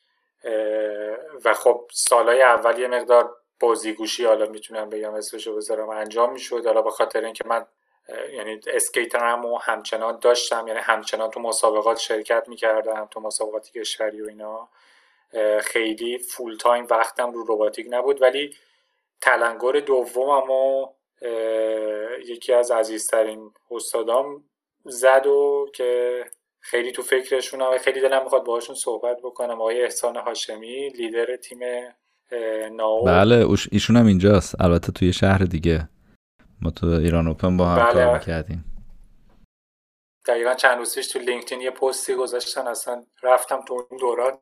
و 1.45 1.53
خب 1.53 1.87
سالهای 1.93 2.41
اول 2.41 2.79
یه 2.79 2.87
مقدار 2.87 3.37
بازیگوشی 3.59 4.25
حالا 4.25 4.45
می‌تونم 4.45 4.89
بگم 4.89 5.13
اسمشو 5.13 5.55
بذارم 5.55 5.89
انجام 5.89 6.33
می‌شد. 6.33 6.65
حالا 6.65 6.81
به 6.81 6.91
خاطر 6.91 7.25
اینکه 7.25 7.43
من 7.47 7.65
یعنی 8.33 8.59
skater 8.67 9.34
م 9.34 9.45
و 9.45 9.57
همچنان 9.57 10.19
داشتم 10.19 10.67
یعنی 10.67 10.79
همچنان 10.79 11.29
تو 11.29 11.39
مسابقات 11.39 11.99
شرکت 11.99 12.43
می‌کردم 12.47 13.07
تو 13.11 13.19
مسابقاتی 13.19 13.79
کشوری 13.79 14.21
و 14.21 14.27
اینا. 14.27 14.69
خیلی 15.61 16.17
full 16.17 16.57
time 16.57 16.87
وقتم 16.89 17.31
رو 17.31 17.43
روباتیک 17.43 17.87
نبود 17.89 18.21
ولی 18.21 18.55
تلنگر 19.21 19.71
دومم 19.71 20.51
و 20.51 20.87
یکی 22.25 22.53
از 22.53 22.71
عزیزترین 22.71 23.53
استادام 23.71 24.43
زد 24.85 25.27
و 25.27 25.69
که 25.73 26.23
خیلی 26.59 26.91
تو 26.91 27.01
فکرشونم 27.01 27.71
و 27.71 27.77
خیلی 27.77 28.01
دلم 28.01 28.23
می‌خواد 28.23 28.43
باهاشون 28.43 28.75
صحبت 28.75 29.17
بکنم. 29.17 29.61
آقای 29.61 29.83
احسان 29.83 30.15
هاشمی 30.15 30.89
لیدر 30.89 31.35
تیم 31.35 31.59
ناو. 32.71 33.03
بله 33.03 33.47
ایشون 33.71 33.97
هم 33.97 34.05
اینجاست. 34.05 34.61
البته 34.61 34.91
توی 34.91 35.13
شهر 35.13 35.37
دیگه. 35.37 35.89
ما 36.61 36.71
تو 36.71 36.87
ایران 36.87 37.27
اوپن 37.27 37.57
با 37.57 37.65
هم 37.65 37.85
بله. 37.85 37.93
کار 37.93 38.13
می‌کردیم. 38.13 38.65
دقیقا 40.25 40.53
چند 40.53 40.77
روز 40.77 40.95
پیش 40.95 41.07
تو 41.07 41.19
لینکدین 41.19 41.61
یه 41.61 41.71
پستی 41.71 42.15
گذاشتن. 42.15 42.67
اصلا 42.67 43.03
رفتم 43.23 43.61
تو 43.67 43.73
اون 43.73 43.99
دوران. 43.99 44.37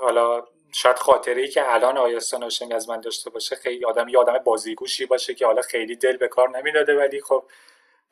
حالا 0.00 0.44
شاید 0.72 0.98
خاطره 0.98 1.42
ای 1.42 1.48
که 1.48 1.72
الان 1.72 1.98
استاد 1.98 2.42
هاشمی 2.42 2.74
از 2.74 2.88
من 2.88 3.00
داشته 3.00 3.30
باشه 3.30 3.56
خیلی 3.56 3.84
آدم 3.84 4.08
یه 4.08 4.18
آدم 4.18 4.38
بازیگوشی 4.38 5.06
باشه 5.06 5.34
که 5.34 5.46
حالا 5.46 5.62
خیلی 5.62 5.96
دل 5.96 6.16
به 6.16 6.28
کار 6.28 6.58
نمی‌داده. 6.58 6.98
ولی 6.98 7.20
خب 7.20 7.44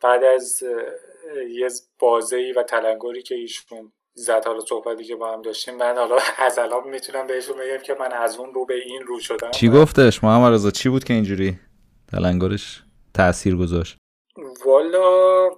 بعد 0.01 0.25
از 0.25 0.63
یه 1.49 1.69
بازی 1.99 2.53
و 2.53 2.63
تلنگری 2.63 3.23
که 3.23 3.35
ایشون 3.35 3.93
زد. 4.17 4.47
حالا 4.47 4.61
صحبتی 4.61 5.05
که 5.05 5.17
با 5.17 5.33
هم 5.33 5.43
داشتیم 5.43 5.77
من 5.77 5.97
حالا 5.97 6.19
از 6.47 6.59
الان 6.59 6.89
می‌تونم 6.89 7.27
بهشون 7.27 7.57
بگم 7.57 7.83
که 7.83 7.97
من 8.01 8.13
از 8.13 8.37
اون 8.37 8.55
رو 8.55 8.67
به 8.67 8.75
این 8.75 9.03
رو 9.03 9.21
شدم. 9.21 9.51
چی 9.51 9.69
گفتش؟ 9.69 10.25
محمد 10.25 10.53
رضا 10.53 10.71
چی 10.71 10.89
بود 10.89 11.05
که 11.05 11.15
اینجوری 11.15 11.59
تلنگرش 12.13 12.83
تاثیر 13.15 13.57
گذاشت؟ 13.57 13.97
والا 14.65 15.51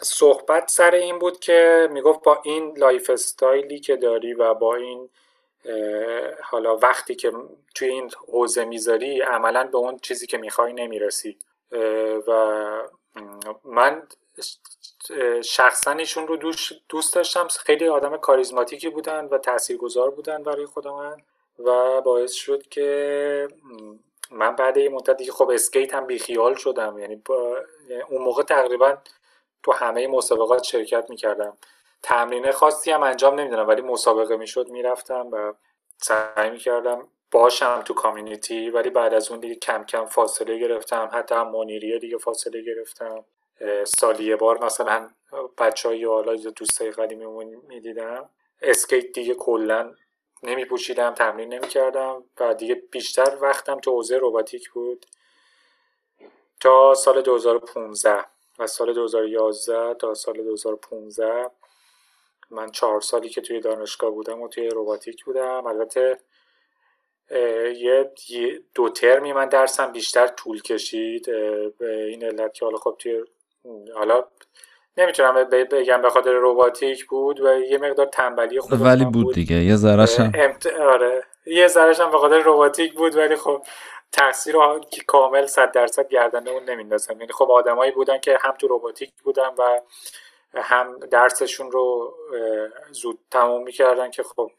صحبت 0.00 0.68
سر 0.68 0.94
این 0.94 1.18
بود 1.18 1.40
که 1.40 1.88
می‌گفت 1.92 2.22
با 2.22 2.40
این 2.44 2.74
lifestyle 2.76 3.10
ی 3.10 3.80
که 3.80 3.96
داری 3.96 4.34
و 4.34 4.54
با 4.54 4.74
این 4.74 5.08
حالا 6.42 6.76
وقتی 6.76 7.14
که 7.14 7.32
توی 7.74 7.88
این 7.88 8.10
حوزه 8.28 8.64
می‌ذاری 8.64 9.20
عملا 9.20 9.64
به 9.64 9.78
اون 9.78 9.98
چیزی 9.98 10.26
که 10.26 10.38
می‌خوای 10.38 10.72
نمی‌رسی. 10.72 11.38
و 12.28 12.32
من 13.64 14.02
شخصا 15.44 15.90
ایشون 15.90 16.26
رو 16.26 16.36
دوست 16.88 17.14
داشتم. 17.14 17.48
خیلی 17.48 17.88
آدم 17.88 18.16
کاریزماتیکی 18.16 18.88
بودن 18.88 19.24
و 19.24 19.38
تاثیرگذار 19.38 20.10
بودن 20.10 20.42
برای 20.42 20.66
خود 20.66 20.88
من 20.88 21.16
و 21.58 22.00
باعث 22.00 22.32
شد 22.32 22.62
که 22.62 23.48
من 24.30 24.56
بعد 24.56 24.76
یه 24.76 24.88
مدت 24.88 25.16
دیگه 25.16 25.32
خب 25.32 25.50
اسکیت 25.50 25.94
هم 25.94 26.06
بیخیال 26.06 26.54
شدم. 26.54 26.98
یعنی 26.98 27.16
با 27.16 27.56
اون 28.08 28.22
موقع 28.22 28.42
تقریبا 28.42 28.96
تو 29.62 29.72
همه 29.72 30.06
مسابقات 30.08 30.62
شرکت 30.62 31.10
می‌کردم. 31.10 31.56
تمرین 32.02 32.50
خاصی 32.50 32.90
هم 32.90 33.02
انجام 33.02 33.40
نمی‌دونم 33.40 33.68
ولی 33.68 33.82
مسابقه 33.82 34.36
می‌شد 34.36 34.68
می‌رفتم 34.68 35.28
و 35.32 35.52
سعی 35.98 36.50
می‌کردم 36.50 37.08
باشم 37.30 37.82
تو 37.84 37.94
کامیونیتی 37.94 38.70
ولی 38.70 38.90
بعد 38.90 39.14
از 39.14 39.30
اون 39.30 39.40
دیگه 39.40 39.54
کم 39.54 39.84
کم 39.84 40.06
فاصله 40.06 40.58
گرفتم. 40.58 41.10
حتی 41.12 41.34
هم 41.34 41.50
منیریه 41.50 41.98
دیگه 41.98 42.18
فاصله 42.18 42.62
گرفتم. 42.62 43.24
سالی 43.84 44.24
یه 44.24 44.36
بار 44.36 44.64
مثلا 44.64 45.10
بچه 45.58 45.88
های 45.88 46.04
حالا 46.04 46.34
دوستای 46.36 46.90
قدیمی 46.90 47.26
می‌دیدم. 47.68 48.28
اسکیت 48.62 49.12
دیگه 49.12 49.34
کلا 49.34 49.94
نمی 50.42 50.64
پوشیدم 50.64 51.14
تمرین 51.14 51.54
نمی 51.54 51.68
کردم 51.68 52.24
و 52.40 52.54
دیگه 52.54 52.74
بیشتر 52.74 53.38
وقتم 53.40 53.80
تو 53.80 53.90
حوزه 53.90 54.16
روباتیک 54.18 54.70
بود. 54.70 55.06
تا 56.60 56.94
سال 56.94 57.22
2015 57.22 58.24
و 58.58 58.66
سال 58.66 58.92
2011 58.92 59.94
تا 59.94 60.14
سال 60.14 60.42
2015 60.42 61.50
من 62.50 62.70
چهار 62.70 63.00
سالی 63.00 63.28
که 63.28 63.40
توی 63.40 63.60
دانشگاه 63.60 64.10
بودم 64.10 64.42
و 64.42 64.48
توی 64.48 64.68
روباتیک 64.68 65.24
بودم. 65.24 65.66
البته 65.66 66.18
یه 67.76 68.12
دو 68.74 68.88
ترمی 68.88 69.32
من 69.32 69.48
درسم 69.48 69.92
بیشتر 69.92 70.26
طول 70.26 70.62
کشید 70.62 71.26
به 71.78 72.04
این 72.04 72.24
علت 72.24 72.54
که 72.54 72.64
حالا 72.64 72.78
خب 72.78 72.96
توی 72.98 73.24
حالا 73.94 74.24
نمی‌تونم 74.96 75.34
بگم 75.44 76.02
به 76.02 76.10
خاطر 76.10 76.32
روباتیک 76.32 77.06
بود 77.06 77.40
و 77.40 77.58
یه 77.58 77.78
مقدار 77.78 78.06
تنبلی 78.06 78.60
خود 78.60 78.82
ولی 78.82 79.04
بود, 79.04 79.34
دیگه. 79.34 79.56
یه 79.56 79.76
ذرهش 79.76 80.20
هم 80.20 80.32
آره. 80.80 81.24
یه 81.46 81.66
ذرهش 81.66 82.00
هم 82.00 82.10
به 82.10 82.18
خاطر 82.18 82.38
روباتیک 82.38 82.94
بود 82.94 83.16
ولی 83.16 83.36
خب 83.36 83.62
تاثیر 84.12 84.56
که 84.90 85.02
کامل 85.06 85.46
صد 85.46 85.72
درصد 85.72 86.08
گردنده 86.08 86.50
اون 86.50 86.64
نمیندازم. 86.70 87.20
یعنی 87.20 87.32
خب 87.32 87.50
آدمایی 87.50 87.92
بودن 87.92 88.18
که 88.18 88.38
هم 88.40 88.54
تو 88.58 88.68
روباتیک 88.68 89.12
بودن 89.22 89.48
و 89.58 89.80
هم 90.62 90.86
درسشون 91.12 91.70
رو 91.70 92.14
زود 92.92 93.18
تموم 93.30 93.64
می‌کردن 93.64 94.10
که 94.10 94.22
خب 94.22 94.50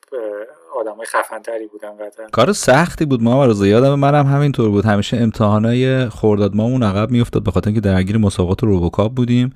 آدمای 0.79 1.05
خفنتری 1.05 1.67
بودن 1.67 1.91
قطعا. 1.97 2.27
کار 2.31 2.53
سختی 2.53 3.05
بود 3.05 3.23
ما 3.23 3.45
رو 3.45 3.65
یادم 3.65 3.95
منم 3.95 4.25
همینطور 4.25 4.69
بود. 4.69 4.85
همیشه 4.85 5.17
امتحانای 5.17 6.09
خورداد 6.09 6.55
مامون 6.55 6.83
عقب 6.83 7.11
میافتاد 7.11 7.43
به 7.43 7.51
خاطر 7.51 7.67
اینکه 7.67 7.81
درگیر 7.81 8.17
مسابقات 8.17 8.63
روبوکاپ 8.63 9.13
بودیم. 9.13 9.53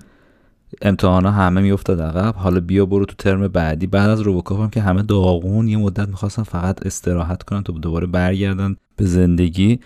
امتحان 0.82 1.26
ها 1.26 1.32
همه 1.32 1.62
میافتاد 1.62 2.02
عقب. 2.02 2.36
حالا 2.36 2.60
بیا 2.60 2.86
برو 2.86 3.06
تو 3.06 3.16
ترم 3.16 3.48
بعدی. 3.48 3.88
بعد 3.88 4.10
از 4.10 4.22
روبوکاپ 4.22 4.60
هم 4.60 4.70
که 4.70 4.82
همه 4.82 5.02
داغون 5.02 5.68
یه 5.68 5.78
مدت 5.78 6.08
می‌خواستن 6.08 6.44
فقط 6.44 6.86
استراحت 6.86 7.44
کنن 7.44 7.64
تا 7.64 7.74
دوباره 7.74 8.08
برگردن 8.08 8.76
به 8.96 9.06
زندگی. 9.06 9.80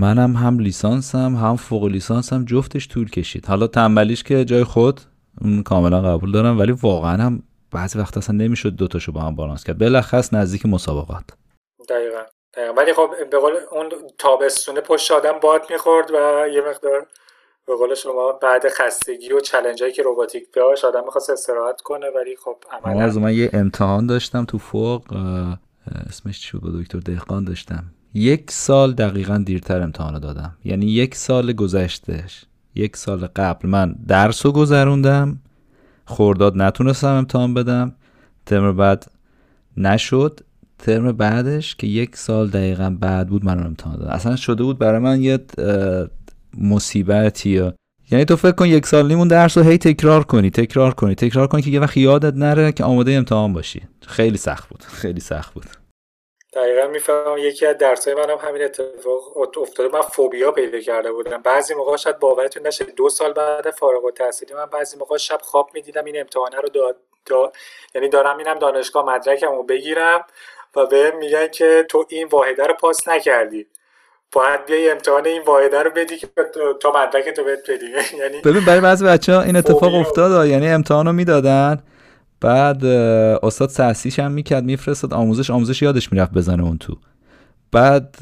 منم 0.00 0.36
هم 0.36 0.58
لیسانسم 0.58 1.36
هم 1.36 1.56
فوق 1.56 1.84
لیسانسم 1.84 2.44
جفتش 2.44 2.88
طول 2.88 3.10
کشید. 3.10 3.46
حالا 3.46 3.66
تنبلیش 3.66 4.22
که 4.22 4.44
جای 4.44 4.64
خود؟ 4.64 5.00
اون 5.40 5.62
کاملا 5.62 6.02
قبول 6.02 6.32
دارم 6.32 6.58
ولی 6.58 6.72
واقعا 6.72 7.22
هم 7.22 7.42
بعضی 7.70 7.98
وقت 7.98 8.16
اصلا 8.16 8.36
نمی‌شد 8.36 8.70
دوتاشو 8.70 9.12
با 9.12 9.20
هم 9.20 9.34
بالانس 9.34 9.64
کرد. 9.64 9.78
بلخص 9.78 10.34
نزدیک 10.34 10.66
مسابقات. 10.66 11.24
دقیقا. 11.88 12.22
ولی 12.76 12.92
خب 12.92 13.10
به 13.30 13.38
قول 13.38 13.52
اون 13.72 13.88
تابستونه 14.18 14.80
پشت 14.80 15.12
آدم 15.12 15.38
باد 15.42 15.62
می‌خورد 15.70 16.10
و 16.10 16.48
یه 16.54 16.60
مقدار 16.60 17.06
به 17.66 17.76
قول 17.76 17.94
شما 17.94 18.32
بعد 18.32 18.68
خستگی 18.68 19.32
و 19.32 19.40
چلنجایی 19.40 19.92
که 19.92 20.02
روباتیک 20.02 20.44
داشت 20.52 20.84
آدم 20.84 21.04
می‌خواست 21.04 21.30
استراحت 21.30 21.80
کنه 21.80 22.06
ولی 22.16 22.36
خب 22.36 22.56
عملا 22.72 23.20
من 23.20 23.34
یه 23.34 23.50
امتحان 23.52 24.06
داشتم 24.06 24.44
تو 24.44 24.58
فوق 24.58 25.02
اسمش 26.08 26.40
چی 26.40 26.58
بود؟ 26.58 26.82
دکتر 26.82 26.98
دهقان 26.98 27.44
داشتم. 27.44 27.84
یک 28.14 28.50
سال 28.50 28.92
دقیقا 28.92 29.42
دیرتر 29.46 29.82
امتحان 29.82 30.18
دادم. 30.18 30.58
یعنی 30.64 30.86
یک 30.86 31.14
سال 31.14 31.52
گذشتهش. 31.52 32.44
یک 32.74 32.96
سال 32.96 33.26
قبل 33.26 33.68
من 33.68 33.94
درس 34.08 34.46
رو 34.46 34.52
گذروندم. 34.52 35.40
خورداد 36.04 36.56
نتونستم 36.56 37.08
امتحان 37.08 37.54
بدم. 37.54 37.94
ترم 38.46 38.76
بعد 38.76 39.10
نشد. 39.76 40.40
ترم 40.78 41.12
بعدش 41.12 41.76
که 41.76 41.86
یک 41.86 42.16
سال 42.16 42.48
دقیقا 42.48 42.96
بعد 43.00 43.28
بود 43.28 43.44
من 43.44 43.66
امتحان 43.66 43.96
دادم. 43.96 44.10
اصلا 44.10 44.36
شده 44.36 44.62
بود 44.62 44.78
برای 44.78 45.00
من 45.00 45.22
یه 45.22 45.38
مصیبتی 46.58 47.72
یعنی 48.10 48.24
تو 48.24 48.36
فکر 48.36 48.52
کن 48.52 48.66
یک 48.66 48.86
سال 48.86 49.08
نیمون 49.08 49.28
درس 49.28 49.58
رو 49.58 49.64
هی 49.64 49.78
تکرار 49.78 50.24
کنی 50.24 50.50
تکرار 50.50 50.94
کنی 50.94 51.14
تکرار 51.14 51.46
کنی 51.46 51.62
که 51.62 51.70
یه 51.70 51.80
وقت 51.80 51.96
یادت 51.96 52.34
نره 52.34 52.72
که 52.72 52.84
آماده 52.84 53.12
امتحان 53.12 53.52
باشی. 53.52 53.82
خیلی 54.06 54.36
سخت 54.36 54.68
بود 54.68 54.82
خیلی 54.82 55.20
سخت 55.20 55.54
بود. 55.54 55.64
دقیقا 56.52 56.86
می‌فهمم 56.86 57.38
یکی 57.38 57.66
از 57.66 57.78
درسای 57.78 58.14
منم 58.14 58.38
هم 58.38 58.48
همین 58.48 58.64
اتفاق 58.64 59.36
افتاده. 59.58 59.88
من 59.88 60.00
فوبیا 60.00 60.52
پیدا 60.52 60.80
کرده 60.80 61.12
بودم. 61.12 61.42
بعضی 61.42 61.74
موقع 61.74 61.96
شاید 61.96 62.18
باورتون 62.18 62.66
نشه 62.66 62.84
دو 62.84 63.08
سال 63.08 63.32
بعد 63.32 63.70
فارغ 63.70 64.04
التحصیلی 64.04 64.54
من 64.54 64.66
بعضی 64.66 64.96
موقع 64.96 65.16
شب 65.16 65.40
خواب 65.42 65.70
می‌دیدم 65.74 66.04
این 66.04 66.20
امتحانه 66.20 66.56
رو 66.56 66.68
داد 66.68 66.96
دا... 67.26 67.52
یعنی 67.94 68.08
دارم 68.08 68.38
اینم 68.38 68.58
دانشگاه 68.58 69.06
مدرکم 69.06 69.52
رو 69.52 69.62
بگیرم 69.62 70.24
و 70.76 70.86
به 70.86 71.10
میگن 71.10 71.48
که 71.48 71.86
تو 71.90 72.04
این 72.08 72.28
واحده 72.28 72.66
رو 72.66 72.74
پاس 72.74 73.08
نکردی. 73.08 73.66
باید 74.32 74.66
بیای 74.66 74.90
امتحان 74.90 75.26
این 75.26 75.42
واحده 75.42 75.82
رو 75.82 75.90
بدی 75.90 76.16
که 76.16 76.28
تا 76.80 76.92
مدرک 76.92 77.28
تو 77.28 77.44
بهت 77.44 77.70
بدی. 77.70 77.86
یعنی 78.20 78.40
ببین 78.40 78.64
برای 78.64 78.80
بعضی 78.80 79.04
بچه 79.04 79.32
ها 79.34 79.42
این 79.42 79.56
اتفاق 79.56 79.94
افتاد 79.94 80.46
یعنی 80.46 80.68
امتحان 80.68 81.06
رو 81.06 81.12
می‌دادن. 81.12 81.82
بعد 82.40 82.84
استاد 82.84 83.68
سرسیش 83.68 84.18
هم 84.18 84.32
می‌کرد 84.32 84.64
میفرستاد 84.64 85.14
آموزش 85.14 85.50
آموزش 85.50 85.82
یادش 85.82 86.12
می‌رفت 86.12 86.32
بزنه 86.32 86.62
اون 86.62 86.78
تو. 86.78 86.96
بعد 87.72 88.16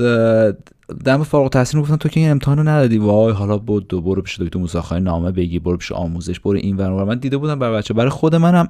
دم 1.04 1.22
فارغ 1.22 1.42
التحصیل 1.42 1.80
گفتن 1.80 1.96
تو 1.96 2.08
که 2.08 2.20
این 2.20 2.30
امتحانو 2.30 2.62
ندادی. 2.62 2.98
وای 2.98 3.32
حالا 3.32 3.58
بود 3.58 3.88
دو 3.88 4.00
برو 4.00 4.22
پیش 4.22 4.40
دکتر 4.40 4.58
موساخای 4.58 5.00
نامه 5.00 5.32
بگی 5.32 5.58
برو 5.58 5.76
پیش 5.76 5.92
آموزش 5.92 6.40
برو 6.40 6.56
این 6.58 6.76
ور 6.76 7.04
من 7.04 7.18
دیده 7.18 7.36
بودم 7.36 7.58
برای 7.58 7.78
بچه 7.78 7.94
برای 7.94 8.10
خود 8.10 8.34
منم 8.34 8.68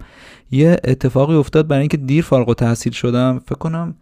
یه 0.51 0.77
اتفاقی 0.85 1.35
افتاد 1.35 1.67
برای 1.67 1.81
اینکه 1.81 1.97
دیر 1.97 2.25
فارغ 2.25 2.49
التحصیل 2.49 2.93
شدم. 2.93 3.43
فکر 3.47 3.59
کنم 3.59 3.95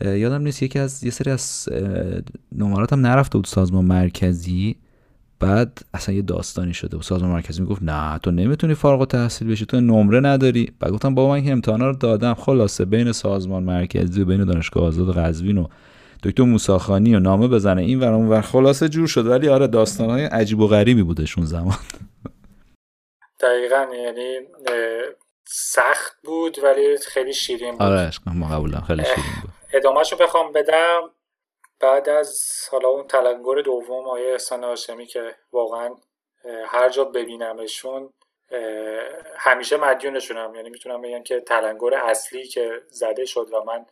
یادم 0.00 0.42
نیست 0.42 0.62
یکی 0.62 0.78
از 0.78 1.04
یه 1.04 1.10
سری 1.10 1.30
از 1.30 1.68
نمراتم 2.52 3.00
نرفته 3.00 3.38
بود 3.38 3.46
سازمان 3.46 3.84
مرکزی. 3.84 4.76
بعد 5.40 5.78
اصلا 5.94 6.14
یه 6.14 6.22
داستانی 6.22 6.74
شده. 6.74 6.96
و 6.96 7.02
سازمان 7.02 7.30
مرکزی 7.30 7.62
می‌گفت 7.62 7.82
نه 7.82 8.18
تو 8.18 8.30
نمی‌تونی 8.30 8.74
فارغ 8.74 9.00
التحصیل 9.00 9.50
بشی 9.50 9.66
تو 9.66 9.80
نمره 9.80 10.20
نداری. 10.20 10.72
بعد 10.80 10.92
گفتم 10.92 11.14
بابا 11.14 11.30
من 11.30 11.44
که 11.44 11.52
امتحانا 11.52 11.86
رو 11.86 11.96
دادم. 11.96 12.34
خلاصه 12.34 12.84
بین 12.84 13.12
سازمان 13.12 13.62
مرکزی 13.62 14.22
و 14.22 14.24
بین 14.24 14.44
دانشگاه 14.44 14.84
آزاد 14.84 15.16
قزوین 15.18 15.58
و 15.58 15.66
دکتر 16.22 16.42
موساخانی 16.42 17.14
و 17.14 17.18
نامه 17.18 17.48
بزنه 17.48 17.82
این 17.82 18.00
ور 18.00 18.38
و 18.38 18.40
خلاصه 18.40 18.88
جور 18.88 19.06
شد 19.06 19.26
ولی 19.26 19.48
آره 19.48 19.66
داستانهای 19.66 20.24
عجیب 20.24 20.60
و 20.60 20.66
غریبی 20.66 21.02
بودش 21.02 21.38
اون 21.38 21.46
زمان. 21.46 21.76
دقیقا 23.40 23.86
یعنی 24.04 24.46
سخت 25.46 26.12
بود 26.24 26.56
ولی 26.64 26.96
خیلی 27.08 27.34
شیرین 27.34 27.72
بود. 27.72 27.82
آره 27.82 28.10
ما 28.26 28.48
قبولم 28.48 28.84
خیلی 28.86 29.04
شیرین 29.04 29.40
بود. 29.42 29.50
ادامهشو 29.74 30.16
بخوام 30.16 30.52
بدم. 30.52 31.00
بعد 31.80 32.08
از 32.08 32.42
حالا 32.70 32.88
اون 32.88 33.06
تلنگر 33.06 33.60
دوم 33.62 34.08
آیه 34.08 34.32
احسان 34.32 34.64
هاشمی 34.64 35.06
که 35.06 35.34
واقعا 35.52 35.94
هر 36.44 36.88
جا 36.88 37.04
ببینمشون 37.04 38.12
همیشه 39.36 39.76
مدیونشونم. 39.76 40.54
یعنی 40.54 40.70
می‌تونم 40.70 41.02
بگم 41.02 41.22
که 41.22 41.40
تلنگر 41.40 41.94
اصلی 41.94 42.46
که 42.46 42.82
زده 42.88 43.24
شد 43.24 43.52
و 43.52 43.64
من 43.64 43.86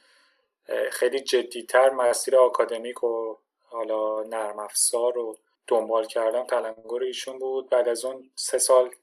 خیلی 0.91 1.21
جدیتر 1.21 1.91
مسیر 1.91 2.37
آکادمیک 2.37 3.05
و 3.05 3.37
حالا 3.65 4.23
نرم 4.23 4.59
افزار 4.59 5.13
رو 5.13 5.37
دنبال 5.67 6.07
کردم 6.07 6.45
تلنگر 6.45 7.03
ایشون 7.03 7.39
بود. 7.39 7.69
بعد 7.69 7.89
از 7.89 8.05
اون 8.05 8.31
سه 8.35 8.59
سال 8.59 8.95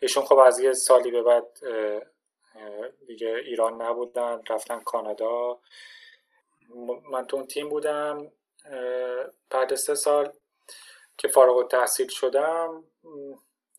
ایشون 0.00 0.24
خب 0.24 0.38
از 0.38 0.60
یه 0.60 0.72
سالی 0.72 1.10
به 1.10 1.22
بعد 1.22 1.46
دیگه 3.06 3.34
ایران 3.34 3.82
نبودن 3.82 4.42
رفتن 4.48 4.80
کانادا. 4.80 5.58
من 7.10 7.26
تو 7.26 7.36
اون 7.36 7.46
تیم 7.46 7.68
بودم 7.68 8.32
بعد 9.50 9.74
سه 9.74 9.94
سال 9.94 10.32
که 11.18 11.28
فارغ 11.28 11.68
تحصیل 11.68 12.08
شدم 12.08 12.84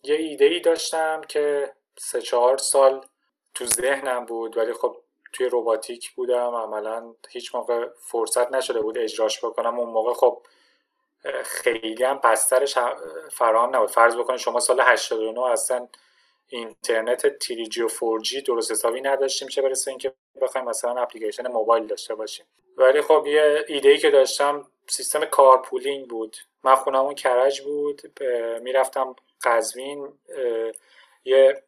یه 0.04 0.16
ایده 0.16 0.46
ای 0.46 0.60
داشتم 0.60 1.22
که 1.22 1.74
سه 1.98 2.22
چهار 2.22 2.58
سال 2.58 3.06
تو 3.54 3.66
ذهنم 3.66 4.26
بود 4.26 4.58
ولی 4.58 4.74
خب 4.74 4.98
توی 5.34 5.46
روباتیک 5.50 6.12
بودم. 6.12 6.56
عملا 6.56 7.16
هیچ 7.30 7.56
موقع 7.56 7.88
فرصت 8.00 8.52
نشده 8.52 8.82
بود 8.82 8.98
اجراش 8.98 9.46
بکنم. 9.46 9.80
اون 9.80 9.90
موقع 9.90 10.14
خب 10.14 10.44
خیلی 11.44 12.04
هم 12.04 12.20
پسترش 12.20 12.78
فراهم 13.32 13.76
نبود. 13.76 13.90
فرض 13.90 14.16
بکنید 14.16 14.40
شما 14.40 14.60
سال 14.60 14.82
89 14.82 15.42
اصلا 15.46 15.88
اینترنت 16.54 17.44
3G 17.44 17.78
و 17.78 17.90
4G 17.90 18.44
درست 18.44 18.72
حسابی 18.72 19.02
نداشتیم 19.02 19.48
چه 19.48 19.62
برسه 19.62 19.92
اینکه 19.92 20.14
بخوایم 20.42 20.68
مثلا 20.68 21.02
اپلیکیشن 21.02 21.48
موبایل 21.48 21.88
داشته 21.88 22.16
باشیم. 22.16 22.46
ولی 22.78 23.02
خب 23.02 23.24
یه 23.28 23.66
ایده 23.68 23.90
ای 23.90 23.98
که 23.98 24.12
داشتم 24.12 24.68
سیستم 24.88 25.26
کارپولینگ 25.26 26.08
بود. 26.08 26.38
من 26.64 26.76
خونمون 26.76 27.16
کرج 27.16 27.62
بود 27.62 28.20
می‌رفتم 28.62 29.16
قزوین 29.44 30.14
یه 31.26 31.64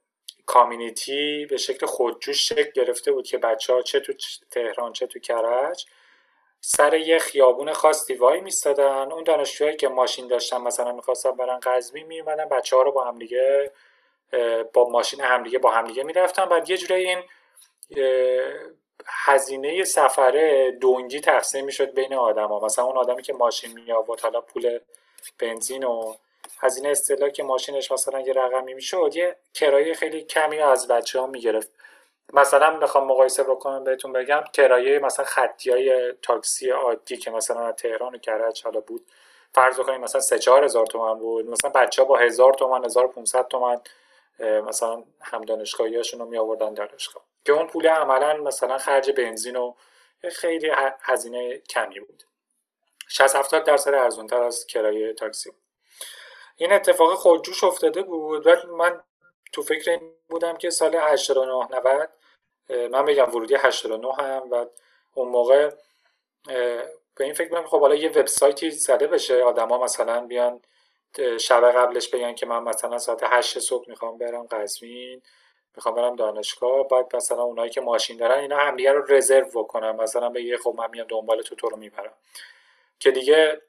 کامیونیتی 0.46 1.46
به 1.46 1.58
شکل 1.58 1.86
خودجوش 1.86 2.50
شکل 2.50 2.72
گرفته 2.72 3.12
بود 3.12 3.28
که 3.28 3.38
بچه 3.38 3.74
ها 3.74 3.82
چه 3.82 4.00
تو 4.00 4.14
تهران 4.52 4.94
چه 4.94 5.08
تو 5.08 5.20
کرج 5.20 5.86
سر 6.62 6.94
یه 6.94 7.20
خیابون 7.20 7.74
خاصی 7.74 8.14
وای 8.14 8.42
میستادن. 8.42 9.12
اون 9.12 9.24
دانشجوهایی 9.24 9.78
که 9.78 9.88
ماشین 9.88 10.28
داشتن 10.28 10.58
مثلا 10.58 10.92
می‌خواستن 10.92 11.32
برن 11.32 11.60
قزوین 11.60 12.08
میومدن 12.08 12.46
بچه 12.46 12.76
ها 12.76 12.82
رو 12.82 12.92
با 12.92 13.04
همدیگه 13.04 13.72
با 14.74 14.90
ماشین 14.90 15.22
همدیگه 15.22 15.60
با 15.60 15.72
همدیگه 15.72 16.04
می‌رفتن. 16.04 16.46
بعد 16.46 16.70
یه 16.70 16.78
جوری 16.78 16.94
این 16.94 17.24
هزینه 19.08 19.84
سفره 19.84 20.72
دونگی 20.72 21.20
تقسیم 21.20 21.66
می‌شد 21.66 21.94
بین 21.94 22.14
آدما 22.14 22.60
مثلا 22.60 22.86
اون 22.86 22.98
آدمی 22.98 23.22
که 23.22 23.34
ماشین 23.34 23.72
می 23.74 23.92
آورد 23.92 24.20
حالا 24.20 24.42
پول 24.42 24.80
بنزین 25.40 25.84
و 25.84 26.14
هزینه 26.60 26.90
استهلاک 26.90 27.40
ماشینش 27.40 27.92
مثلا 27.92 28.20
یه 28.20 28.34
رقمی 28.34 28.74
می‌شد 28.74 29.12
یه 29.16 29.36
کرایه 29.54 29.94
خیلی 29.94 30.24
کمی 30.24 30.60
از 30.60 30.88
بچه 30.88 31.20
ها 31.20 31.28
می‌گرفت. 31.28 31.72
مثلا 32.34 32.78
بخوام 32.78 33.08
مقایسه 33.08 33.44
بکنم 33.44 33.84
بهتون 33.84 34.14
بگم 34.14 34.44
کرایه 34.54 35.00
مثلا 35.00 35.26
خطی 35.26 35.72
های 35.72 36.14
تاکسی 36.22 36.70
عادی 36.70 37.18
که 37.18 37.32
مثلا 37.32 37.68
از 37.68 37.76
تهران 37.76 38.16
و 38.16 38.18
کرج 38.18 38.64
حالا 38.64 38.80
بود. 38.80 39.06
فرض 39.54 39.80
کنیم 39.80 40.02
مثلا 40.02 40.22
3 40.22 40.40
4 40.40 40.64
هزار 40.64 40.86
تومن 40.86 41.20
بود. 41.20 41.50
مثلا 41.50 41.72
بچه 41.72 42.02
ها 42.02 42.08
با 42.08 42.18
هزار 42.18 42.54
تومن 42.54 42.86
1500 42.86 43.48
تومن 43.48 43.82
مثلا 44.40 45.04
هم 45.22 45.42
دانشگاهیاشون 45.42 46.20
رو 46.20 46.26
می 46.26 46.38
آوردن 46.38 46.74
دانشگاه. 46.74 47.24
که 47.46 47.54
اون 47.54 47.68
پول 47.68 47.88
عملا 47.88 48.34
مثلا 48.38 48.78
خرج 48.78 49.12
بنزین 49.12 49.56
و 49.56 49.74
خیلی 50.32 50.72
هزینه 51.02 51.58
کمی 51.58 52.00
بود. 52.00 52.24
60 53.08 53.36
70 53.36 53.64
درصد 53.64 53.94
ارزون 53.94 54.28
تر 54.28 54.44
از 54.44 54.66
کرایه 54.66 55.14
تاکسی. 55.14 55.52
این 56.56 56.74
اتفاق 56.74 57.16
خودجوش 57.16 57.64
افتاده 57.64 58.02
بود. 58.02 58.48
و 58.48 58.56
من 58.78 59.04
تو 59.52 59.62
فکر 59.62 59.92
این 59.92 60.14
بودم 60.30 60.58
که 60.58 60.70
سال 60.70 60.96
89 60.96 61.68
90 61.72 62.10
من 62.92 63.06
بگم 63.06 63.30
ورودی 63.36 63.56
89 63.56 64.14
هم. 64.14 64.52
و 64.52 64.66
اون 65.14 65.30
موقع 65.30 65.72
به 67.16 67.24
این 67.24 67.34
فکر 67.34 67.50
کنم 67.50 67.68
خب 67.68 67.80
حالا 67.80 67.96
یه 67.96 68.10
وبسایتی 68.10 68.72
زده 68.72 69.08
بشه. 69.08 69.44
آدما 69.44 69.84
مثلا 69.84 70.22
بیان 70.22 70.62
شب 71.40 71.72
قبلش 71.72 72.10
بگن 72.10 72.36
که 72.36 72.46
من 72.46 72.64
مثلا 72.64 72.98
ساعت 72.98 73.20
8 73.24 73.60
صبح 73.60 73.90
می‌خوام 73.90 74.18
برم 74.18 74.48
قزوین 74.52 75.22
می‌خوام 75.76 75.96
برم 75.96 76.16
دانشگاه 76.16 76.88
بعد 76.88 77.16
مثلا 77.16 77.44
اونایی 77.44 77.70
که 77.70 77.82
ماشین 77.82 78.18
دارن 78.18 78.40
اینا 78.40 78.58
همدیگه 78.58 78.92
رو 78.92 79.06
رزرو 79.14 79.48
بکنن. 79.54 79.92
مثلا 79.92 80.30
بگه 80.30 80.58
خب 80.58 80.76
من 80.78 80.90
میام 80.90 81.08
دنبال 81.10 81.42
تو 81.42 81.56
تو 81.56 81.70
رو 81.70 81.78
می‌برم. 81.78 82.14
که 83.00 83.12
دیگه 83.12 83.62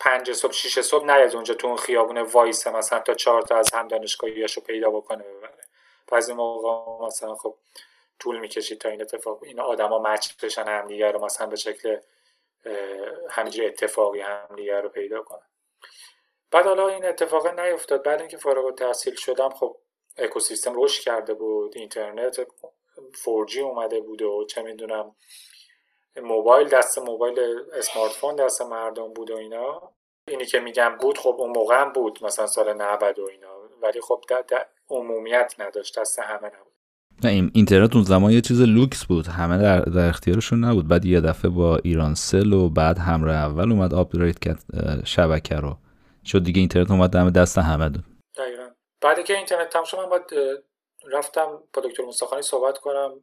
پنج 0.00 0.32
صبح 0.32 0.52
شیش 0.52 0.80
صبح 0.80 1.04
نیاد 1.04 1.34
اونجا 1.34 1.54
تو 1.54 1.66
اون 1.66 1.76
خیابون 1.76 2.18
وایسه 2.18 2.66
مثلا 2.66 2.98
تا 2.98 3.14
چهار 3.14 3.42
تا 3.42 3.56
از 3.56 3.74
هم 3.74 3.88
دانشگاهیاشو 3.88 4.60
پیدا 4.60 4.90
بکنه 4.90 5.24
ببره. 5.24 5.64
بعضی 6.08 6.32
موقع 6.32 7.06
مثلا 7.06 7.34
خب 7.34 7.54
طول 8.18 8.38
می‌کشید 8.38 8.78
تا 8.78 8.88
این 8.88 9.02
اتفاق 9.02 9.42
این 9.42 9.60
آدما 9.60 9.98
match 9.98 10.44
بشن 10.44 10.64
همدیگه 10.64 11.10
رو 11.10 11.24
مثلا 11.24 11.46
به 11.46 11.56
شکل 11.56 11.98
همینجوری 13.30 13.66
اتفاقی 13.68 14.20
همدیگه 14.20 14.80
رو 14.80 14.88
پیدا 14.88 15.22
کنن. 15.22 15.46
بعد 16.56 16.66
حالا 16.66 16.88
این 16.88 17.04
اتفاق 17.04 17.60
نیفتاد. 17.60 18.02
بعد 18.02 18.20
اینکه 18.20 18.36
فارغ 18.36 18.64
التحصیل 18.64 19.14
شدم 19.14 19.48
خب 19.48 19.76
اکوسیستم 20.16 20.72
رشد 20.82 21.02
کرده 21.02 21.34
بود 21.34 21.72
اینترنت 21.76 22.40
4G 23.24 23.58
اومده 23.58 24.00
بود 24.00 24.22
و 24.22 24.44
چه 24.48 24.62
می‌دونم 24.62 25.14
موبایل 26.22 26.68
دست 26.68 26.98
موبایل 26.98 27.38
smartphone 27.72 28.36
دست 28.36 28.62
مردم 28.62 29.12
بود 29.12 29.30
و 29.30 29.36
اینا. 29.36 29.82
اینی 30.28 30.46
که 30.46 30.60
میگم 30.60 30.96
بود 31.00 31.18
خب 31.18 31.36
اون 31.38 31.50
موقع 31.56 31.80
هم 31.80 31.92
بود 31.92 32.18
مثلا 32.22 32.46
سال 32.46 32.72
90 32.72 33.18
و 33.18 33.28
اینا. 33.30 33.48
ولی 33.82 34.00
خب 34.00 34.20
عمومیت 34.90 35.54
نداشت 35.58 35.98
دست 35.98 36.18
همه 36.18 36.46
نبود. 36.46 36.72
نه 37.24 37.50
اینترنت 37.54 37.94
اون 37.94 38.04
زمان 38.04 38.32
یه 38.32 38.40
چیز 38.40 38.60
لوکس 38.60 39.04
بود. 39.04 39.26
همه 39.26 39.58
در, 39.58 39.80
در 39.80 40.08
اختیارشون 40.08 40.64
نبود. 40.64 40.88
بعد 40.88 41.04
یه 41.04 41.20
دفعه 41.20 41.50
با 41.50 41.76
ایران 41.76 42.14
سل 42.14 42.52
و 42.52 42.68
بعد 42.68 42.98
همراه 42.98 43.36
اول 43.36 43.72
اومد 43.72 43.94
upgrade 43.94 44.38
کرد 44.38 44.64
شبکه 45.04 45.54
رو. 45.54 45.76
شد 46.26 46.44
دیگه 46.44 46.60
اینترنت 46.60 46.90
اومد 46.90 47.10
دم 47.10 47.30
دست 47.30 47.58
همه 47.58 47.88
دو 47.88 48.00
دقیقا. 48.36 48.70
بعد 49.00 49.24
که 49.24 49.36
اینترنت 49.36 49.68
تمام 49.68 49.84
شد 49.84 49.98
من 49.98 50.08
باید 50.08 50.24
رفتم 51.12 51.62
با 51.72 51.82
دکتر 51.82 52.02
مصطفی 52.04 52.42
صحبت 52.42 52.78
کنم 52.78 53.20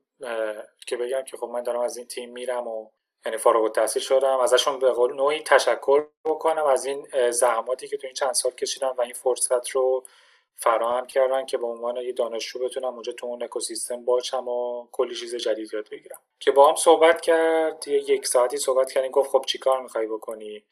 که 0.87 0.97
بگم 0.97 1.21
که 1.21 1.37
خب 1.37 1.47
من 1.47 1.63
دارم 1.63 1.79
از 1.79 1.97
این 1.97 2.07
تیم 2.07 2.31
میرم 2.31 2.67
و 2.67 2.89
یعنی 3.25 3.37
فارغ 3.37 3.63
التحصیل 3.63 4.01
شدم. 4.01 4.39
ازشون 4.39 4.79
به 4.79 4.91
قول 4.91 5.13
نوعی 5.13 5.39
تشکر 5.39 6.07
بکنم 6.25 6.65
از 6.65 6.85
این 6.85 7.07
زحماتی 7.31 7.87
که 7.87 7.97
تو 7.97 8.07
این 8.07 8.13
چند 8.13 8.33
سال 8.33 8.51
کشیدم 8.51 8.95
و 8.97 9.01
این 9.01 9.13
فرصت 9.13 9.69
رو 9.69 10.03
فراهم 10.55 11.07
کردن 11.07 11.45
که 11.45 11.57
به 11.57 11.67
عنوان 11.67 11.97
یه 11.97 12.13
دانشجو 12.13 12.59
بتونم 12.59 12.93
اونجا 12.93 13.13
تو 13.13 13.27
اون 13.27 13.43
اکوسیستم 13.43 14.05
باشم 14.05 14.47
و 14.47 14.87
کلی 14.91 15.15
چیز 15.15 15.35
جدید 15.35 15.73
یاد 15.73 15.89
بگیرم. 15.89 16.19
که 16.39 16.51
با 16.51 16.69
هم 16.69 16.75
صحبت 16.75 17.21
کرد 17.21 17.87
یک 17.87 18.27
ساعتی 18.27 18.57
صحبت 18.57 18.91
کردیم 18.91 19.11
گفت 19.11 19.29
خب 19.29 19.45
چیکار 19.47 19.81
می‌خوای 19.81 20.07
بکنی؟ 20.07 20.63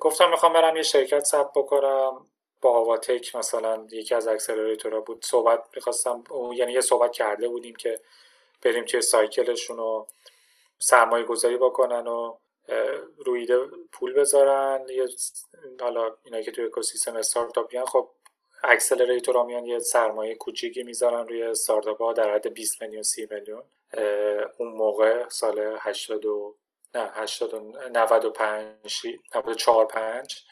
گفتم 0.00 0.30
می‌خوام 0.30 0.52
برم 0.52 0.76
یه 0.76 0.82
شرکت 0.82 1.24
ثبت 1.24 1.50
بکنم. 1.54 2.26
با 2.60 2.70
آواتک 2.70 3.36
مثلا 3.36 3.86
یکی 3.90 4.14
از 4.14 4.28
اکسلراتورها 4.28 5.00
بود. 5.00 5.24
صحبت 5.24 5.64
می‌خواستم 5.74 6.24
یعنی 6.54 6.72
یه 6.72 6.80
صحبت 6.80 7.12
کرده 7.12 7.48
بودیم 7.48 7.74
که 7.74 8.00
بریم 8.62 8.84
توی 8.84 9.02
سایکلشون 9.02 9.78
و 9.78 10.04
سرمایه 10.78 11.24
گذاری 11.24 11.56
بکنن 11.56 12.06
و 12.06 12.36
روی 13.24 13.46
پول 13.92 14.12
بذارن. 14.12 14.86
حالا 15.80 16.16
اینایی 16.24 16.44
که 16.44 16.50
توی 16.50 16.64
اکوسیستم 16.64 17.16
استارتاپیان 17.16 17.84
خب 17.84 18.08
اکسلراتور 18.62 19.44
میان 19.44 19.66
یه 19.66 19.78
سرمایه 19.78 20.34
کوچیکی 20.34 20.82
می‌ذارن 20.82 21.28
روی 21.28 21.42
استارتاپ 21.42 22.02
ها 22.02 22.12
در 22.12 22.34
حد 22.34 22.54
20 22.54 22.82
میلیون 22.82 23.02
30 23.02 23.28
میلیون. 23.30 23.62
اون 24.58 24.68
موقع 24.68 25.28
سال 25.28 25.76
80 25.80 26.24
و 26.24 26.54
نه 26.94 27.10
80 27.14 27.54
95 27.54 28.66
94 29.34 29.86
5 29.86 30.44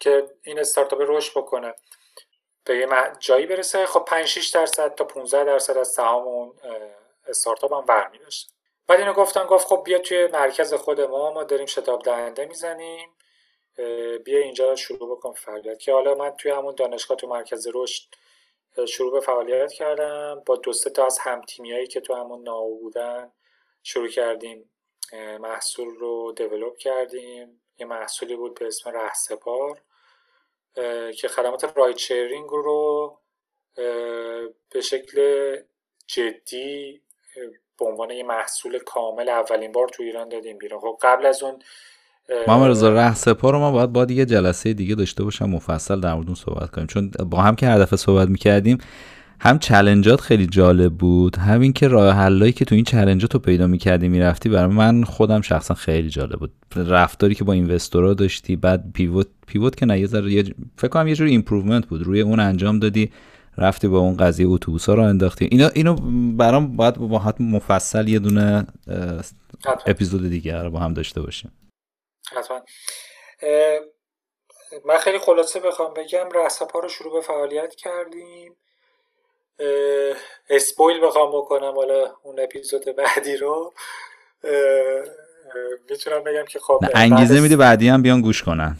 که 0.00 0.30
این 0.42 0.58
استارتاپ 0.58 1.00
رشد 1.02 1.38
بکنه. 1.38 1.74
به 2.64 2.76
یه 2.78 2.88
جایی 3.18 3.46
برسه 3.46 3.86
خب 3.86 4.04
5 4.04 4.26
6 4.26 4.48
درصد 4.48 4.94
تا 4.94 5.04
15 5.04 5.44
درصد 5.44 5.76
از 5.76 5.88
سهام 5.88 6.22
اون 6.22 6.54
استارتاپ 7.26 7.72
هم 7.72 7.84
برمی 7.84 8.18
داشت 8.18 8.52
بعد 8.88 9.00
اینو 9.00 9.12
گفتن 9.12 9.44
گفت 9.44 9.66
خب 9.66 9.82
بیا 9.84 9.98
توی 9.98 10.26
مرکز 10.26 10.74
خود 10.74 11.00
ما 11.00 11.30
ما 11.32 11.44
داریم 11.44 11.66
شتاب 11.66 12.02
دهنده 12.02 12.46
می‌زنیم 12.46 13.16
بیا 14.24 14.38
اینجا 14.38 14.76
شروع 14.76 15.16
بکن 15.16 15.32
فعالیت. 15.32 15.78
که 15.78 15.92
حالا 15.92 16.14
من 16.14 16.30
توی 16.30 16.50
همون 16.50 16.74
دانشگاه 16.74 17.16
تو 17.16 17.26
مرکز 17.26 17.68
رشد 17.74 18.02
شروع 18.88 19.12
به 19.12 19.20
فعالیت 19.20 19.72
کردم 19.72 20.42
با 20.46 20.56
دو 20.56 20.72
سه 20.72 20.90
تا 20.90 21.06
از 21.06 21.18
هم 21.18 21.42
هایی 21.58 21.86
که 21.86 22.00
تو 22.00 22.14
همون 22.14 22.42
ناو 22.42 22.80
بودن 22.80 23.32
شروع 23.82 24.08
کردیم 24.08 24.70
محصول 25.40 25.88
رو 26.00 26.34
دیولوب 26.36 26.76
کردیم. 26.76 27.60
یه 27.78 27.86
محصولی 27.86 28.36
بود 28.36 28.58
به 28.58 28.66
اسم 28.66 28.90
رهسپار 28.90 29.80
که 31.16 31.28
خدمات 31.28 31.76
رایت 31.76 31.98
شیرینگ 31.98 32.48
رو 32.48 33.18
به 34.70 34.80
شکل 34.82 35.56
جدی 36.06 37.00
به 37.78 37.86
عنوان 37.86 38.10
یه 38.10 38.22
محصول 38.22 38.78
کامل 38.78 39.28
اولین 39.28 39.72
بار 39.72 39.88
تو 39.88 40.02
ایران 40.02 40.28
دادیم 40.28 40.58
بیرون. 40.58 40.80
خب 40.80 40.98
قبل 41.02 41.26
از 41.26 41.42
اون 41.42 41.58
محمد 42.48 42.70
رضا 42.70 42.94
ره 42.94 43.14
سپا 43.14 43.50
رو 43.50 43.58
ما 43.58 43.72
باید 43.72 43.92
با 43.92 44.06
یه 44.10 44.24
جلسه 44.24 44.72
دیگه 44.72 44.94
داشته 44.94 45.24
باشم 45.24 45.44
مفصل 45.44 46.00
در 46.00 46.14
مورد 46.14 46.34
صحبت 46.34 46.70
کنیم. 46.70 46.86
چون 46.86 47.10
با 47.30 47.38
هم 47.38 47.56
که 47.56 47.66
هر 47.66 47.78
دفعه 47.78 47.96
صحبت 47.96 48.28
می‌کردیم 48.28 48.78
هم 49.40 49.58
چلنجات 49.58 50.20
خیلی 50.20 50.46
جالب 50.46 50.92
بود 50.92 51.36
همین 51.36 51.72
که 51.72 51.88
راه 51.88 52.14
حلایی 52.14 52.52
که 52.52 52.64
تو 52.64 52.74
این 52.74 52.84
چلنجات 52.84 53.34
رو 53.34 53.40
پیدا 53.40 53.66
می‌کردی 53.66 54.08
می‌رفتی 54.08 54.48
برای 54.48 54.74
من 54.74 55.04
خودم 55.04 55.40
شخصا 55.40 55.74
خیلی 55.74 56.08
جالب 56.08 56.38
بود. 56.38 56.52
رفتاری 56.76 57.34
که 57.34 57.44
با 57.44 57.52
اینوستورا 57.52 58.14
داشتی 58.14 58.56
بعد 58.56 58.92
پیوت 58.92 59.26
پیوت 59.46 59.76
که 59.76 59.86
نه 59.86 60.00
یه 60.00 60.06
ذره 60.06 60.42
فکر 60.76 60.88
کنم 60.88 61.08
یه 61.08 61.14
جور 61.14 61.26
improvement 61.26 61.86
بود. 61.86 62.02
روی 62.02 62.20
اون 62.20 62.40
انجام 62.40 62.78
دادی 62.78 63.12
رفتی 63.58 63.88
با 63.88 63.98
اون 63.98 64.16
قضیه 64.16 64.46
اتوبوسا 64.48 64.94
رو 64.94 65.02
انداختی. 65.02 65.48
اینا 65.50 65.68
اینو 65.68 65.94
برام 66.36 66.76
باید 66.76 66.94
با 66.94 67.34
مفصل 67.40 68.08
یه 68.08 68.18
دونه 68.18 68.66
اپیزود 69.86 70.28
دیگه 70.28 70.68
با 70.68 70.78
هم 70.78 70.94
داشته 70.94 71.20
باشیم. 71.20 71.52
حتما. 72.36 72.60
من 74.86 74.98
خیلی 74.98 75.18
خلاصه 75.18 75.60
بخوام 75.60 75.94
بگم 75.94 76.28
رسپا 76.34 76.78
رو 76.78 76.88
شروع 76.88 77.12
به 77.12 77.20
فعالیت 77.20 77.74
کردیم. 77.74 78.52
spoil 80.50 81.00
بخوام 81.00 81.30
بکنم 81.30 81.74
حالا 81.74 82.16
اون 82.22 82.40
اپیزود 82.40 82.84
بعدی 82.84 83.36
رو. 83.36 83.74
می‌تونم 85.90 86.24
بگم 86.24 86.44
که 86.44 86.58
خب 86.58 86.80
انگیزه 86.94 87.40
میده 87.40 87.56
بعدی 87.56 87.88
هم 87.88 88.02
بیان 88.02 88.20
گوش 88.20 88.42
کنن. 88.42 88.76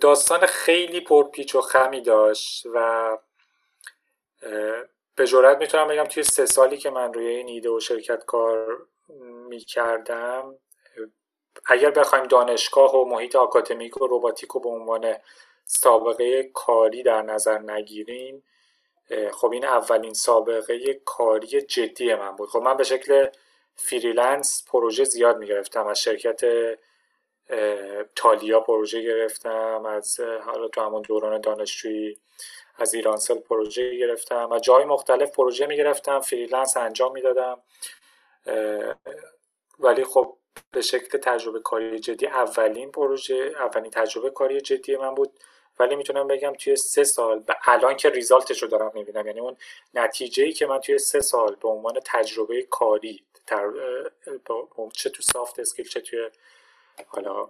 داستان 0.00 0.46
خیلی 0.46 1.00
پرپیچ 1.00 1.54
و 1.54 1.60
خمی 1.60 2.00
داشت 2.00 2.66
و 2.74 3.18
به 5.16 5.26
جرات 5.26 5.58
می‌تونم 5.58 5.88
بگم 5.88 6.04
توی 6.04 6.22
سه 6.22 6.46
سالی 6.46 6.76
که 6.76 6.90
من 6.90 7.12
روی 7.12 7.26
این 7.26 7.48
ایده 7.48 7.70
و 7.70 7.80
شرکت 7.80 8.24
کار 8.24 8.86
می‌کردم 9.48 10.54
اگر 11.66 11.90
بخوایم 11.90 12.24
دانشگاه 12.24 12.96
و 12.96 13.04
محیط 13.04 13.36
آکادمیک 13.36 14.02
و 14.02 14.06
روباتیک 14.06 14.50
رو 14.50 14.60
به 14.60 14.68
عنوان 14.68 15.14
سابقه 15.64 16.50
کاری 16.54 17.02
در 17.02 17.22
نظر 17.22 17.58
نگیریم 17.58 18.42
خب 19.32 19.52
این 19.52 19.64
اولین 19.64 20.14
سابقه 20.14 21.00
کاری 21.04 21.62
جدی 21.62 22.14
من 22.14 22.36
بود. 22.36 22.48
خب 22.48 22.58
من 22.58 22.76
به 22.76 22.84
شکل 22.84 23.26
freelance 23.76 24.64
پروژه 24.68 25.04
زیاد 25.04 25.38
می‌گرفتم 25.38 25.86
از 25.86 26.00
شرکت 26.00 26.40
تالیا 28.16 28.60
پروژه 28.60 29.02
گرفتم 29.02 29.86
از 29.86 30.20
حالا 30.20 30.68
تو 30.68 30.80
همون 30.80 31.02
دوران 31.02 31.40
دانشجویی 31.40 32.18
از 32.76 32.94
ایرانسل 32.94 33.38
پروژه 33.38 33.96
گرفتم 33.96 34.52
از 34.52 34.62
جای 34.62 34.84
مختلف 34.84 35.30
پروژه 35.30 35.66
می‌گرفتم 35.66 36.20
freelance 36.20 36.76
انجام 36.76 37.12
می‌دادم. 37.12 37.62
ولی 39.78 40.04
خب 40.04 40.36
به 40.70 40.80
شکل 40.80 41.18
تجربه 41.18 41.60
کاری 41.60 41.98
جدی 41.98 42.26
اولین 42.26 42.90
پروژه 42.90 43.52
اولین 43.58 43.90
تجربه 43.90 44.30
کاری 44.30 44.60
جدی 44.60 44.96
من 44.96 45.14
بود. 45.14 45.40
ولی 45.78 45.96
می‌تونم 45.96 46.26
بگم 46.26 46.52
توی 46.52 46.76
سه 46.76 47.04
سال 47.04 47.38
به 47.38 47.56
الان 47.64 47.96
که 47.96 48.10
result 48.10 48.49
ش 48.49 48.62
رو 48.62 48.68
دارم 48.68 48.90
می‌بینم 48.94 49.26
یعنی 49.26 49.40
اون 49.40 49.56
نتیجه 49.94 50.44
ای 50.44 50.52
که 50.52 50.66
من 50.66 50.80
توی 50.80 50.98
سه 50.98 51.20
سال 51.20 51.54
به 51.54 51.68
عنوان 51.68 52.00
تجربه 52.04 52.62
کاری 52.62 53.24
چه 54.92 55.10
تو 55.10 55.22
سافت 55.22 55.60
اسکیل 55.60 55.88
چه 55.88 56.00
توی 56.00 56.30
حالا 57.06 57.48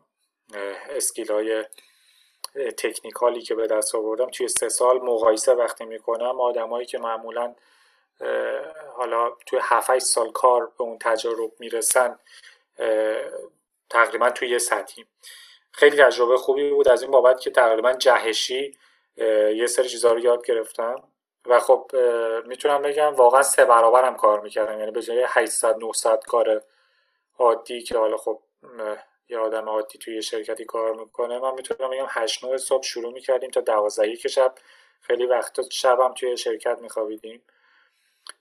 اسکیل 0.91 1.33
های 1.33 1.64
تکنیکالی 2.77 3.43
که 3.43 3.55
به 3.55 3.66
دست 3.66 3.95
آوردم 3.95 4.31
توی 4.31 4.49
سه 4.49 4.68
سال 4.68 5.01
مقایسه 5.01 5.53
وقتی 5.53 5.85
می‌کنم 5.85 6.41
آدمایی 6.41 6.87
که 6.87 6.99
معمولا 6.99 7.55
حالا 8.97 9.31
توی 9.47 9.59
7 9.62 9.99
سال 9.99 10.33
کار 10.33 10.66
به 10.66 10.85
اون 10.85 10.99
تجربه 10.99 11.53
می‌رسن 11.59 12.18
تقریبا 13.91 14.31
توی 14.31 14.49
یه 14.49 14.59
سطحیم. 14.59 15.07
خیلی 15.73 15.97
تجربه 15.97 16.37
خوبی 16.37 16.70
بود. 16.70 16.89
از 16.89 17.03
این 17.03 17.11
بابت 17.11 17.41
که 17.41 17.51
تقریبا 17.51 17.93
جهشی 17.93 18.79
یه 19.57 19.66
سری 19.66 19.89
چیزها 19.89 20.12
رو 20.12 20.18
یاد 20.18 20.47
گرفتم. 20.47 21.03
و 21.47 21.61
خب 21.61 21.91
می‌تونم 22.47 22.83
بگم 22.83 23.14
واقعا 23.14 23.43
سه 23.43 23.64
برابرم 23.64 24.16
کار 24.16 24.41
می‌کردم. 24.41 24.79
یعنی 24.79 24.91
به 24.91 25.03
جای 25.03 25.25
800 25.29 25.77
900 25.79 26.25
کار 26.25 26.62
عادی 27.39 27.83
که 27.83 27.99
حالا 27.99 28.16
خب 28.16 28.41
یه 29.29 29.39
آدم 29.39 29.68
عادی 29.68 29.99
توی 29.99 30.23
شرکتی 30.23 30.64
کار 30.64 30.95
می‌کنه 30.95 31.39
من 31.39 31.55
می‌تونم 31.55 31.91
بگم 31.91 32.07
8 32.09 32.45
9 32.45 32.57
صبح 32.57 32.83
شروع 32.83 33.12
می‌کردیم 33.12 33.51
تا 33.51 33.61
12 33.61 34.16
که 34.16 34.29
شب. 34.29 34.55
خیلی 35.01 35.27
وقت 35.27 35.70
شبم 35.70 36.14
توی 36.14 36.37
شرکت 36.37 36.79
میخوابیدیم. 36.81 37.43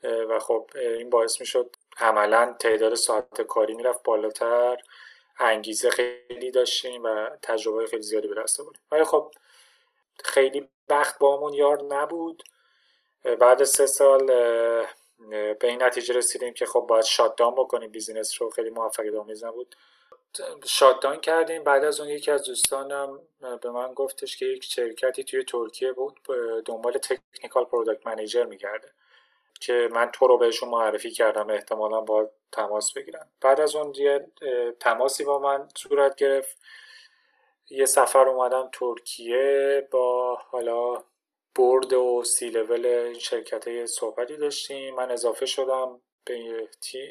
و 0.03 0.39
خب 0.39 0.69
این 0.75 1.09
باعث 1.09 1.39
می‌شد 1.39 1.75
عملا 1.97 2.55
تعداد 2.59 2.95
ساعت 2.95 3.41
کاری 3.41 3.73
می‌رفت 3.73 4.03
بالاتر. 4.03 4.77
انگیزه 5.41 5.89
خیلی 5.89 6.51
داشتیم 6.51 7.03
و 7.03 7.29
تجربه 7.41 7.87
خیلی 7.87 8.01
زیادی 8.01 8.27
به 8.27 8.35
دست 8.35 8.59
آوردیم. 8.59 8.81
ولی 8.91 9.03
خب 9.03 9.31
خیلی 10.23 10.69
بخت 10.89 11.19
بامون 11.19 11.53
یار 11.53 11.83
نبود. 11.83 12.43
بعد 13.39 13.63
سه 13.63 13.85
سال 13.85 14.25
به 15.29 15.57
این 15.63 15.83
نتیجه 15.83 16.13
رسیدیم 16.13 16.53
که 16.53 16.65
خب 16.65 16.79
باید 16.79 17.05
shutdown 17.05 17.55
بکنیم. 17.55 17.91
business 17.91 18.41
رو 18.41 18.49
خیلی 18.49 18.69
موفقیت 18.69 19.15
آمیز 19.15 19.43
نبود. 19.43 19.75
shutdown 20.65 21.19
کردیم. 21.19 21.63
بعد 21.63 21.83
از 21.83 21.99
اون 21.99 22.09
یکی 22.09 22.31
از 22.31 22.43
دوستانم 22.43 23.19
به 23.61 23.69
من 23.71 23.93
گفتش 23.93 24.37
که 24.37 24.45
یک 24.45 24.63
شرکتی 24.63 25.23
توی 25.23 25.43
ترکیه 25.43 25.91
بود 25.91 26.19
دنبال 26.65 26.93
technical 26.93 27.65
product 27.65 28.07
manager 28.07 28.43
میگرده. 28.43 28.91
که 29.61 29.89
من 29.91 30.11
تو 30.13 30.27
رو 30.27 30.37
بهشون 30.37 30.69
معرفی 30.69 31.11
کردم 31.11 31.49
احتمالا 31.49 32.01
باهات 32.01 32.29
تماس 32.51 32.93
بگیرن 32.93 33.29
بعد 33.41 33.61
از 33.61 33.75
اون 33.75 33.93
یه 33.95 34.27
تماسی 34.79 35.23
با 35.23 35.39
من 35.39 35.67
صورت 35.77 36.15
گرفت. 36.15 36.57
یه 37.69 37.85
سفر 37.85 38.27
اومدم 38.27 38.69
ترکیه 38.73 39.87
با 39.91 40.35
حالا 40.35 41.03
برد 41.55 41.93
و 41.93 42.23
سی 42.23 42.49
لول 42.49 42.85
این 42.85 43.19
شرکت 43.19 43.85
صحبتی 43.85 44.37
داشتیم. 44.37 44.95
من 44.95 45.11
اضافه 45.11 45.45
شدم 45.45 46.01
به 46.25 46.33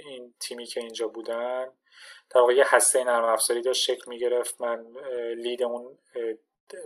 این 0.05 0.35
تیمی 0.41 0.67
که 0.67 0.81
اینجا 0.81 1.09
بودن. 1.09 1.73
در 2.31 2.41
واقع 2.41 2.55
یه 2.55 2.65
هسته 2.67 3.05
نرم 3.05 3.25
افزاری 3.25 3.63
داشت 3.63 3.85
شکل 3.85 4.05
می‌گرفت. 4.07 4.61
من 4.61 4.87
لید 5.37 5.63
اون 5.63 5.99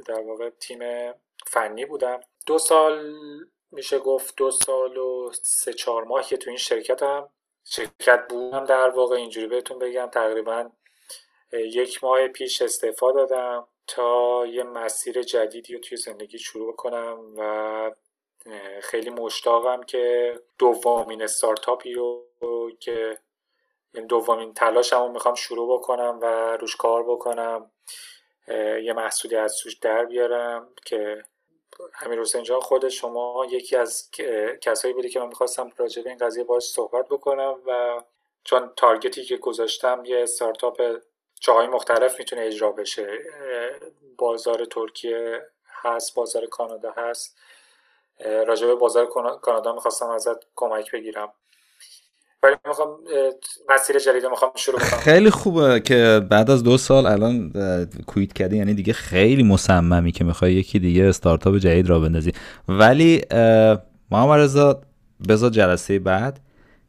در 0.06 0.20
واقع 0.20 0.50
تیم 0.50 1.12
فنی 1.46 1.84
بودم. 1.84 2.20
دو 2.46 2.58
سال 2.58 3.14
میشه 3.74 3.98
گفت 3.98 4.36
دو 4.36 4.50
سال 4.50 4.96
و 4.96 5.30
سه 5.42 5.72
چهار 5.72 6.04
ماه 6.04 6.26
که 6.26 6.36
تو 6.36 6.50
این 6.50 6.58
شرکت 6.58 7.02
هم 7.02 7.28
شرکت 7.64 8.26
بودم 8.28 8.64
در 8.64 8.88
واقع 8.88 9.16
اینجوری 9.16 9.46
بهتون 9.46 9.78
بگم. 9.78 10.06
تقریبا 10.06 10.70
یک 11.52 12.04
ماه 12.04 12.28
پیش 12.28 12.62
استعفا 12.62 13.12
دادم 13.12 13.66
تا 13.86 14.46
یه 14.46 14.62
مسیر 14.62 15.22
جدیدی 15.22 15.74
رو 15.74 15.80
توی 15.80 15.96
زندگی 15.96 16.38
شروع 16.38 16.76
کنم 16.76 17.34
و 17.36 17.92
خیلی 18.82 19.10
مشتاقم 19.10 19.82
که 19.82 20.34
دومین 20.58 21.22
استارتاپی 21.22 21.92
رو 21.92 22.26
که 22.80 23.18
این 23.94 24.06
دومین 24.06 24.54
تلاشم 24.54 25.02
رو 25.02 25.08
می‌خوام 25.08 25.34
شروع 25.34 25.78
بکنم 25.78 26.18
و 26.22 26.56
روش 26.56 26.76
کار 26.76 27.02
بکنم 27.02 27.70
یه 28.82 28.92
محصولی 28.92 29.36
از 29.36 29.58
توش 29.58 29.74
در 29.74 30.04
بیارم 30.04 30.68
که 30.84 31.24
امیر 32.00 32.20
حسین 32.20 32.42
جان 32.42 32.60
خود 32.60 32.88
شما 32.88 33.46
یکی 33.50 33.76
از 33.76 34.10
کسایی 34.60 34.94
بودی 34.94 35.08
که 35.08 35.20
من 35.20 35.26
می‌خواستم 35.26 35.72
راجع 35.76 36.02
به 36.02 36.10
این 36.10 36.18
قضیه 36.18 36.44
باش 36.44 36.62
صحبت 36.62 37.08
بکنم 37.08 37.60
و 37.66 38.02
چون 38.44 38.72
تارگتی 38.76 39.24
که 39.24 39.36
گذاشتم 39.36 40.02
یه 40.04 40.22
استارتاپ 40.22 41.00
جاهای 41.40 41.66
مختلف 41.66 42.18
می‌تونه 42.18 42.42
اجرا 42.42 42.72
بشه. 42.72 43.18
بازار 44.18 44.64
ترکیه 44.64 45.46
هست 45.66 46.14
بازار 46.14 46.46
کانادا 46.46 46.90
هست. 46.90 47.38
راجع 48.20 48.66
به 48.66 48.74
بازار 48.74 49.06
کانادا 49.42 49.72
می‌خواستم 49.72 50.08
ازت 50.08 50.38
کمک 50.56 50.92
بگیرم. 50.92 51.32
ولی 52.44 52.56
می‌خوام 52.66 52.88
مسیر 53.68 53.98
جدید 53.98 54.26
می‌خوام 54.26 54.50
شروع 54.56 54.78
کنم. 54.78 55.00
خیلی 55.00 55.30
خوبه 55.30 55.80
که 55.80 56.26
بعد 56.30 56.50
از 56.50 56.62
دو 56.62 56.78
سال 56.78 57.06
الان 57.06 57.52
کویت 58.06 58.32
کردی 58.32 58.56
یعنی 58.56 58.74
دیگه 58.74 58.92
خیلی 58.92 59.42
مصممی 59.42 60.12
که 60.12 60.24
می‌خوای 60.24 60.52
یکی 60.52 60.78
دیگه 60.78 61.04
استارتاپ 61.04 61.56
جدید 61.56 61.88
را 61.88 62.00
بندازی. 62.00 62.32
ولی 62.68 63.22
محمد 64.10 64.40
رضا 64.40 64.80
بذار 65.28 65.50
جلسه 65.50 65.98
بعد 65.98 66.40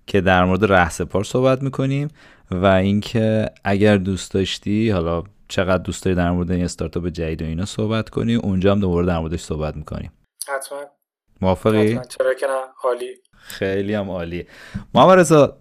که 0.07 0.21
در 0.21 0.45
مورد 0.45 0.65
رهسپار 0.65 1.23
صحبت 1.23 1.63
می‌کنیم 1.63 2.07
و 2.51 2.65
اینکه 2.65 3.49
اگر 3.63 3.97
دوست 3.97 4.33
داشتی 4.33 4.89
حالا 4.89 5.23
چقدر 5.47 5.83
دوست 5.83 6.05
داری 6.05 6.15
در 6.15 6.31
مورد 6.31 6.51
این 6.51 6.63
استارتاپ 6.63 7.07
جدید 7.07 7.41
و 7.41 7.45
اینا 7.45 7.65
صحبت 7.65 8.09
کنی 8.09 8.35
اونجا 8.35 8.71
هم 8.71 8.79
دوباره 8.79 9.07
در 9.07 9.19
موردش 9.19 9.41
صحبت 9.41 9.75
می‌کنیم. 9.75 10.11
حتما. 10.47 10.94
موافقی؟ 11.41 11.93
چرا 11.93 12.33
که 12.33 12.45
نه. 12.45 12.53
عالی. 12.83 13.15
خیلی 13.37 13.93
هم 13.93 14.09
عالی. 14.09 14.45
محمد 14.93 15.19
رضا 15.19 15.57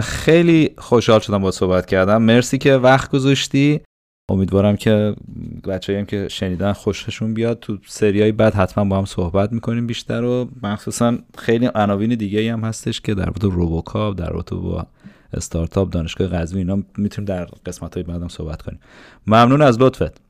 خیلی 0.00 0.74
خوشحال 0.78 1.20
شدم 1.20 1.42
با 1.42 1.50
صحبت 1.50 1.86
کردم. 1.86 2.22
مرسی 2.22 2.58
که 2.58 2.74
وقت 2.74 3.10
گذاشتی. 3.10 3.80
امیدوارم 4.30 4.76
که 4.76 5.14
بچه 5.68 5.98
هم 5.98 6.06
که 6.06 6.28
شنیدن 6.28 6.72
خوششون 6.72 7.34
بیاد. 7.34 7.58
تو 7.58 7.78
سریای 7.86 8.32
بعد 8.32 8.54
حتما 8.54 8.84
با 8.84 8.98
هم 8.98 9.04
صحبت 9.04 9.52
می‌کنیم 9.52 9.86
بیشتر 9.86 10.24
و 10.24 10.48
مخصوصا 10.62 11.18
خیلی 11.38 11.70
عناوین 11.74 12.14
دیگه 12.14 12.52
هم 12.52 12.60
هستش 12.60 13.00
که 13.00 13.14
در 13.14 13.26
مورد 13.26 13.44
روبوکاپ 13.44 14.18
در 14.18 14.30
رابطه 14.30 14.56
با 14.56 14.86
استارتاپ 15.32 15.90
دانشگاه 15.90 16.28
قزوین 16.28 16.70
اینا 16.70 16.82
می‌تونیم 16.96 17.28
در 17.28 17.44
قسمت 17.44 17.94
های 17.94 18.02
بعدم 18.02 18.28
صحبت 18.28 18.62
کنیم. 18.62 18.80
ممنون 19.26 19.62
از 19.62 19.80
لطفت. 19.80 20.20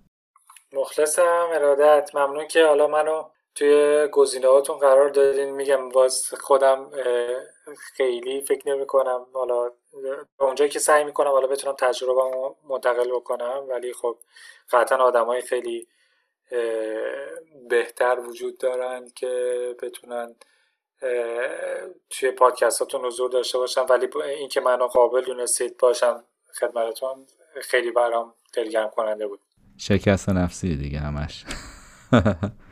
مخلصم. 0.81 1.23
ارادت. 1.55 2.11
ممنون 2.15 2.49
که 2.49 2.67
حالا 2.69 2.87
منو 2.87 3.23
توی 3.55 4.09
گزینه 4.13 4.49
هاتون 4.49 4.79
قرار 4.79 5.09
دادین. 5.09 5.51
میگم 5.51 5.89
باز 5.89 6.35
خودم 6.41 6.91
خیلی 7.97 8.41
فکر 8.41 8.69
نمی 8.69 8.87
کنم 8.87 9.27
حالا 9.33 9.71
اونجایی 10.39 10.71
که 10.71 10.79
سعی 10.79 11.05
می‌کنم 11.05 11.31
حالا 11.31 11.47
بتونم 11.47 11.75
تجربه 11.79 12.23
منتقل 12.69 13.11
بکنم 13.11 13.65
ولی 13.69 13.93
خب 13.93 14.19
قطعا 14.71 14.99
آدم 14.99 15.25
های 15.25 15.41
خیلی 15.43 15.89
بهتر 17.69 18.21
وجود 18.21 18.59
دارن 18.59 19.09
که 19.15 19.31
بتونن 19.83 20.35
توی 22.11 22.31
پادکستاتون 22.31 23.05
حضور 23.05 23.31
داشته 23.31 23.59
باشم 23.59 23.87
ولی 23.91 24.09
اینکه 24.25 24.61
منو 24.61 24.87
قابل 24.87 25.21
دونستید 25.21 25.77
باشم 25.77 26.25
خدمتتون 26.61 27.27
خیلی 27.63 27.91
برام 27.91 28.35
دلگرم 28.53 28.91
کننده 28.91 29.27
بود. 29.27 29.41
شکست 29.79 30.29
نفسی 30.29 30.77
دیگه 30.77 30.99
همش. 30.99 31.45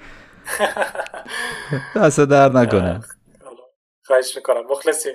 دست 1.97 2.20
در 2.20 2.49
نکنه. 2.49 3.01
خواهش 4.07 4.36
می‌کنم. 4.36 4.66
مخلصیم. 4.70 5.14